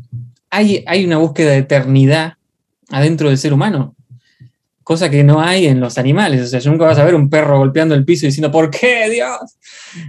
hay, 0.50 0.84
hay 0.88 1.04
una 1.04 1.18
búsqueda 1.18 1.52
de 1.52 1.58
eternidad 1.58 2.34
adentro 2.90 3.30
del 3.30 3.40
ser 3.40 3.54
humano 3.54 3.96
cosa 4.84 5.10
que 5.10 5.24
no 5.24 5.42
hay 5.42 5.68
en 5.68 5.80
los 5.80 5.98
animales. 5.98 6.42
O 6.42 6.48
sea, 6.48 6.72
nunca 6.72 6.86
vas 6.86 7.00
a 7.00 7.06
ver 7.06 7.16
un 7.16 7.30
perro 7.30 7.58
golpeando 7.58 7.96
el 7.96 8.06
piso 8.06 8.26
y 8.26 8.30
diciendo, 8.30 8.52
¿por 8.52 8.70
qué, 8.70 9.10
Dios? 9.10 9.58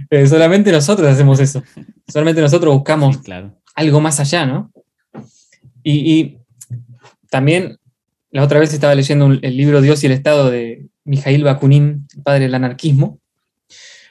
Eh, 0.09 0.27
solamente 0.27 0.71
nosotros 0.71 1.07
hacemos 1.07 1.39
eso. 1.39 1.63
Solamente 2.07 2.41
nosotros 2.41 2.73
buscamos 2.73 3.19
algo 3.75 4.01
más 4.01 4.19
allá, 4.19 4.45
¿no? 4.45 4.71
Y, 5.83 6.37
también, 7.29 7.77
la 8.31 8.43
otra 8.43 8.59
vez 8.59 8.73
estaba 8.73 8.95
leyendo 8.95 9.25
el 9.25 9.57
libro 9.57 9.81
Dios 9.81 10.03
y 10.03 10.05
el 10.05 10.13
Estado 10.13 10.49
de 10.49 10.87
Mijail 11.03 11.43
Bakunin, 11.43 12.07
el 12.15 12.23
padre 12.23 12.45
del 12.45 12.55
anarquismo. 12.55 13.19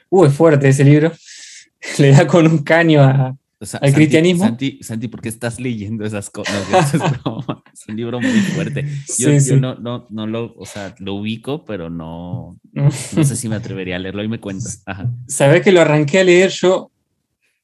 Uh, 0.09 0.25
es 0.25 0.33
fuerte 0.33 0.69
ese 0.69 0.83
libro. 0.83 1.11
Le 1.97 2.11
da 2.11 2.27
con 2.27 2.47
un 2.47 2.59
caño 2.59 3.01
a, 3.01 3.35
al 3.81 3.93
cristianismo. 3.93 4.45
Santi, 4.45 4.79
Santi, 4.81 5.07
¿por 5.07 5.21
qué 5.21 5.29
estás 5.29 5.59
leyendo 5.59 6.05
esas 6.05 6.29
cosas? 6.29 6.55
es 7.73 7.87
un 7.87 7.95
libro 7.95 8.19
muy 8.19 8.39
fuerte. 8.39 8.85
Yo, 9.17 9.29
no, 9.57 9.75
no, 9.75 10.07
no, 10.09 10.27
lo, 10.27 10.53
o 10.57 10.65
sea, 10.65 10.93
lo 10.99 11.15
ubico, 11.15 11.63
pero 11.65 11.89
no, 11.89 12.59
no 12.73 12.91
sé 12.91 13.35
si 13.35 13.47
me 13.47 13.55
atrevería 13.55 13.95
a 13.95 13.99
leerlo 13.99 14.23
y 14.23 14.27
me 14.27 14.39
cuentas. 14.39 14.83
Sabes 15.27 15.61
que 15.61 15.71
lo 15.71 15.81
arranqué 15.81 16.19
a 16.19 16.23
leer 16.23 16.49
yo 16.51 16.91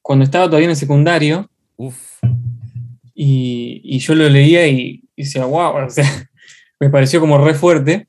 cuando 0.00 0.24
estaba 0.24 0.46
todavía 0.46 0.66
en 0.66 0.70
el 0.70 0.76
secundario. 0.76 1.50
Uf. 1.76 2.18
Y, 3.14 3.80
y, 3.84 3.98
yo 3.98 4.14
lo 4.14 4.28
leía 4.28 4.66
y, 4.66 5.02
y 5.14 5.22
decía, 5.22 5.44
wow, 5.44 5.84
o 5.86 5.90
sea, 5.90 6.04
me 6.80 6.88
pareció 6.90 7.20
como 7.20 7.44
re 7.44 7.54
fuerte. 7.54 8.06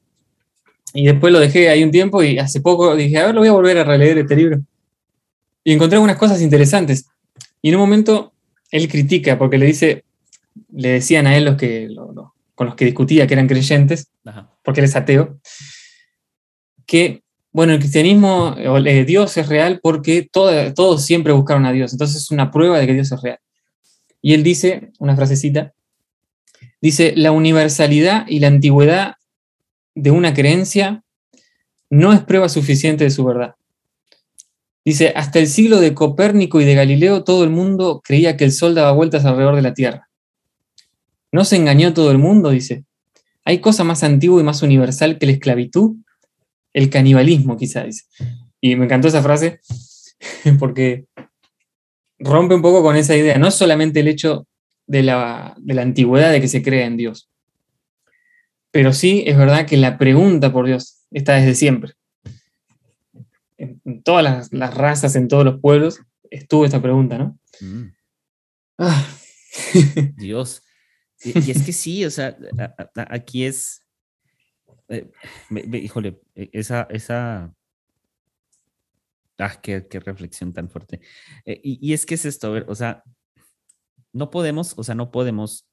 Y 0.93 1.05
después 1.05 1.33
lo 1.33 1.39
dejé 1.39 1.69
ahí 1.69 1.83
un 1.83 1.91
tiempo 1.91 2.23
y 2.23 2.37
hace 2.37 2.61
poco 2.61 2.95
dije, 2.95 3.17
a 3.17 3.25
ver, 3.25 3.35
lo 3.35 3.41
voy 3.41 3.49
a 3.49 3.53
volver 3.53 3.77
a 3.79 3.83
releer 3.83 4.19
este 4.19 4.35
libro. 4.35 4.59
Y 5.63 5.73
encontré 5.73 5.95
algunas 5.95 6.17
cosas 6.17 6.41
interesantes. 6.41 7.07
Y 7.63 7.69
en 7.69 7.75
un 7.75 7.81
momento 7.81 8.33
él 8.71 8.87
critica 8.89 9.39
porque 9.39 9.57
le 9.57 9.65
dice, 9.65 10.03
le 10.71 10.89
decían 10.89 11.25
a 11.25 11.37
él 11.37 11.45
los 11.45 11.55
que, 11.55 11.87
con 12.55 12.67
los 12.67 12.75
que 12.75 12.85
discutía 12.85 13.25
que 13.25 13.33
eran 13.33 13.47
creyentes, 13.47 14.09
porque 14.63 14.81
él 14.81 14.85
es 14.85 14.95
ateo, 14.95 15.39
que, 16.85 17.23
bueno, 17.53 17.71
el 17.71 17.79
cristianismo, 17.79 18.55
eh, 18.57 19.05
Dios 19.05 19.37
es 19.37 19.47
real 19.47 19.79
porque 19.81 20.27
todos 20.29 21.05
siempre 21.05 21.31
buscaron 21.31 21.65
a 21.65 21.71
Dios, 21.71 21.93
entonces 21.93 22.17
es 22.23 22.31
una 22.31 22.51
prueba 22.51 22.77
de 22.77 22.85
que 22.85 22.93
Dios 22.93 23.11
es 23.13 23.21
real. 23.21 23.39
Y 24.21 24.33
él 24.33 24.43
dice, 24.43 24.91
una 24.99 25.15
frasecita, 25.15 25.73
dice, 26.81 27.13
la 27.15 27.31
universalidad 27.31 28.25
y 28.27 28.39
la 28.39 28.47
antigüedad 28.47 29.15
de 29.95 30.11
una 30.11 30.33
creencia 30.33 31.01
no 31.89 32.11
es 32.11 32.21
prueba 32.21 32.49
suficiente 32.49 33.05
de 33.05 33.09
su 33.09 33.23
verdad. 33.23 33.55
Dice, 34.85 35.13
hasta 35.15 35.39
el 35.39 35.47
siglo 35.47 35.79
de 35.79 35.93
Copérnico 35.93 36.59
y 36.59 36.65
de 36.65 36.75
Galileo 36.75 37.23
todo 37.23 37.43
el 37.43 37.49
mundo 37.49 38.01
creía 38.03 38.35
que 38.35 38.43
el 38.43 38.51
Sol 38.51 38.75
daba 38.75 38.91
vueltas 38.91 39.23
alrededor 39.23 39.55
de 39.55 39.61
la 39.61 39.73
Tierra. 39.73 40.09
¿No 41.31 41.45
se 41.45 41.55
engañó 41.55 41.93
todo 41.93 42.11
el 42.11 42.17
mundo? 42.17 42.49
Dice. 42.49 42.83
¿Hay 43.45 43.59
cosa 43.59 43.83
más 43.83 44.03
antigua 44.03 44.39
y 44.41 44.43
más 44.43 44.61
universal 44.61 45.17
que 45.17 45.25
la 45.25 45.31
esclavitud? 45.33 45.95
El 46.73 46.89
canibalismo, 46.89 47.57
quizá, 47.57 47.83
dice. 47.83 48.03
Y 48.59 48.75
me 48.75 48.85
encantó 48.85 49.07
esa 49.07 49.23
frase 49.23 49.61
porque 50.59 51.05
rompe 52.19 52.55
un 52.55 52.61
poco 52.61 52.83
con 52.83 52.95
esa 52.95 53.15
idea. 53.15 53.37
No 53.37 53.51
solamente 53.51 54.01
el 54.01 54.07
hecho 54.09 54.47
de 54.85 55.03
la, 55.03 55.55
de 55.59 55.73
la 55.73 55.81
antigüedad 55.81 56.31
de 56.31 56.41
que 56.41 56.47
se 56.49 56.61
cree 56.61 56.83
en 56.83 56.97
Dios, 56.97 57.29
pero 58.71 58.91
sí 58.91 59.23
es 59.27 59.37
verdad 59.37 59.65
que 59.65 59.77
la 59.77 59.97
pregunta 59.97 60.51
por 60.51 60.65
Dios 60.65 61.05
está 61.11 61.35
desde 61.35 61.55
siempre 61.55 61.93
en, 63.85 64.03
todas 64.03 64.51
las, 64.51 64.73
razas, 64.75 65.15
en 65.15 65.27
todos 65.27 65.45
los 65.45 65.59
pueblos, 65.59 66.01
estuvo 66.29 66.65
esta 66.65 66.81
pregunta, 66.81 67.17
¿no? 67.17 67.39
Mm. 67.61 67.93
Ah. 68.77 69.07
Dios. 70.17 70.63
Y, 71.23 71.51
es 71.51 71.63
que 71.63 71.73
sí, 71.73 72.03
o 72.05 72.11
sea, 72.11 72.37
aquí 72.95 73.45
es, 73.45 73.81
eh, 74.89 75.09
híjole, 75.49 76.19
e, 76.35 76.49
esa, 76.51 76.83
esa, 76.89 77.53
ah, 79.37 79.61
qué, 79.61 79.85
reflexión 79.91 80.53
tan 80.53 80.69
fuerte. 80.69 80.99
Eh, 81.45 81.61
y, 81.63 81.93
es 81.93 82.05
que 82.05 82.15
es 82.15 82.25
esto, 82.25 82.47
a 82.47 82.51
ver, 82.51 82.65
o 82.67 82.75
sea, 82.75 83.03
no 84.11 84.29
podemos, 84.29 84.73
o 84.77 84.83
sea, 84.83 84.95
no 84.95 85.11
podemos, 85.11 85.67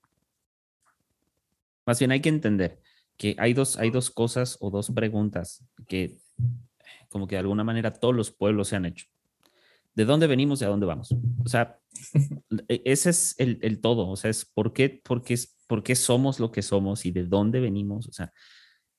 más 1.85 1.99
bien 1.99 2.13
hay 2.13 2.21
que 2.21 2.29
entender 2.29 2.81
que 3.17 3.35
hay 3.39 3.53
dos, 3.53 3.77
hay 3.77 3.91
dos 3.91 4.11
cosas 4.11 4.57
o 4.61 4.71
dos 4.71 4.91
preguntas 4.91 5.65
que 5.89 6.17
como 7.09 7.27
que 7.27 7.35
de 7.37 7.41
alguna 7.41 7.65
manera 7.65 7.93
todos 7.93 8.15
los 8.15 8.31
pueblos 8.31 8.69
se 8.69 8.77
han 8.77 8.87
hecho. 8.87 9.07
¿De 9.95 10.05
dónde 10.05 10.27
venimos 10.27 10.61
y 10.61 10.65
a 10.65 10.69
dónde 10.69 10.87
vamos? 10.87 11.15
O 11.45 11.49
sea, 11.49 11.79
e, 12.69 12.83
ese 12.85 13.11
es 13.11 13.35
el, 13.39 13.81
todo, 13.81 14.09
o 14.09 14.17
sea, 14.17 14.31
es 14.31 14.45
por 14.45 14.73
qué, 14.73 15.01
por, 15.03 15.23
qué, 15.23 15.39
por 15.67 15.83
qué 15.83 15.95
somos 15.97 16.39
lo 16.41 16.53
que 16.53 16.63
somos 16.63 17.05
y 17.07 17.11
de 17.11 17.25
dónde 17.25 17.61
venimos, 17.61 18.07
o 18.09 18.13
sea, 18.13 18.33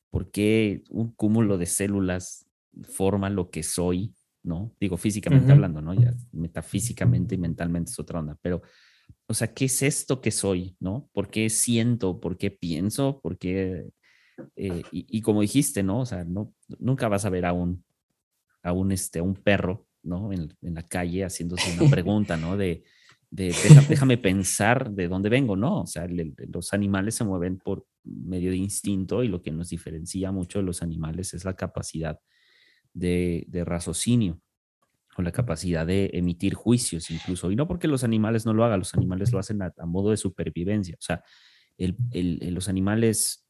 por 0.09 0.31
qué 0.31 0.83
un 0.89 1.11
cúmulo 1.13 1.57
de 1.57 1.65
células 1.65 2.45
forma 2.83 3.29
lo 3.29 3.49
que 3.49 3.63
soy, 3.63 4.13
¿no? 4.43 4.75
Digo, 4.79 4.97
físicamente 4.97 5.51
hablando, 5.51 5.81
¿no? 5.81 5.93
Ya 5.93 6.13
metafísicamente 6.31 7.35
y 7.35 7.37
mentalmente 7.37 7.91
es 7.91 7.99
otra 7.99 8.19
onda, 8.19 8.37
pero, 8.41 8.61
o 9.27 9.33
sea, 9.33 9.53
¿qué 9.53 9.65
es 9.65 9.81
esto 9.81 10.19
que 10.19 10.31
soy, 10.31 10.75
¿no? 10.79 11.09
¿Por 11.13 11.29
qué 11.29 11.49
siento? 11.49 12.19
¿Por 12.19 12.37
qué 12.37 12.51
pienso? 12.51 13.21
¿Por 13.21 13.37
qué? 13.37 13.89
Eh, 14.55 14.83
y, 14.91 15.21
como 15.21 15.41
dijiste, 15.41 15.83
¿no? 15.83 16.01
O 16.01 16.05
sea, 16.05 16.23
no, 16.23 16.53
nunca 16.79 17.07
vas 17.07 17.25
a 17.25 17.29
ver 17.29 17.45
a 17.45 17.53
un 17.53 17.83
a 18.63 18.73
un, 18.73 18.91
este, 18.91 19.21
un 19.21 19.35
perro, 19.35 19.87
¿no? 20.03 20.31
En, 20.31 20.53
la 20.61 20.83
calle 20.83 21.23
haciéndose 21.25 21.73
una 21.79 21.89
pregunta, 21.89 22.37
¿no? 22.37 22.57
De, 22.57 22.83
déjame 23.29 24.17
pensar 24.17 24.91
de 24.91 25.07
dónde 25.07 25.29
vengo, 25.29 25.55
¿no? 25.55 25.81
O 25.81 25.87
sea, 25.87 26.07
los 26.07 26.73
animales 26.73 27.15
se 27.15 27.23
mueven 27.23 27.57
por 27.57 27.85
medio 28.03 28.51
de 28.51 28.57
instinto 28.57 29.23
y 29.23 29.29
lo 29.29 29.41
que 29.41 29.51
nos 29.51 29.69
diferencia 29.69 30.31
mucho 30.31 30.59
de 30.59 30.65
los 30.65 30.81
animales 30.81 31.33
es 31.33 31.45
la 31.45 31.55
capacidad 31.55 32.19
de, 32.93 33.47
raciocinio 33.65 34.41
o 35.17 35.21
la 35.21 35.31
capacidad 35.31 35.85
de 35.85 36.09
emitir 36.13 36.55
juicios 36.55 37.09
incluso. 37.09 37.51
Y 37.51 37.55
no 37.55 37.67
porque 37.67 37.87
los 37.87 38.03
animales 38.03 38.45
no 38.45 38.53
lo 38.53 38.65
hagan, 38.65 38.79
los 38.79 38.93
animales 38.95 39.31
lo 39.31 39.39
hacen 39.39 39.61
a, 39.61 39.73
modo 39.85 40.11
de 40.11 40.17
supervivencia. 40.17 40.95
O 40.99 41.01
sea, 41.01 41.23
los 41.77 42.67
animales, 42.67 43.40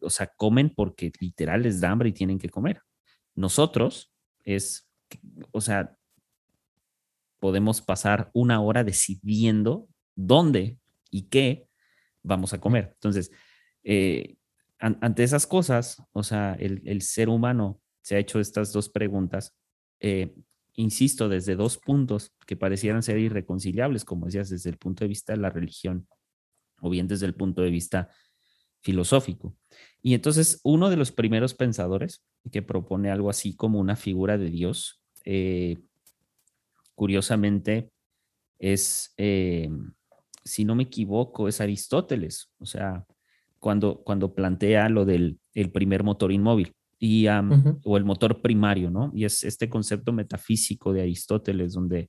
o 0.00 0.10
sea, 0.10 0.28
comen 0.36 0.70
porque 0.70 1.12
literal 1.20 1.62
les 1.62 1.80
da 1.80 1.90
hambre 1.90 2.10
y 2.10 2.12
tienen 2.12 2.38
que 2.38 2.48
comer. 2.48 2.80
Nosotros 3.34 4.12
es, 4.44 4.88
o 5.50 5.60
sea, 5.60 5.96
podemos 7.38 7.80
pasar 7.80 8.30
una 8.34 8.60
hora 8.60 8.84
decidiendo 8.84 9.88
dónde 10.14 10.78
y 11.10 11.22
qué 11.22 11.66
vamos 12.22 12.52
a 12.52 12.60
comer. 12.60 12.90
Entonces, 12.94 13.30
eh, 13.82 14.36
ante 14.78 15.22
esas 15.22 15.46
cosas, 15.46 16.02
o 16.12 16.24
sea, 16.24 16.54
el, 16.54 17.02
ser 17.02 17.28
humano 17.28 17.80
se 18.00 18.16
ha 18.16 18.18
hecho 18.18 18.40
estas 18.40 18.72
dos 18.72 18.88
preguntas, 18.88 19.56
eh, 20.00 20.34
insisto, 20.74 21.28
desde 21.28 21.54
dos 21.54 21.78
puntos 21.78 22.32
que 22.46 22.56
parecieran 22.56 23.02
ser 23.02 23.18
irreconciliables, 23.18 24.04
como 24.04 24.26
decías, 24.26 24.48
desde 24.48 24.70
el 24.70 24.78
punto 24.78 25.04
de 25.04 25.08
vista 25.08 25.34
de 25.34 25.38
la 25.38 25.50
religión 25.50 26.08
o 26.80 26.90
bien 26.90 27.06
desde 27.06 27.26
el 27.26 27.34
punto 27.34 27.62
de 27.62 27.70
vista 27.70 28.08
filosófico. 28.82 29.56
Y 30.02 30.14
entonces 30.14 30.60
uno 30.64 30.90
de 30.90 30.96
los 30.96 31.12
primeros 31.12 31.54
pensadores 31.54 32.22
que 32.50 32.62
propone 32.62 33.10
algo 33.10 33.30
así 33.30 33.54
como 33.54 33.78
una 33.78 33.96
figura 33.96 34.36
de 34.36 34.50
Dios, 34.50 35.00
eh, 35.24 35.78
curiosamente 36.94 37.90
es, 38.58 39.14
eh, 39.16 39.70
si 40.44 40.64
no 40.64 40.74
me 40.74 40.84
equivoco, 40.84 41.48
es 41.48 41.60
Aristóteles, 41.60 42.50
o 42.58 42.66
sea, 42.66 43.04
cuando, 43.58 44.02
cuando 44.02 44.34
plantea 44.34 44.88
lo 44.88 45.04
del 45.04 45.38
el 45.54 45.70
primer 45.70 46.02
motor 46.02 46.32
inmóvil 46.32 46.74
y, 46.98 47.26
o 47.26 47.96
el 47.96 48.04
motor 48.04 48.40
primario, 48.40 48.90
¿no? 48.90 49.10
Y 49.14 49.24
es 49.24 49.42
este 49.44 49.68
concepto 49.68 50.12
metafísico 50.12 50.92
de 50.92 51.02
Aristóteles, 51.02 51.72
donde, 51.72 52.08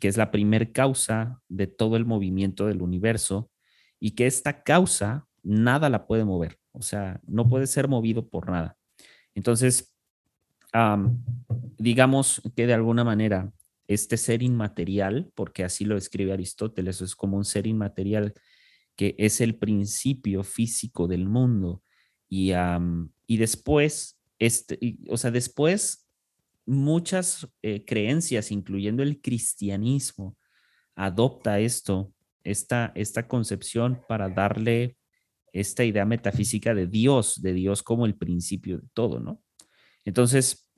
que 0.00 0.08
es 0.08 0.16
la 0.16 0.30
primer 0.30 0.72
causa 0.72 1.40
de 1.48 1.66
todo 1.66 1.96
el 1.96 2.06
movimiento 2.06 2.66
del 2.66 2.80
universo 2.80 3.50
y 3.98 4.12
que 4.12 4.26
esta 4.26 4.62
causa 4.62 5.26
nada 5.42 5.88
la 5.88 6.06
puede 6.06 6.24
mover, 6.24 6.58
o 6.72 6.82
sea, 6.82 7.20
no 7.26 7.48
puede 7.48 7.66
ser 7.66 7.88
movido 7.88 8.28
por 8.28 8.50
nada. 8.50 8.76
Entonces, 9.34 9.94
digamos 11.78 12.42
que 12.54 12.66
de 12.66 12.74
alguna 12.74 13.04
manera 13.04 13.52
este 13.88 14.16
ser 14.16 14.42
inmaterial, 14.42 15.32
porque 15.34 15.64
así 15.64 15.84
lo 15.84 15.96
escribe 15.96 16.32
Aristóteles, 16.32 17.00
es 17.00 17.16
como 17.16 17.36
un 17.36 17.44
ser 17.44 17.66
inmaterial 17.66 18.34
que 18.94 19.16
es 19.18 19.40
el 19.40 19.56
principio 19.56 20.44
físico 20.44 21.08
del 21.08 21.26
mundo. 21.26 21.82
Y, 22.28 22.52
y 23.26 23.36
después, 23.36 24.20
este, 24.38 24.98
o 25.08 25.16
sea, 25.16 25.32
después 25.32 26.08
muchas 26.66 27.48
eh, 27.62 27.84
creencias, 27.84 28.52
incluyendo 28.52 29.02
el 29.02 29.20
cristianismo, 29.20 30.36
adopta 30.94 31.58
esto, 31.58 32.12
esta, 32.44 32.92
esta 32.94 33.26
concepción 33.26 34.00
para 34.06 34.28
darle 34.28 34.96
esta 35.52 35.84
idea 35.84 36.04
metafísica 36.04 36.74
de 36.74 36.86
Dios, 36.86 37.40
de 37.42 37.52
Dios 37.52 37.82
como 37.82 38.06
el 38.06 38.16
principio 38.16 38.78
de 38.78 38.88
todo, 38.94 39.20
¿no? 39.20 39.42
Entonces, 40.04 40.70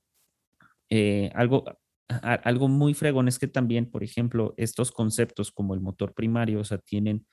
eh, 0.91 1.31
algo, 1.35 1.65
algo 2.09 2.69
muy 2.69 2.95
fregón 2.95 3.29
es 3.29 3.39
que 3.39 3.49
también, 3.49 3.91
por 3.91 4.05
ejemplo, 4.05 4.55
estos 4.57 4.93
conceptos 4.93 5.51
como 5.53 5.75
el 5.75 5.81
motor 5.81 6.15
primario, 6.15 6.61
o 6.61 6.65
sea, 6.65 6.79
tienen 6.79 7.27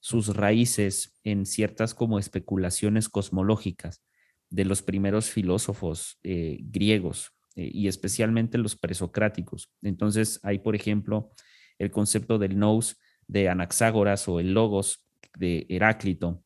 sus 0.00 0.34
raíces 0.34 1.20
en 1.22 1.46
ciertas 1.46 1.94
como 1.94 2.18
especulaciones 2.18 3.08
cosmológicas 3.08 4.02
de 4.50 4.64
los 4.64 4.82
primeros 4.82 5.30
filósofos 5.30 6.18
eh, 6.22 6.58
griegos 6.62 7.32
eh, 7.54 7.70
y 7.72 7.86
especialmente 7.88 8.58
los 8.58 8.76
presocráticos. 8.76 9.70
Entonces, 9.80 10.40
hay, 10.42 10.58
por 10.58 10.74
ejemplo, 10.74 11.30
el 11.78 11.90
concepto 11.90 12.38
del 12.38 12.58
nous 12.58 12.96
de 13.26 13.48
Anaxágoras 13.48 14.28
o 14.28 14.40
el 14.40 14.52
logos 14.52 15.06
de 15.38 15.66
Heráclito, 15.68 16.44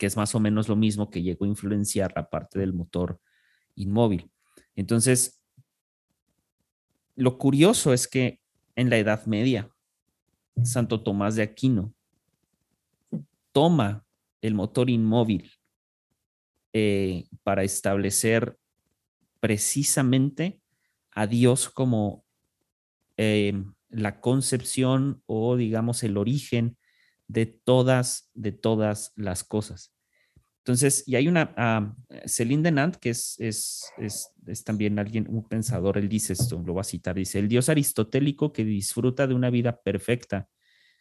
que 0.00 0.06
es 0.06 0.16
más 0.16 0.34
o 0.34 0.40
menos 0.40 0.66
lo 0.66 0.76
mismo 0.76 1.10
que 1.10 1.20
llegó 1.20 1.44
a 1.44 1.48
influenciar 1.48 2.14
la 2.16 2.30
parte 2.30 2.58
del 2.58 2.72
motor 2.72 3.20
inmóvil. 3.74 4.30
Entonces, 4.74 5.42
lo 7.16 7.36
curioso 7.36 7.92
es 7.92 8.08
que 8.08 8.40
en 8.76 8.88
la 8.88 8.96
Edad 8.96 9.26
Media, 9.26 9.70
Santo 10.64 11.02
Tomás 11.02 11.34
de 11.34 11.42
Aquino 11.42 11.92
toma 13.52 14.06
el 14.40 14.54
motor 14.54 14.88
inmóvil 14.88 15.52
eh, 16.72 17.26
para 17.42 17.62
establecer 17.62 18.56
precisamente 19.38 20.62
a 21.10 21.26
Dios 21.26 21.68
como 21.68 22.24
eh, 23.18 23.52
la 23.90 24.18
concepción 24.22 25.22
o 25.26 25.56
digamos 25.56 26.02
el 26.04 26.16
origen 26.16 26.78
de 27.30 27.46
todas, 27.46 28.28
de 28.34 28.50
todas 28.50 29.12
las 29.14 29.44
cosas. 29.44 29.94
Entonces, 30.58 31.04
y 31.06 31.14
hay 31.14 31.28
una, 31.28 31.54
uh, 31.56 32.14
Celine 32.26 32.62
Denant, 32.62 32.96
que 32.96 33.10
es, 33.10 33.36
es, 33.38 33.92
es, 33.98 34.64
también 34.64 34.98
alguien, 34.98 35.26
un 35.28 35.48
pensador, 35.48 35.96
él 35.96 36.08
dice 36.08 36.32
esto, 36.32 36.60
lo 36.64 36.74
voy 36.74 36.80
a 36.80 36.84
citar, 36.84 37.14
dice, 37.14 37.38
el 37.38 37.48
Dios 37.48 37.68
aristotélico 37.68 38.52
que 38.52 38.64
disfruta 38.64 39.26
de 39.26 39.34
una 39.34 39.48
vida 39.48 39.80
perfecta, 39.80 40.48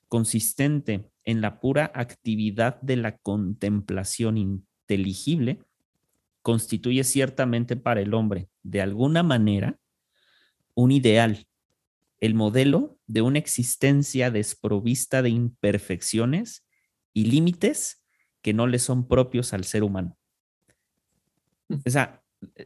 consistente 0.07 1.09
en 1.23 1.41
la 1.41 1.59
pura 1.59 1.91
actividad 1.93 2.79
de 2.81 2.95
la 2.95 3.17
contemplación 3.17 4.37
inteligible, 4.37 5.59
constituye 6.41 7.03
ciertamente 7.03 7.75
para 7.75 8.01
el 8.01 8.13
hombre, 8.13 8.49
de 8.63 8.81
alguna 8.81 9.23
manera, 9.23 9.79
un 10.75 10.91
ideal, 10.91 11.47
el 12.19 12.35
modelo 12.35 12.98
de 13.09 13.23
una 13.23 13.39
existencia 13.39 14.29
desprovista 14.29 15.23
de 15.23 15.31
imperfecciones 15.31 16.63
y 17.11 17.25
límites 17.25 18.05
que 18.43 18.53
no 18.53 18.67
le 18.67 18.77
son 18.77 19.07
propios 19.07 19.51
al 19.51 19.63
ser 19.63 19.81
humano. 19.81 20.15
O 21.83 21.89
sea, 21.89 22.21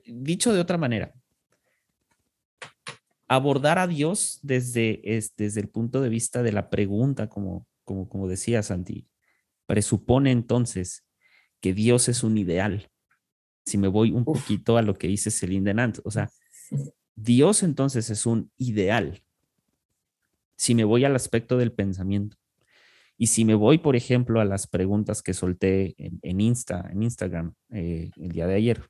dicho 0.05 0.53
de 0.53 0.59
otra 0.59 0.77
manera, 0.77 1.13
abordar 3.29 3.79
a 3.79 3.87
Dios 3.87 4.39
desde, 4.41 5.01
desde 5.37 5.61
el 5.61 5.69
punto 5.69 6.01
de 6.01 6.09
vista 6.09 6.43
de 6.43 6.51
la 6.51 6.69
pregunta, 6.69 7.29
como, 7.29 7.65
como, 7.85 8.09
como 8.09 8.27
decía 8.27 8.61
Santi, 8.63 9.07
presupone 9.65 10.31
entonces 10.31 11.05
que 11.61 11.73
Dios 11.73 12.09
es 12.09 12.21
un 12.21 12.37
ideal. 12.37 12.91
Si 13.65 13.77
me 13.77 13.87
voy 13.87 14.11
un 14.11 14.25
poquito 14.25 14.75
a 14.75 14.81
lo 14.81 14.95
que 14.95 15.07
dice 15.07 15.31
Celine 15.31 15.67
Denant, 15.67 15.99
o 16.03 16.11
sea, 16.11 16.29
Dios 17.15 17.63
entonces 17.63 18.09
es 18.09 18.25
un 18.25 18.51
ideal. 18.57 19.22
Si 20.63 20.75
me 20.75 20.85
voy 20.85 21.03
al 21.03 21.13
aspecto 21.13 21.57
del 21.57 21.73
pensamiento. 21.73 22.37
Y 23.17 23.27
si 23.27 23.43
me 23.43 23.53
voy, 23.53 23.79
por 23.79 23.97
ejemplo, 23.97 24.39
a 24.39 24.45
las 24.45 24.65
preguntas 24.65 25.21
que 25.21 25.33
solté 25.33 25.93
en, 25.97 26.39
Insta, 26.39 26.89
en 26.89 27.03
Instagram 27.03 27.53
eh, 27.73 28.11
el 28.15 28.31
día 28.31 28.47
de 28.47 28.55
ayer, 28.55 28.89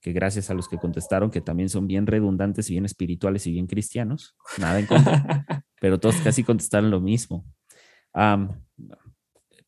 que 0.00 0.12
gracias 0.12 0.48
a 0.48 0.54
los 0.54 0.70
que 0.70 0.78
contestaron, 0.78 1.30
que 1.30 1.42
también 1.42 1.68
son 1.68 1.86
bien 1.86 2.06
redundantes 2.06 2.70
y 2.70 2.72
bien 2.72 2.86
espirituales 2.86 3.46
y 3.46 3.52
bien 3.52 3.66
cristianos, 3.66 4.34
nada 4.56 4.80
en 4.80 4.86
contra, 4.86 5.44
pero 5.82 6.00
todos 6.00 6.16
casi 6.24 6.44
contestaron 6.44 6.90
lo 6.90 7.02
mismo. 7.02 7.44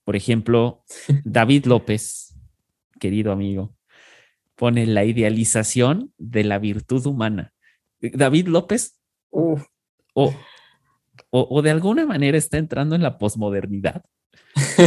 por 0.04 0.16
ejemplo, 0.16 0.82
David 1.24 1.66
López, 1.66 2.34
querido 2.98 3.32
amigo, 3.32 3.76
pone 4.54 4.86
la 4.86 5.04
idealización 5.04 6.14
de 6.16 6.44
la 6.44 6.58
virtud 6.58 7.04
humana. 7.04 7.52
David 8.00 8.48
López, 8.48 8.98
o, 11.30 11.46
o, 11.50 11.62
de 11.62 11.70
alguna 11.70 12.06
manera 12.06 12.38
está 12.38 12.58
entrando 12.58 12.94
en 12.94 13.02
la 13.02 13.18
posmodernidad. 13.18 14.02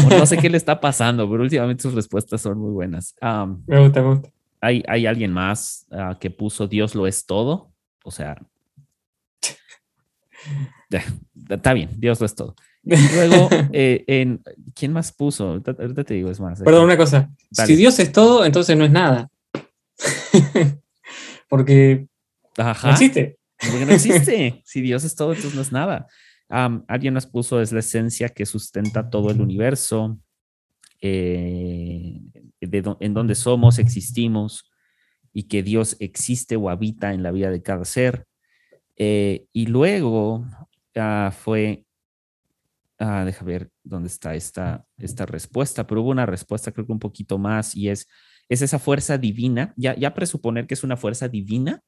no 0.09 0.25
sé 0.25 0.37
qué 0.37 0.49
le 0.49 0.57
está 0.57 0.79
pasando, 0.79 1.29
pero 1.29 1.43
últimamente 1.43 1.83
sus 1.83 1.93
respuestas 1.93 2.41
son 2.41 2.59
muy 2.59 2.71
buenas. 2.71 3.15
me 3.67 3.79
gusta, 3.79 4.01
me 4.01 4.09
gusta. 4.09 4.29
Hay, 4.61 4.83
hay 4.87 5.05
alguien 5.05 5.31
más 5.31 5.85
ah, 5.91 6.17
que 6.19 6.29
puso 6.31 6.67
Dios 6.67 6.95
lo 6.95 7.07
es 7.07 7.25
todo. 7.25 7.71
O 8.03 8.11
sea, 8.11 8.37
está 11.49 11.73
bien, 11.73 11.89
Dios 11.97 12.19
lo 12.19 12.25
es 12.25 12.35
todo. 12.35 12.55
luego, 12.83 13.49
eh, 13.73 14.03
en, 14.07 14.43
¿quién 14.75 14.93
más 14.93 15.11
puso? 15.11 15.61
Ahorita 15.65 16.03
te 16.03 16.13
digo, 16.13 16.29
es 16.29 16.39
más. 16.39 16.61
Perdón, 16.61 16.85
una 16.85 16.97
cosa. 16.97 17.31
Si 17.51 17.75
Dios 17.75 17.97
es 17.99 18.11
todo, 18.11 18.45
entonces 18.45 18.77
no 18.77 18.85
es 18.85 18.91
nada. 18.91 19.29
Porque 21.49 22.07
no 22.57 22.89
existe. 22.91 23.37
Porque 23.59 23.85
no 23.85 23.93
existe. 23.93 24.61
si 24.65 24.81
Dios 24.81 25.03
es 25.03 25.15
todo, 25.15 25.33
entonces 25.33 25.55
no 25.55 25.61
es 25.61 25.71
nada. 25.71 26.07
alguien 26.49 27.13
nos 27.13 27.25
puso, 27.25 27.61
es 27.61 27.71
la 27.71 27.79
esencia 27.79 28.29
que 28.29 28.45
sustenta 28.45 29.09
todo 29.09 29.31
el 29.31 29.41
universo, 29.41 30.19
eh, 31.01 32.19
en 32.61 33.13
donde 33.13 33.35
somos, 33.35 33.79
existimos, 33.79 34.71
y 35.33 35.43
que 35.43 35.63
Dios 35.63 35.97
existe 35.99 36.55
o 36.55 36.69
habita 36.69 37.13
en 37.13 37.23
la 37.23 37.31
vida 37.31 37.49
de 37.49 37.61
cada 37.61 37.85
ser. 37.85 38.25
Eh, 38.95 39.47
y 39.51 39.65
luego 39.65 40.45
ah, 40.95 41.33
fue, 41.37 41.85
ah, 42.99 43.25
deja 43.25 43.43
ver 43.43 43.69
dónde 43.83 44.07
está 44.07 44.35
esta, 44.35 44.85
esta 44.97 45.25
respuesta, 45.25 45.85
pero 45.85 46.01
hubo 46.01 46.11
una 46.11 46.25
respuesta 46.25 46.71
creo 46.71 46.85
que 46.85 46.93
un 46.93 46.99
poquito 46.99 47.37
más 47.37 47.75
y 47.75 47.89
es 47.89 48.07
es 48.49 48.61
esa 48.61 48.79
fuerza 48.79 49.17
divina, 49.17 49.73
ya, 49.75 49.95
ya 49.95 50.13
presuponer 50.13 50.67
que 50.67 50.75
es 50.75 50.83
una 50.83 50.97
fuerza 50.97 51.27
divina, 51.27 51.81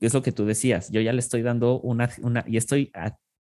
es 0.00 0.14
lo 0.14 0.22
que 0.22 0.32
tú 0.32 0.44
decías, 0.44 0.90
yo 0.90 1.00
ya 1.00 1.12
le 1.12 1.18
estoy 1.18 1.42
dando 1.42 1.80
una, 1.80 2.10
una 2.22 2.44
y 2.46 2.56
estoy 2.56 2.92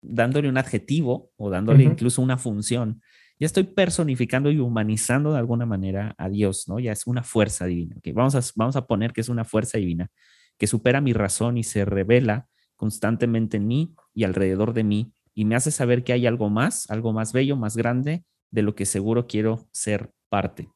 dándole 0.00 0.48
un 0.48 0.58
adjetivo 0.58 1.30
o 1.36 1.50
dándole 1.50 1.84
incluso 1.84 2.22
una 2.22 2.38
función, 2.38 3.02
ya 3.38 3.46
estoy 3.46 3.64
personificando 3.64 4.50
y 4.50 4.58
humanizando 4.58 5.32
de 5.32 5.38
alguna 5.38 5.66
manera 5.66 6.14
a 6.16 6.28
Dios, 6.28 6.68
¿no? 6.68 6.78
Ya 6.78 6.92
es 6.92 7.06
una 7.06 7.22
fuerza 7.22 7.66
divina, 7.66 7.96
okay, 7.98 8.12
vamos, 8.12 8.34
a, 8.34 8.40
vamos 8.54 8.76
a 8.76 8.86
poner 8.86 9.12
que 9.12 9.20
es 9.20 9.28
una 9.28 9.44
fuerza 9.44 9.78
divina 9.78 10.10
que 10.58 10.66
supera 10.66 11.00
mi 11.00 11.12
razón 11.12 11.58
y 11.58 11.64
se 11.64 11.84
revela 11.84 12.48
constantemente 12.76 13.56
en 13.58 13.66
mí 13.66 13.94
y 14.14 14.24
alrededor 14.24 14.72
de 14.72 14.84
mí 14.84 15.12
y 15.34 15.44
me 15.44 15.54
hace 15.54 15.70
saber 15.70 16.02
que 16.02 16.12
hay 16.12 16.26
algo 16.26 16.48
más, 16.48 16.90
algo 16.90 17.12
más 17.12 17.32
bello, 17.32 17.56
más 17.56 17.76
grande 17.76 18.24
de 18.50 18.62
lo 18.62 18.74
que 18.74 18.86
seguro 18.86 19.26
quiero 19.26 19.68
ser 19.70 20.10
parte. 20.30 20.70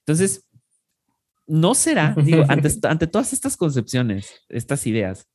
Entonces, 0.00 0.45
no 1.46 1.74
será, 1.74 2.14
digo, 2.14 2.44
ante, 2.48 3.06
todas 3.06 3.32
estas 3.32 3.56
concepciones, 3.56 4.30
estas 4.48 4.86
ideas, 4.86 5.28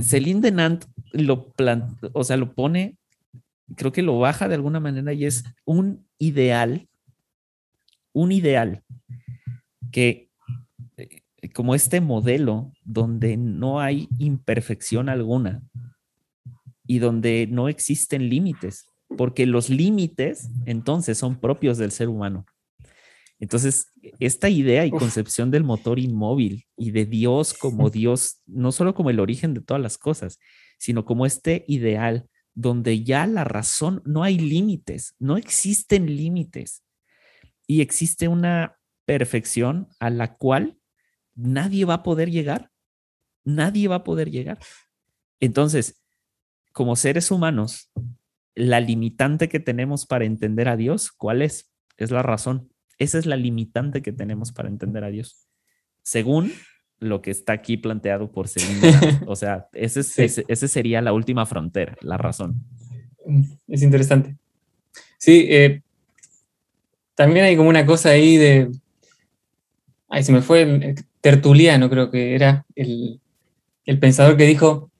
Celine 0.00 0.40
Denant 0.40 0.84
lo 1.12 1.52
o 2.12 2.24
sea, 2.24 2.36
lo 2.36 2.54
pone, 2.54 2.96
creo 3.76 3.92
que 3.92 4.02
lo 4.02 4.18
baja 4.18 4.48
de 4.48 4.54
alguna 4.54 4.80
manera 4.80 5.12
y 5.12 5.24
es 5.26 5.44
un 5.64 6.06
ideal, 6.18 6.88
un 8.12 8.32
ideal 8.32 8.82
que 9.90 10.30
eh, 10.96 11.22
como 11.52 11.74
este 11.74 12.00
modelo 12.00 12.72
donde 12.84 13.36
no 13.36 13.80
hay 13.80 14.08
imperfección 14.18 15.08
alguna 15.08 15.62
y 16.86 16.98
donde 16.98 17.46
no 17.50 17.68
existen 17.68 18.28
límites, 18.30 18.86
porque 19.16 19.46
los 19.46 19.68
límites 19.68 20.50
entonces 20.64 21.18
son 21.18 21.38
propios 21.38 21.78
del 21.78 21.90
ser 21.90 22.08
humano. 22.08 22.46
Entonces, 23.40 23.92
esta 24.18 24.48
idea 24.48 24.84
y 24.84 24.90
concepción 24.90 25.50
del 25.50 25.62
motor 25.62 25.98
inmóvil 25.98 26.66
y 26.76 26.90
de 26.90 27.06
Dios 27.06 27.54
como 27.54 27.90
Dios, 27.90 28.42
no 28.46 28.72
solo 28.72 28.94
como 28.94 29.10
el 29.10 29.20
origen 29.20 29.54
de 29.54 29.60
todas 29.60 29.82
las 29.82 29.96
cosas, 29.96 30.38
sino 30.78 31.04
como 31.04 31.24
este 31.26 31.64
ideal 31.68 32.28
donde 32.54 33.04
ya 33.04 33.26
la 33.26 33.44
razón, 33.44 34.02
no 34.04 34.24
hay 34.24 34.36
límites, 34.38 35.14
no 35.20 35.36
existen 35.36 36.06
límites 36.06 36.82
y 37.68 37.82
existe 37.82 38.26
una 38.26 38.78
perfección 39.04 39.88
a 40.00 40.10
la 40.10 40.36
cual 40.36 40.76
nadie 41.36 41.84
va 41.84 41.94
a 41.94 42.02
poder 42.02 42.32
llegar, 42.32 42.72
nadie 43.44 43.86
va 43.86 43.96
a 43.96 44.04
poder 44.04 44.30
llegar. 44.32 44.58
Entonces, 45.38 46.02
como 46.72 46.96
seres 46.96 47.30
humanos, 47.30 47.92
la 48.56 48.80
limitante 48.80 49.48
que 49.48 49.60
tenemos 49.60 50.04
para 50.04 50.24
entender 50.24 50.68
a 50.68 50.76
Dios, 50.76 51.12
¿cuál 51.12 51.42
es? 51.42 51.72
Es 51.96 52.10
la 52.10 52.22
razón. 52.22 52.72
Esa 52.98 53.18
es 53.18 53.26
la 53.26 53.36
limitante 53.36 54.02
que 54.02 54.12
tenemos 54.12 54.52
para 54.52 54.68
entender 54.68 55.04
a 55.04 55.10
Dios, 55.10 55.46
según 56.02 56.52
lo 56.98 57.22
que 57.22 57.30
está 57.30 57.52
aquí 57.52 57.76
planteado 57.76 58.32
por 58.32 58.48
Celine. 58.48 58.80
o 59.26 59.36
sea, 59.36 59.68
ese, 59.72 60.00
ese, 60.26 60.68
sería 60.68 61.00
la 61.00 61.12
última 61.12 61.46
frontera, 61.46 61.96
la 62.00 62.16
razón. 62.16 62.64
Es 63.68 63.82
interesante. 63.82 64.36
Sí, 65.18 65.46
eh, 65.48 65.82
también 67.14 67.44
hay 67.44 67.56
como 67.56 67.68
una 67.68 67.86
cosa 67.86 68.10
ahí 68.10 68.36
de... 68.36 68.70
Ay, 70.08 70.22
se 70.22 70.32
me 70.32 70.40
fue 70.40 70.62
el, 70.62 71.04
Tertuliano, 71.20 71.90
creo 71.90 72.10
que 72.10 72.34
era 72.34 72.64
el, 72.76 73.20
pensador 74.00 74.36
que 74.36 74.46
dijo 74.46 74.90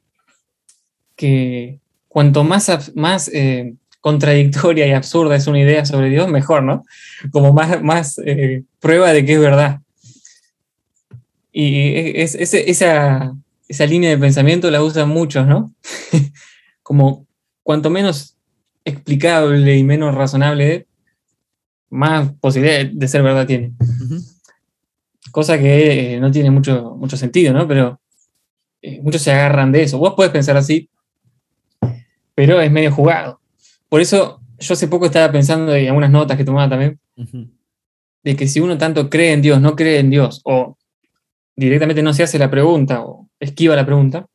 que 1.15 1.79
cuanto 2.09 2.43
más, 2.43 2.93
más 2.97 3.29
eh, 3.33 3.75
contradictoria 4.01 4.87
y 4.87 4.93
absurda 4.93 5.37
es 5.37 5.47
una 5.47 5.61
idea 5.61 5.85
sobre 5.85 6.09
Dios, 6.11 6.29
mejor, 6.29 6.63
¿no? 6.63 6.85
Como 7.31 7.53
más, 7.53 7.83
más 7.83 8.21
eh, 8.25 8.65
prueba 8.81 9.13
de 9.13 9.25
que 9.25 9.35
es 9.35 9.41
verdad. 9.41 9.81
Y 11.53 12.21
es, 12.21 12.35
esa, 12.35 13.35
esa 13.69 13.87
línea 13.87 14.11
de 14.11 14.19
pensamiento 14.19 14.71
la 14.71 14.83
usan 14.83 15.09
muchos, 15.09 15.47
¿no? 15.47 15.75
Como 16.83 17.27
cuanto 17.63 17.91
menos 17.91 18.37
explicable 18.85 19.77
y 19.77 19.83
menos 19.83 20.15
razonable, 20.15 20.87
más 21.91 22.33
posibilidad 22.41 22.87
de 22.87 23.09
ser 23.09 23.23
verdad 23.23 23.47
tiene. 23.47 23.73
Cosa 25.33 25.59
que 25.59 26.15
eh, 26.15 26.21
no 26.21 26.31
tiene 26.31 26.51
mucho, 26.51 26.95
mucho 26.97 27.17
sentido, 27.17 27.53
¿no? 27.53 27.67
Pero 27.67 28.01
eh, 28.81 29.01
muchos 29.03 29.23
se 29.23 29.33
agarran 29.33 29.73
de 29.73 29.83
eso. 29.83 29.99
Vos 29.99 30.15
puedes 30.17 30.33
pensar 30.33 30.57
así, 30.57 30.89
pero 32.35 32.61
es 32.61 32.71
medio 32.71 32.93
jugado. 32.93 33.41
Por 33.89 34.01
eso 34.01 34.41
yo 34.59 34.75
hace 34.75 34.89
poco 34.89 35.07
estaba 35.07 35.31
pensando 35.33 35.75
en 35.75 35.89
algunas 35.89 36.11
notas 36.11 36.37
que 36.37 36.45
tomaba 36.45 36.69
también, 36.69 37.01
de 38.23 38.37
que 38.37 38.49
si 38.49 38.61
uno 38.61 38.77
tanto 38.77 39.09
cree 39.09 39.33
en 39.33 39.43
Dios, 39.43 39.61
no 39.61 39.77
cree 39.77 39.99
en 39.99 40.11
Dios, 40.11 40.41
o 40.45 40.77
directamente 41.57 42.03
no 42.03 42.13
se 42.13 42.23
hace 42.23 42.39
la 42.39 42.51
pregunta, 42.51 43.03
o 43.03 43.29
esquiva 43.41 43.77
la 43.77 43.87
pregunta, 43.87 44.27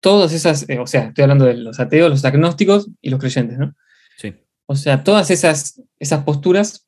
todas 0.00 0.32
esas, 0.32 0.68
eh, 0.68 0.78
o 0.78 0.86
sea, 0.86 1.08
estoy 1.08 1.22
hablando 1.22 1.44
de 1.44 1.54
los 1.54 1.78
ateos, 1.80 2.10
los 2.10 2.24
agnósticos 2.24 2.90
y 3.00 3.10
los 3.10 3.20
creyentes, 3.20 3.58
¿no? 3.58 3.74
Sí. 4.18 4.34
O 4.66 4.74
sea, 4.74 5.04
todas 5.04 5.30
esas, 5.30 5.80
esas 5.98 6.24
posturas 6.24 6.86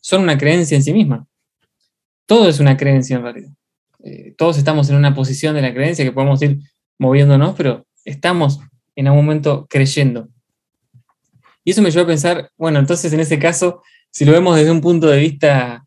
son 0.00 0.22
una 0.22 0.36
creencia 0.36 0.76
en 0.76 0.82
sí 0.82 0.92
misma. 0.92 1.26
Todo 2.26 2.48
es 2.48 2.58
una 2.58 2.76
creencia 2.76 3.16
en 3.16 3.22
realidad. 3.22 3.50
Eh, 4.02 4.34
todos 4.36 4.58
estamos 4.58 4.90
en 4.90 4.96
una 4.96 5.14
posición 5.14 5.54
de 5.54 5.62
la 5.62 5.72
creencia 5.72 6.04
que 6.04 6.12
podemos 6.12 6.42
ir 6.42 6.58
moviéndonos, 6.98 7.54
pero 7.56 7.86
estamos 8.04 8.60
en 8.96 9.06
algún 9.06 9.24
momento 9.24 9.66
creyendo. 9.68 10.28
Y 11.66 11.72
eso 11.72 11.82
me 11.82 11.90
llevó 11.90 12.04
a 12.04 12.06
pensar, 12.06 12.50
bueno, 12.56 12.78
entonces 12.78 13.12
en 13.12 13.20
ese 13.20 13.38
caso, 13.38 13.82
si 14.10 14.24
lo 14.24 14.32
vemos 14.32 14.56
desde 14.56 14.70
un 14.70 14.80
punto 14.80 15.08
de 15.08 15.18
vista 15.18 15.86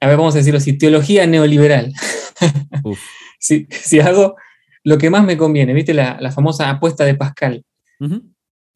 a 0.00 0.06
ver, 0.06 0.16
vamos 0.16 0.34
a 0.34 0.38
decirlo 0.38 0.58
así, 0.58 0.74
teología 0.74 1.26
neoliberal. 1.26 1.92
si, 3.38 3.66
si, 3.70 4.00
hago 4.00 4.36
lo 4.82 4.98
que 4.98 5.10
más 5.10 5.24
me 5.24 5.36
conviene, 5.36 5.72
¿viste 5.72 5.94
la, 5.94 6.18
la 6.20 6.30
famosa 6.30 6.70
apuesta 6.70 7.04
de 7.04 7.14
Pascal? 7.14 7.64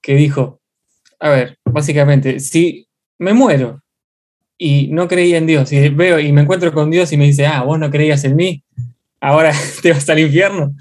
Que 0.00 0.14
dijo, 0.14 0.60
a 1.20 1.30
ver, 1.30 1.58
básicamente, 1.64 2.40
si 2.40 2.88
me 3.18 3.34
muero 3.34 3.82
y 4.56 4.88
no 4.88 5.08
creía 5.08 5.38
en 5.38 5.46
Dios, 5.46 5.72
y 5.72 5.88
veo 5.90 6.18
y 6.18 6.32
me 6.32 6.42
encuentro 6.42 6.72
con 6.72 6.90
Dios 6.90 7.12
y 7.12 7.16
me 7.16 7.24
dice, 7.24 7.46
ah, 7.46 7.62
vos 7.62 7.78
no 7.78 7.90
creías 7.90 8.24
en 8.24 8.36
mí, 8.36 8.64
ahora 9.20 9.52
te 9.82 9.92
vas 9.92 10.08
al 10.08 10.20
infierno. 10.20 10.74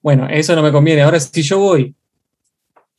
Bueno, 0.00 0.28
eso 0.28 0.56
no 0.56 0.62
me 0.62 0.72
conviene. 0.72 1.02
Ahora, 1.02 1.20
si 1.20 1.42
yo 1.42 1.58
voy, 1.58 1.94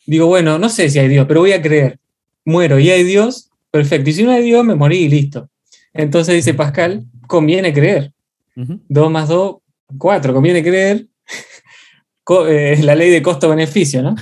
digo, 0.05 0.27
bueno, 0.27 0.59
no 0.59 0.69
sé 0.69 0.89
si 0.89 0.99
hay 0.99 1.07
Dios, 1.07 1.25
pero 1.27 1.41
voy 1.41 1.53
a 1.53 1.61
creer. 1.61 1.99
Muero 2.45 2.79
y 2.79 2.89
hay 2.89 3.03
Dios, 3.03 3.49
perfecto. 3.71 4.09
Y 4.09 4.13
si 4.13 4.23
no 4.23 4.31
hay 4.31 4.43
Dios, 4.43 4.65
me 4.65 4.75
morí 4.75 4.97
y 4.97 5.09
listo. 5.09 5.49
Entonces 5.93 6.35
dice 6.35 6.53
Pascal, 6.53 7.05
conviene 7.27 7.73
creer. 7.73 8.11
Dos 8.55 9.09
más 9.09 9.29
dos, 9.29 9.57
cuatro, 9.97 10.33
conviene 10.33 10.63
creer. 10.63 11.07
Es 12.25 12.79
eh, 12.79 12.83
la 12.83 12.95
ley 12.95 13.09
de 13.09 13.21
costo-beneficio, 13.21 14.01
¿no? 14.01 14.15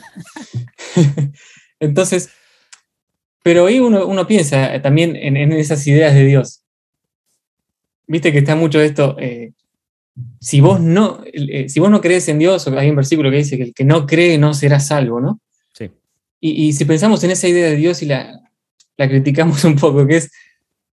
Entonces, 1.80 2.32
pero 3.44 3.68
ahí 3.68 3.80
uno, 3.80 4.26
piensa 4.26 4.82
también 4.82 5.16
en, 5.16 5.52
esas 5.52 5.86
ideas 5.86 6.16
de 6.16 6.26
Dios. 6.26 6.64
Viste 8.08 8.32
que 8.32 8.40
está 8.40 8.56
mucho 8.56 8.82
esto, 8.82 9.18
eh, 9.20 9.54
si 10.40 10.62
vos 10.62 10.80
no, 10.82 11.22
eh, 11.32 11.70
si 11.70 11.80
vos 11.80 11.90
no 11.90 12.02
crees 12.02 12.28
en 12.28 12.40
Dios, 12.40 12.68
hay 12.68 12.90
un 12.90 12.96
versículo 12.96 13.30
que 13.30 13.38
dice 13.38 13.58
que 13.58 13.64
el 13.64 13.74
que 13.74 13.86
no 13.86 14.06
cree 14.06 14.38
no 14.38 14.54
será 14.54 14.80
salvo, 14.80 15.22
¿no? 15.22 15.40
Y, 16.44 16.74
si 16.74 16.86
pensamos 16.86 17.24
en 17.24 17.32
esa 17.32 17.48
idea 17.48 17.68
de 17.68 17.76
Dios 17.76 18.02
y 18.02 18.08
la, 18.08 18.40
la 18.98 19.08
criticamos 19.08 19.64
un 19.66 19.76
poco, 19.76 20.08
que 20.08 20.18
es, 20.18 20.32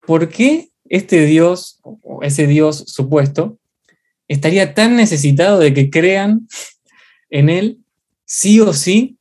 ¿por 0.01 0.27
qué 0.27 0.69
este 0.89 1.25
Dios, 1.25 1.79
o 1.83 2.23
ese 2.23 2.47
Dios 2.47 2.83
supuesto, 2.87 3.59
estaría 4.27 4.73
tan 4.73 4.95
necesitado 4.95 5.59
de 5.59 5.73
que 5.73 5.89
crean 5.89 6.47
en 7.29 7.49
Él 7.49 7.77
sí 8.25 8.59
o 8.59 8.73
sí 8.73 9.17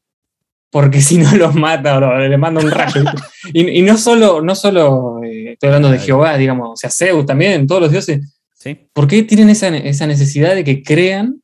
porque 0.74 1.00
si 1.00 1.18
no 1.18 1.36
los 1.36 1.54
mata 1.54 1.98
o 1.98 2.18
le 2.18 2.36
manda 2.36 2.60
un 2.60 2.68
rayo. 2.68 3.04
y, 3.52 3.82
no 3.82 3.96
solo, 3.96 4.42
no 4.42 4.56
solo 4.56 5.22
eh, 5.22 5.52
estoy 5.52 5.68
hablando 5.68 5.88
de 5.88 6.00
Jehová, 6.00 6.36
digamos, 6.36 6.70
o 6.72 6.76
sea, 6.76 6.90
Zeus 6.90 7.24
también, 7.24 7.68
todos 7.68 7.82
los 7.82 7.92
dioses. 7.92 8.40
¿Sí? 8.54 8.88
¿Por 8.92 9.06
qué 9.06 9.22
tienen 9.22 9.50
esa, 9.50 9.70
necesidad 9.70 10.52
de 10.52 10.64
que 10.64 10.82
crean, 10.82 11.40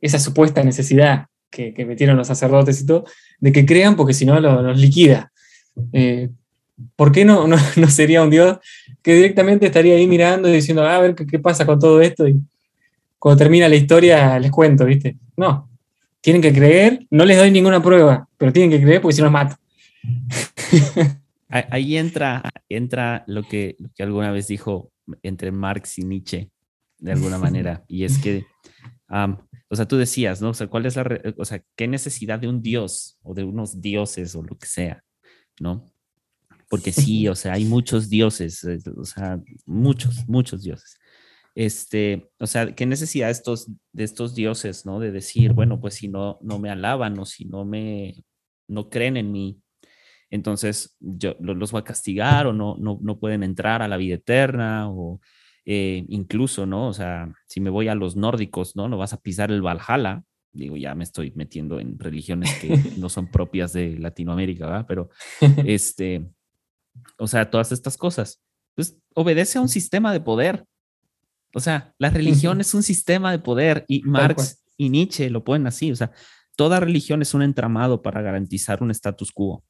esa 0.00 0.18
supuesta 0.18 0.64
necesidad 0.64 1.26
que, 1.50 1.84
metieron 1.84 2.16
los 2.16 2.26
sacerdotes 2.26 2.80
y 2.80 2.86
todo, 2.86 3.04
de 3.38 3.52
que 3.52 3.66
crean 3.66 3.96
porque 3.96 4.14
si 4.14 4.24
no 4.24 4.38
los, 4.40 4.78
liquida? 4.78 5.32
Eh, 5.92 6.30
¿Por 6.96 7.12
qué 7.12 7.24
no, 7.24 7.46
no, 7.76 7.88
sería 7.88 8.22
un 8.22 8.30
Dios 8.30 8.58
que 9.02 9.14
directamente 9.14 9.66
estaría 9.66 9.96
ahí 9.96 10.06
mirando 10.06 10.48
y 10.48 10.52
diciendo, 10.52 10.82
ah, 10.84 10.96
a 10.96 11.00
ver 11.00 11.14
qué, 11.14 11.26
qué 11.26 11.38
pasa 11.38 11.66
con 11.66 11.78
todo 11.78 12.00
esto? 12.00 12.26
Y 12.28 12.40
cuando 13.18 13.38
termina 13.38 13.68
la 13.68 13.76
historia 13.76 14.38
les 14.38 14.50
cuento, 14.50 14.84
¿viste? 14.86 15.16
No, 15.36 15.68
tienen 16.20 16.42
que 16.42 16.52
creer, 16.52 17.06
no 17.10 17.24
les 17.24 17.38
doy 17.38 17.50
ninguna 17.50 17.82
prueba, 17.82 18.28
pero 18.36 18.52
tienen 18.52 18.70
que 18.70 18.82
creer 18.82 19.00
porque 19.00 19.14
si 19.14 19.20
no 19.20 19.26
los 19.26 19.32
mato. 19.32 19.56
Ahí 21.48 21.96
entra, 21.96 22.42
entra 22.68 23.24
lo 23.26 23.42
que, 23.42 23.76
alguna 23.98 24.30
vez 24.30 24.46
dijo 24.46 24.92
entre 25.22 25.50
Marx 25.50 25.98
y 25.98 26.02
Nietzsche, 26.02 26.48
de 26.98 27.12
alguna 27.12 27.38
manera, 27.38 27.84
y 27.88 28.04
es 28.04 28.18
que, 28.18 28.46
o 29.70 29.76
sea, 29.76 29.88
tú 29.88 29.96
decías, 29.96 30.42
¿no? 30.42 30.50
O 30.50 30.54
sea, 30.54 30.66
¿cuál 30.66 30.84
es 30.84 30.96
la, 30.96 31.20
o 31.38 31.44
sea, 31.44 31.62
qué 31.76 31.88
necesidad 31.88 32.38
de 32.38 32.48
un 32.48 32.60
dios 32.60 33.18
o 33.22 33.32
de 33.32 33.44
unos 33.44 33.80
dioses 33.80 34.34
o 34.34 34.42
lo 34.42 34.58
que 34.58 34.66
sea, 34.66 35.02
¿no? 35.58 35.86
Porque 36.68 36.92
sí, 36.92 37.26
o 37.28 37.34
sea, 37.34 37.54
hay 37.54 37.64
muchos 37.64 38.10
dioses, 38.10 38.62
eh, 38.64 38.78
o 38.96 39.04
sea, 39.04 39.40
muchos, 39.64 40.28
muchos 40.28 40.62
dioses 40.62 41.00
este, 41.54 42.30
o 42.38 42.46
sea, 42.46 42.74
qué 42.74 42.86
necesidad 42.86 43.26
de 43.26 43.32
estos, 43.32 43.70
de 43.92 44.04
estos 44.04 44.34
dioses, 44.34 44.86
¿no? 44.86 45.00
De 45.00 45.10
decir, 45.10 45.52
bueno, 45.52 45.80
pues 45.80 45.94
si 45.94 46.08
no, 46.08 46.38
no 46.42 46.58
me 46.58 46.70
alaban 46.70 47.18
o 47.18 47.26
si 47.26 47.44
no 47.44 47.64
me, 47.64 48.24
no 48.68 48.88
creen 48.88 49.16
en 49.16 49.32
mí, 49.32 49.60
entonces 50.30 50.96
yo 51.00 51.36
los 51.40 51.72
voy 51.72 51.80
a 51.80 51.84
castigar 51.84 52.46
o 52.46 52.52
no, 52.52 52.76
no, 52.78 52.98
no 53.02 53.18
pueden 53.18 53.42
entrar 53.42 53.82
a 53.82 53.88
la 53.88 53.96
vida 53.96 54.14
eterna 54.14 54.88
o 54.90 55.20
eh, 55.64 56.04
incluso, 56.08 56.66
¿no? 56.66 56.88
O 56.88 56.92
sea, 56.92 57.32
si 57.46 57.60
me 57.60 57.70
voy 57.70 57.88
a 57.88 57.94
los 57.94 58.16
nórdicos, 58.16 58.76
¿no? 58.76 58.88
No 58.88 58.98
vas 58.98 59.12
a 59.12 59.20
pisar 59.20 59.50
el 59.50 59.62
Valhalla, 59.62 60.24
digo, 60.52 60.76
ya 60.76 60.94
me 60.94 61.04
estoy 61.04 61.32
metiendo 61.36 61.80
en 61.80 61.98
religiones 61.98 62.52
que 62.60 62.68
no 62.98 63.08
son 63.08 63.30
propias 63.30 63.72
de 63.72 63.98
Latinoamérica, 63.98 64.66
¿verdad? 64.66 64.86
Pero, 64.88 65.10
este, 65.64 66.28
o 67.18 67.26
sea, 67.26 67.50
todas 67.50 67.72
estas 67.72 67.96
cosas, 67.96 68.42
pues 68.74 68.98
obedece 69.14 69.58
a 69.58 69.62
un 69.62 69.68
sistema 69.68 70.12
de 70.12 70.20
poder, 70.20 70.64
o 71.54 71.60
sea, 71.60 71.94
la 71.98 72.10
religión 72.10 72.60
es 72.60 72.74
un 72.74 72.82
sistema 72.82 73.32
de 73.32 73.40
poder 73.40 73.84
y 73.88 74.02
Marx 74.02 74.62
y 74.76 74.88
Nietzsche 74.88 75.30
lo 75.30 75.44
ponen 75.44 75.66
así. 75.66 75.90
O 75.90 75.96
sea, 75.96 76.12
toda 76.56 76.80
religión 76.80 77.22
es 77.22 77.34
un 77.34 77.42
entramado 77.42 78.02
para 78.02 78.22
garantizar 78.22 78.82
un 78.82 78.90
status 78.90 79.32
quo. 79.32 79.64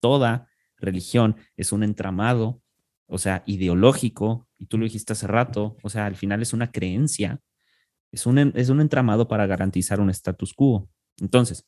Toda 0.00 0.48
religión 0.76 1.36
es 1.56 1.72
un 1.72 1.82
entramado, 1.82 2.60
o 3.06 3.18
sea, 3.18 3.42
ideológico, 3.46 4.47
y 4.58 4.66
tú 4.66 4.78
lo 4.78 4.84
dijiste 4.84 5.12
hace 5.12 5.26
rato, 5.26 5.76
o 5.82 5.88
sea, 5.88 6.06
al 6.06 6.16
final 6.16 6.42
es 6.42 6.52
una 6.52 6.70
creencia, 6.70 7.40
es 8.10 8.26
un, 8.26 8.38
es 8.38 8.68
un 8.68 8.80
entramado 8.80 9.28
para 9.28 9.46
garantizar 9.46 10.00
un 10.00 10.10
status 10.10 10.52
quo. 10.54 10.88
Entonces, 11.20 11.66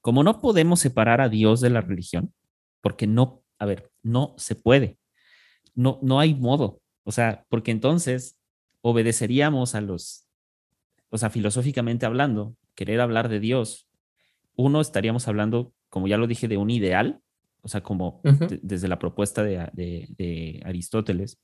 como 0.00 0.22
no 0.22 0.40
podemos 0.40 0.80
separar 0.80 1.20
a 1.20 1.28
Dios 1.28 1.60
de 1.60 1.70
la 1.70 1.80
religión, 1.80 2.32
porque 2.80 3.06
no, 3.06 3.42
a 3.58 3.66
ver, 3.66 3.90
no 4.02 4.34
se 4.36 4.54
puede, 4.54 4.98
no, 5.74 5.98
no 6.02 6.20
hay 6.20 6.34
modo. 6.34 6.80
O 7.04 7.12
sea, 7.12 7.46
porque 7.48 7.70
entonces 7.70 8.38
obedeceríamos 8.82 9.74
a 9.74 9.80
los, 9.80 10.26
o 11.10 11.18
sea, 11.18 11.30
filosóficamente 11.30 12.06
hablando, 12.06 12.54
querer 12.74 13.00
hablar 13.00 13.28
de 13.28 13.40
Dios, 13.40 13.88
uno 14.56 14.80
estaríamos 14.80 15.28
hablando, 15.28 15.72
como 15.88 16.08
ya 16.08 16.18
lo 16.18 16.26
dije, 16.26 16.48
de 16.48 16.56
un 16.56 16.70
ideal, 16.70 17.20
o 17.62 17.68
sea, 17.68 17.82
como 17.82 18.20
desde 18.62 18.88
la 18.88 18.98
propuesta 18.98 19.42
de, 19.42 20.62
Aristóteles. 20.64 21.38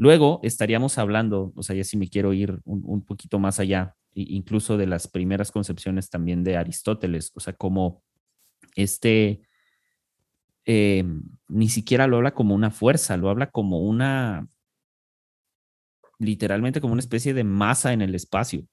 Luego 0.00 0.40
estaríamos 0.42 0.96
hablando, 0.96 1.52
o 1.54 1.62
sea, 1.62 1.76
ya 1.76 1.84
si 1.84 1.98
me 1.98 2.08
quiero 2.08 2.32
ir 2.32 2.58
un, 2.64 3.04
poquito 3.04 3.38
más 3.38 3.60
allá, 3.60 3.96
incluso 4.14 4.78
de 4.78 4.86
las 4.86 5.06
primeras 5.06 5.52
concepciones 5.52 6.08
también 6.08 6.42
de 6.42 6.56
Aristóteles, 6.56 7.32
o 7.34 7.40
sea, 7.40 7.52
como 7.52 8.02
este, 8.76 9.42
eh, 10.64 11.04
ni 11.48 11.68
siquiera 11.68 12.06
lo 12.06 12.16
habla 12.16 12.32
como 12.32 12.54
una 12.54 12.70
fuerza, 12.70 13.18
lo 13.18 13.28
habla 13.28 13.50
como 13.50 13.80
una, 13.80 14.48
literalmente 16.18 16.80
como 16.80 16.94
una 16.94 17.00
especie 17.00 17.34
de 17.34 17.44
masa 17.44 17.92
en 17.92 18.00
el 18.00 18.14
espacio, 18.14 18.64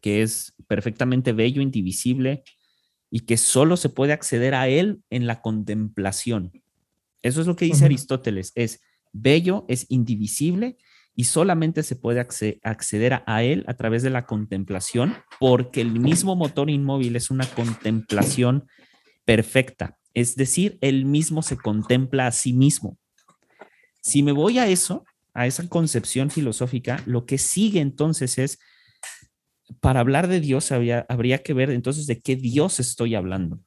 que 0.00 0.22
es 0.22 0.54
perfectamente 0.66 1.34
bello, 1.34 1.60
indivisible 1.60 2.42
y 3.10 3.20
que 3.20 3.36
solo 3.36 3.76
se 3.76 3.90
puede 3.90 4.14
acceder 4.14 4.54
a 4.54 4.66
él 4.68 5.02
en 5.10 5.26
la 5.26 5.42
contemplación. 5.42 6.52
Eso 7.20 7.42
es 7.42 7.46
lo 7.46 7.54
que 7.54 7.66
dice 7.66 7.84
Aristóteles, 7.84 8.52
es 8.54 8.80
bello, 9.12 9.64
es 9.68 9.86
indivisible 9.88 10.76
y 11.14 11.24
solamente 11.24 11.82
se 11.82 11.96
puede 11.96 12.20
acceder 12.20 13.22
a 13.26 13.42
él 13.42 13.64
a 13.68 13.74
través 13.74 14.02
de 14.02 14.10
la 14.10 14.26
contemplación, 14.26 15.16
porque 15.38 15.80
el 15.80 15.98
mismo 15.98 16.36
motor 16.36 16.70
inmóvil 16.70 17.16
es 17.16 17.30
una 17.30 17.46
contemplación 17.46 18.66
perfecta, 19.24 19.98
es 20.14 20.34
decir, 20.36 20.78
él 20.80 21.04
mismo 21.04 21.42
se 21.42 21.56
contempla 21.56 22.26
a 22.26 22.32
sí 22.32 22.52
mismo. 22.52 22.98
Si 24.00 24.22
me 24.22 24.32
voy 24.32 24.58
a 24.58 24.66
eso, 24.66 25.04
a 25.34 25.46
esa 25.46 25.68
concepción 25.68 26.30
filosófica, 26.30 27.02
lo 27.06 27.26
que 27.26 27.38
sigue 27.38 27.80
entonces 27.80 28.38
es, 28.38 28.58
para 29.80 30.00
hablar 30.00 30.26
de 30.26 30.40
Dios 30.40 30.72
habría, 30.72 31.06
habría 31.08 31.42
que 31.42 31.54
ver 31.54 31.70
entonces 31.70 32.06
de 32.06 32.20
qué 32.20 32.34
Dios 32.34 32.80
estoy 32.80 33.14
hablando. 33.14 33.60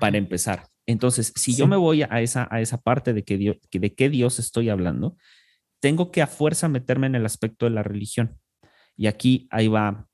Para 0.00 0.18
empezar. 0.18 0.71
Entonces, 0.86 1.32
si 1.36 1.54
yo 1.54 1.66
me 1.66 1.76
voy 1.76 2.02
a 2.02 2.20
esa, 2.20 2.48
a 2.50 2.60
esa 2.60 2.80
parte 2.80 3.12
de, 3.12 3.24
que 3.24 3.36
Dios, 3.36 3.56
de 3.70 3.94
qué 3.94 4.08
Dios 4.08 4.38
estoy 4.38 4.68
hablando, 4.68 5.16
tengo 5.80 6.10
que 6.10 6.22
a 6.22 6.26
fuerza 6.26 6.68
meterme 6.68 7.06
en 7.06 7.14
el 7.14 7.26
aspecto 7.26 7.66
de 7.66 7.70
la 7.70 7.82
religión. 7.82 8.38
Y 8.96 9.06
aquí, 9.06 9.48
ahí 9.50 9.68
va. 9.68 10.08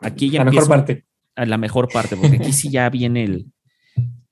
Aquí 0.00 0.30
ya 0.30 0.44
la 0.44 0.50
mejor 0.50 0.68
parte. 0.68 1.06
A 1.34 1.46
la 1.46 1.58
mejor 1.58 1.88
parte, 1.88 2.16
porque 2.16 2.36
aquí 2.36 2.52
sí 2.52 2.70
ya 2.70 2.90
viene 2.90 3.24
el, 3.24 3.52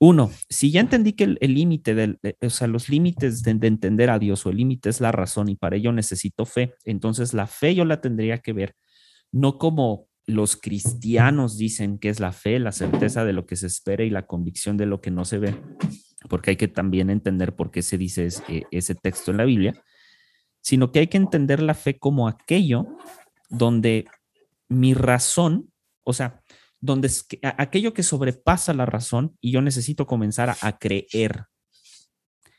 uno, 0.03 0.31
si 0.49 0.71
ya 0.71 0.81
entendí 0.81 1.13
que 1.13 1.35
el 1.39 1.53
límite, 1.53 1.93
de, 1.93 2.17
o 2.41 2.49
sea, 2.49 2.67
los 2.67 2.89
límites 2.89 3.43
de, 3.43 3.51
entender 3.51 4.09
a 4.09 4.17
Dios 4.17 4.43
o 4.47 4.49
el 4.49 4.57
límite 4.57 4.89
es 4.89 4.99
la 4.99 5.11
razón 5.11 5.47
y 5.47 5.55
para 5.55 5.75
ello 5.75 5.91
necesito 5.91 6.47
fe, 6.47 6.73
entonces 6.85 7.35
la 7.35 7.45
fe 7.45 7.75
yo 7.75 7.85
la 7.85 8.01
tendría 8.01 8.39
que 8.39 8.51
ver 8.51 8.75
no 9.31 9.59
como 9.59 10.07
los 10.25 10.55
cristianos 10.55 11.57
dicen 11.57 11.97
que 11.97 12.09
es 12.09 12.19
la 12.19 12.31
fe, 12.31 12.59
la 12.59 12.71
certeza 12.71 13.25
de 13.25 13.33
lo 13.33 13.45
que 13.45 13.55
se 13.55 13.67
espera 13.67 14.03
y 14.03 14.09
la 14.09 14.27
convicción 14.27 14.77
de 14.77 14.85
lo 14.85 15.01
que 15.01 15.11
no 15.11 15.25
se 15.25 15.39
ve, 15.39 15.55
porque 16.29 16.51
hay 16.51 16.55
que 16.55 16.67
también 16.67 17.09
entender 17.09 17.55
por 17.55 17.71
qué 17.71 17.81
se 17.81 17.97
dice 17.97 18.27
ese, 18.27 18.67
ese 18.71 18.95
texto 18.95 19.31
en 19.31 19.37
la 19.37 19.45
Biblia, 19.45 19.73
sino 20.61 20.91
que 20.91 20.99
hay 20.99 21.07
que 21.07 21.17
entender 21.17 21.61
la 21.61 21.73
fe 21.73 21.97
como 21.97 22.27
aquello 22.27 22.87
donde 23.49 24.05
mi 24.69 24.93
razón, 24.93 25.71
o 26.03 26.13
sea, 26.13 26.41
donde 26.79 27.07
es 27.07 27.27
aquello 27.57 27.93
que 27.93 28.03
sobrepasa 28.03 28.73
la 28.73 28.85
razón 28.85 29.37
y 29.41 29.51
yo 29.51 29.61
necesito 29.61 30.07
comenzar 30.07 30.55
a, 30.61 30.77
creer. 30.77 31.45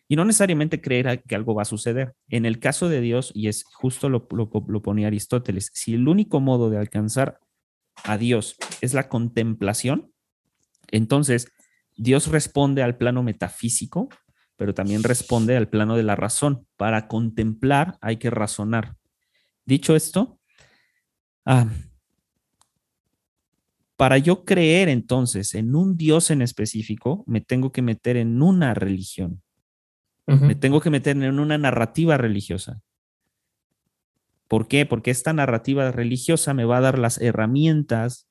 y 0.09 0.17
no 0.17 0.25
necesariamente 0.25 0.81
creer 0.81 1.23
que 1.23 1.35
algo 1.35 1.55
va 1.55 1.63
a 1.63 1.65
suceder. 1.67 2.15
En 2.29 2.45
el 2.45 2.61
caso 2.61 2.89
de 2.89 3.01
Dios, 3.01 3.33
y 3.35 3.49
es 3.49 3.65
justo 3.65 4.09
lo, 4.09 4.29
lo, 4.31 4.51
lo 4.69 4.83
ponía 4.83 5.07
Aristóteles, 5.07 5.71
si 5.73 5.95
el 5.95 6.07
único 6.07 6.41
modo 6.41 6.71
de 6.71 6.79
alcanzar 6.79 7.41
a 8.05 8.19
Dios 8.19 8.57
es 8.81 8.95
la 8.95 9.09
contemplación, 9.09 10.13
entonces 10.91 11.49
Dios 11.97 12.29
responde 12.29 12.83
al 12.83 12.97
plano 12.97 13.23
metafísico, 13.23 14.09
pero 14.57 14.75
también 14.75 15.03
responde 15.03 15.57
al 15.57 15.69
plano 15.69 15.97
de 15.97 16.03
la 16.03 16.17
razón. 16.17 16.67
Para 16.77 17.09
contemplar 17.09 17.99
hay 18.01 18.17
que 18.17 18.31
razonar. 18.31 18.97
Dicho 19.65 19.97
esto, 19.97 20.39
ah, 21.45 21.69
para 23.97 24.19
yo 24.19 24.45
creer 24.45 24.89
entonces 24.89 25.55
en 25.55 25.75
un 25.75 25.97
Dios 25.97 26.31
en 26.31 26.43
específico, 26.43 27.25
me 27.27 27.41
tengo 27.41 27.73
que 27.73 27.83
meter 27.83 28.17
en 28.17 28.43
una 28.43 28.75
religión. 28.75 29.43
Me 30.27 30.55
tengo 30.55 30.81
que 30.81 30.89
meter 30.89 31.17
en 31.17 31.39
una 31.39 31.59
narrativa 31.59 32.17
religiosa. 32.17 32.81
¿Por 34.53 34.69
qué? 34.69 34.85
Porque 34.85 35.11
esta 35.11 35.33
narrativa 35.33 35.91
religiosa 35.93 36.53
me 36.53 36.67
va 36.67 36.77
a 36.77 36.83
dar 36.83 36.99
las 36.99 37.19
herramientas 37.23 38.29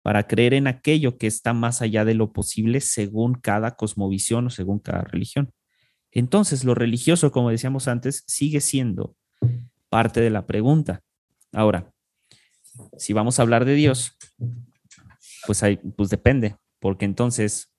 para 0.00 0.28
creer 0.28 0.54
en 0.54 0.68
aquello 0.68 1.18
que 1.18 1.26
está 1.26 1.54
más 1.54 1.82
allá 1.82 2.04
de 2.04 2.14
lo 2.14 2.32
posible 2.32 2.80
según 2.80 3.34
cada 3.34 3.74
cosmovisión 3.74 4.46
o 4.46 4.50
según 4.50 4.78
cada 4.78 5.00
religión. 5.02 5.52
Entonces, 6.12 6.62
lo 6.62 6.76
religioso, 6.76 7.32
como 7.32 7.50
decíamos 7.50 7.88
antes, 7.88 8.22
sigue 8.28 8.60
siendo 8.60 9.16
parte 9.88 10.20
de 10.20 10.30
la 10.30 10.46
pregunta. 10.46 11.02
Ahora, 11.52 11.92
si 12.96 13.12
vamos 13.12 13.40
a 13.40 13.42
hablar 13.42 13.64
de 13.64 13.74
Dios, 13.74 14.16
pues, 15.48 15.64
hay, 15.64 15.78
pues 15.78 16.10
depende, 16.10 16.54
porque 16.78 17.06
entonces 17.06 17.72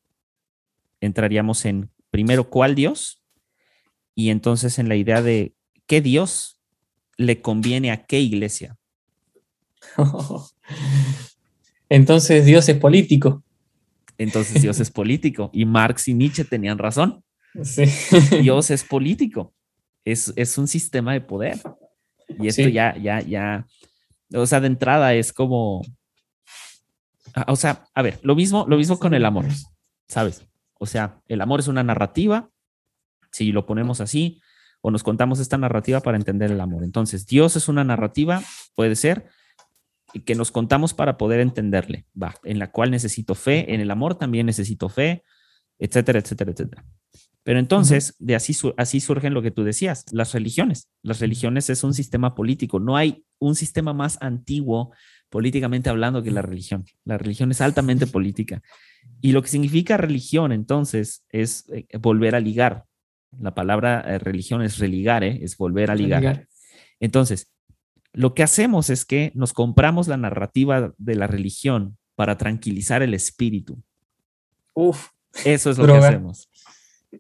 entraríamos 1.00 1.64
en, 1.64 1.90
primero, 2.10 2.50
¿cuál 2.50 2.76
Dios? 2.76 3.24
Y 4.14 4.30
entonces 4.30 4.78
en 4.78 4.90
la 4.90 4.98
idea 4.98 5.22
de 5.22 5.56
qué 5.86 6.02
Dios 6.02 6.57
le 7.18 7.42
conviene 7.42 7.92
a 7.92 8.06
qué 8.06 8.20
iglesia. 8.22 8.78
Entonces 11.90 12.46
Dios 12.46 12.70
es 12.70 12.78
político. 12.78 13.44
Entonces 14.18 14.62
Dios 14.62 14.80
es 14.80 14.92
político. 15.00 15.50
Y 15.54 15.66
Marx 15.66 16.08
y 16.08 16.14
Nietzsche 16.14 16.46
tenían 16.46 16.78
razón. 16.78 17.24
Dios 18.42 18.70
es 18.70 18.84
político. 18.84 19.54
Es, 20.06 20.32
es, 20.36 20.58
un 20.58 20.68
sistema 20.68 21.14
de 21.14 21.22
poder. 21.22 21.60
Y 22.40 22.48
esto 22.48 22.68
ya, 22.70 22.96
ya, 22.98 23.22
ya. 23.22 23.66
O 24.34 24.46
sea, 24.46 24.60
de 24.60 24.68
entrada 24.68 25.14
es 25.14 25.34
como. 25.34 25.82
O 27.48 27.56
sea, 27.56 27.86
a 27.94 28.02
ver, 28.02 28.20
lo 28.24 28.36
mismo, 28.36 28.66
lo 28.68 28.78
mismo 28.78 28.98
con 29.00 29.14
el 29.14 29.26
amor, 29.26 29.46
¿sabes? 30.08 30.48
O 30.80 30.86
sea, 30.86 31.22
el 31.28 31.42
amor 31.42 31.60
es 31.60 31.68
una 31.68 31.84
narrativa. 31.84 32.50
Si 33.32 33.52
lo 33.52 33.66
ponemos 33.66 34.02
así, 34.02 34.42
o 34.82 34.92
nos 34.92 35.04
contamos 35.04 35.40
esta 35.40 35.58
narrativa 35.58 36.02
para 36.02 36.18
entender 36.18 36.52
el 36.52 36.62
amor. 36.62 36.84
Entonces, 36.84 37.26
Dios 37.26 37.56
es 37.56 37.68
una 37.68 37.84
narrativa, 37.84 38.42
puede 38.76 38.96
ser, 38.96 39.28
que 40.26 40.36
nos 40.36 40.52
contamos 40.52 40.94
para 40.94 41.18
poder 41.18 41.40
entenderle, 41.40 42.06
va, 42.22 42.36
en 42.44 42.60
la 42.60 42.72
cual 42.72 42.92
necesito 42.92 43.36
fe, 43.36 43.74
en 43.74 43.82
el 43.82 43.92
amor 43.92 44.16
también 44.16 44.46
necesito 44.46 44.90
fe, 44.90 45.24
etcétera, 45.80 46.20
etcétera, 46.20 46.52
etcétera. 46.52 46.86
Pero 47.48 47.60
entonces, 47.60 48.14
de 48.20 48.36
así, 48.36 48.54
así 48.76 49.00
surgen 49.00 49.34
lo 49.34 49.42
que 49.42 49.52
tú 49.52 49.64
decías, 49.64 50.04
las 50.12 50.34
religiones. 50.34 50.90
Las 51.02 51.22
religiones 51.22 51.70
es 51.70 51.82
un 51.86 51.94
sistema 51.94 52.36
político. 52.36 52.78
No 52.82 52.98
hay 52.98 53.24
un 53.40 53.56
sistema 53.56 53.94
más 53.94 54.18
antiguo 54.20 54.92
políticamente 55.30 55.90
hablando 55.90 56.22
que 56.22 56.32
la 56.32 56.42
religión. 56.42 56.84
La 57.06 57.18
religión 57.18 57.50
es 57.52 57.62
altamente 57.62 58.06
política. 58.06 58.62
Y 59.22 59.32
lo 59.32 59.42
que 59.42 59.48
significa 59.48 59.96
religión, 59.96 60.52
entonces, 60.52 61.26
es 61.30 61.70
eh, 61.70 61.88
volver 61.98 62.36
a 62.36 62.42
ligar. 62.42 62.84
La 63.40 63.54
palabra 63.54 64.02
eh, 64.02 64.20
religión 64.20 64.62
es 64.62 64.80
religar, 64.80 65.24
¿eh? 65.24 65.40
es 65.42 65.58
volver 65.58 65.92
a 65.92 65.96
ligar. 65.96 66.48
Entonces, 67.00 67.52
lo 68.14 68.34
que 68.34 68.44
hacemos 68.44 68.90
es 68.90 69.06
que 69.06 69.32
nos 69.36 69.54
compramos 69.54 70.08
la 70.08 70.18
narrativa 70.18 70.94
de 70.98 71.16
la 71.16 71.28
religión 71.28 71.98
para 72.16 72.38
tranquilizar 72.38 73.04
el 73.04 73.14
espíritu. 73.14 73.82
Uf. 74.74 75.10
Eso 75.46 75.70
es 75.70 75.78
lo 75.78 75.86
que 75.86 75.94
hacemos. 75.94 76.50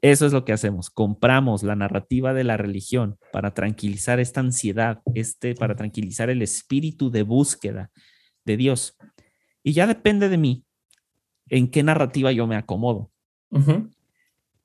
Eso 0.01 0.25
es 0.25 0.33
lo 0.33 0.43
que 0.43 0.53
hacemos. 0.53 0.89
Compramos 0.89 1.63
la 1.63 1.75
narrativa 1.75 2.33
de 2.33 2.43
la 2.43 2.57
religión 2.57 3.17
para 3.31 3.53
tranquilizar 3.53 4.19
esta 4.19 4.39
ansiedad, 4.39 5.01
este, 5.13 5.55
para 5.55 5.75
tranquilizar 5.75 6.29
el 6.29 6.41
espíritu 6.41 7.09
de 7.09 7.23
búsqueda 7.23 7.91
de 8.43 8.57
Dios. 8.57 8.97
Y 9.63 9.73
ya 9.73 9.87
depende 9.87 10.29
de 10.29 10.37
mí 10.37 10.65
en 11.49 11.69
qué 11.69 11.83
narrativa 11.83 12.31
yo 12.31 12.47
me 12.47 12.55
acomodo. 12.55 13.11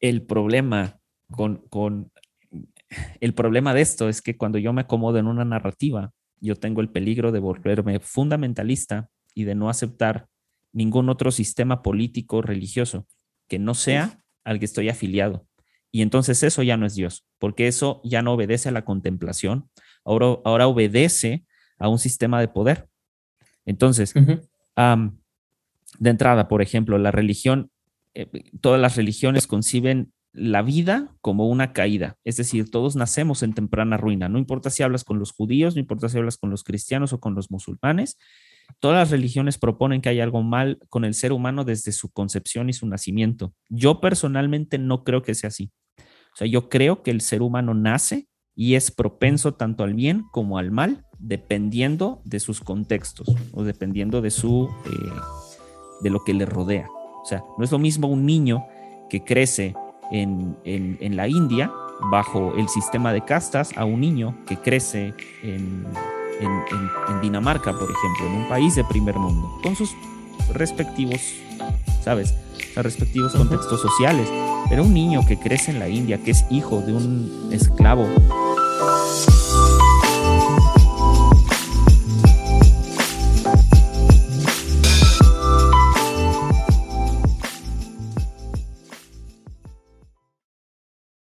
El 0.01 0.23
problema 0.23 0.99
con, 1.33 1.57
con, 1.69 2.11
el 3.21 3.35
problema 3.35 3.75
de 3.75 3.81
esto 3.81 4.09
es 4.09 4.23
que 4.23 4.37
cuando 4.37 4.59
yo 4.59 4.73
me 4.73 4.83
acomodo 4.83 5.19
en 5.19 5.27
una 5.27 5.45
narrativa, 5.45 6.13
yo 6.41 6.57
tengo 6.57 6.81
el 6.81 6.91
peligro 6.91 7.33
de 7.33 7.41
volverme 7.41 8.01
fundamentalista 8.01 9.09
y 9.35 9.45
de 9.45 9.55
no 9.55 9.71
aceptar 9.71 10.27
ningún 10.73 11.09
otro 11.09 11.31
sistema 11.31 11.83
político 11.83 12.43
religioso 12.43 13.07
que 13.49 13.59
no 13.59 13.75
sea 13.75 14.25
al 14.45 14.59
que 14.59 14.65
estoy 14.65 14.89
afiliado. 14.89 15.47
Y 15.91 16.03
entonces 16.03 16.43
eso 16.43 16.63
ya 16.63 16.77
no 16.77 16.87
es 16.87 16.95
Dios, 16.95 17.27
porque 17.39 17.69
eso 17.69 18.01
ya 18.05 18.23
no 18.23 18.33
obedece 18.33 18.71
a 18.71 18.73
la 18.73 18.85
contemplación, 18.85 19.69
ahora, 20.05 20.39
ahora 20.45 20.67
obedece 20.67 21.45
a 21.79 21.89
un 21.89 21.99
sistema 21.99 22.41
de 22.41 22.49
poder. 22.49 22.89
Entonces, 23.67 24.15
de 24.15 26.11
entrada, 26.11 26.49
por 26.49 26.63
ejemplo, 26.63 26.97
la 26.99 27.11
religión, 27.11 27.71
eh, 28.15 28.27
todas 28.61 28.81
las 28.81 28.97
religiones 28.97 29.47
conciben 29.47 30.13
la 30.33 30.63
vida 30.63 31.15
como 31.21 31.49
una 31.49 31.73
caída. 31.73 32.17
Es 32.25 32.37
decir, 32.37 32.71
todos 32.71 32.97
nacemos 32.97 33.43
en 33.43 33.53
temprana 33.53 33.97
ruina. 33.97 34.29
No 34.29 34.39
importa 34.39 34.71
si 34.71 34.83
hablas 34.83 35.05
con 35.05 35.19
los 35.19 35.33
judíos, 35.33 35.75
no 35.75 35.81
importa 35.81 36.09
si 36.09 36.19
hablas 36.19 36.39
con 36.39 36.51
los 36.51 36.65
cristianos 36.65 37.13
o 37.13 37.21
con 37.21 37.35
los 37.35 37.51
musulmanes. 37.51 38.19
Todas 38.81 38.97
las 38.97 39.11
religiones 39.11 39.59
proponen 39.59 40.01
que 40.01 40.09
hay 40.09 40.21
algo 40.21 40.43
mal 40.43 40.79
con 40.89 41.05
el 41.05 41.15
ser 41.15 41.33
humano 41.33 41.65
desde 41.65 41.93
su 41.93 42.11
concepción 42.11 42.71
y 42.71 42.73
su 42.73 42.87
nacimiento. 42.87 43.53
Yo 43.69 44.01
personalmente 44.01 44.79
no 44.79 45.05
creo 45.05 45.23
que 45.23 45.35
sea 45.35 45.49
así. 45.49 45.71
O 45.99 46.37
sea, 46.37 46.47
yo 46.47 46.71
creo 46.71 47.03
que 47.03 47.11
el 47.11 47.21
ser 47.21 47.43
humano 47.43 47.75
nace 47.75 48.29
y 48.55 48.75
es 48.75 48.91
propenso 48.91 49.55
tanto 49.55 49.85
al 49.85 49.95
bien 49.95 50.25
como 50.33 50.59
al 50.59 50.71
mal, 50.71 51.05
dependiendo 51.19 52.23
de 52.25 52.41
sus 52.41 52.61
contextos 52.61 53.35
o 53.53 53.65
dependiendo 53.65 54.23
de 54.23 54.31
su 54.31 54.69
eh, 54.87 55.21
de 56.03 56.11
lo 56.11 56.25
que 56.25 56.35
le 56.35 56.47
rodea. 56.47 56.89
O 57.23 57.25
sea, 57.25 57.43
no 57.59 57.65
es 57.65 57.71
lo 57.71 57.79
mismo 57.79 58.09
un 58.09 58.27
niño 58.27 58.65
que 59.09 59.23
crece 59.23 59.75
en, 60.13 61.17
la 61.17 61.29
India 61.29 61.73
bajo 62.11 62.55
el 62.57 62.69
sistema 62.69 63.13
de 63.13 63.25
castas 63.25 63.71
a 63.77 63.85
un 63.85 64.01
niño 64.01 64.37
que 64.47 64.57
crece 64.57 65.15
en, 65.43 65.87
Dinamarca, 67.21 67.73
por 67.73 67.89
ejemplo, 67.89 68.27
en 68.27 68.43
un 68.43 68.49
país 68.49 68.75
de 68.75 68.83
primer 68.83 69.17
mundo, 69.17 69.49
con 69.63 69.77
sus 69.77 69.95
respectivos, 70.53 71.21
¿sabes? 72.03 72.35
respectivos 72.75 73.33
contextos 73.35 73.81
sociales. 73.81 74.29
Pero 74.69 74.83
un 74.83 74.95
niño 74.95 75.25
que 75.27 75.39
crece 75.39 75.71
en 75.71 75.79
la 75.79 75.89
India, 75.89 76.19
que 76.19 76.33
es 76.33 76.45
hijo 76.51 76.81
de 76.81 76.95
un 76.95 77.49
esclavo, 77.53 78.09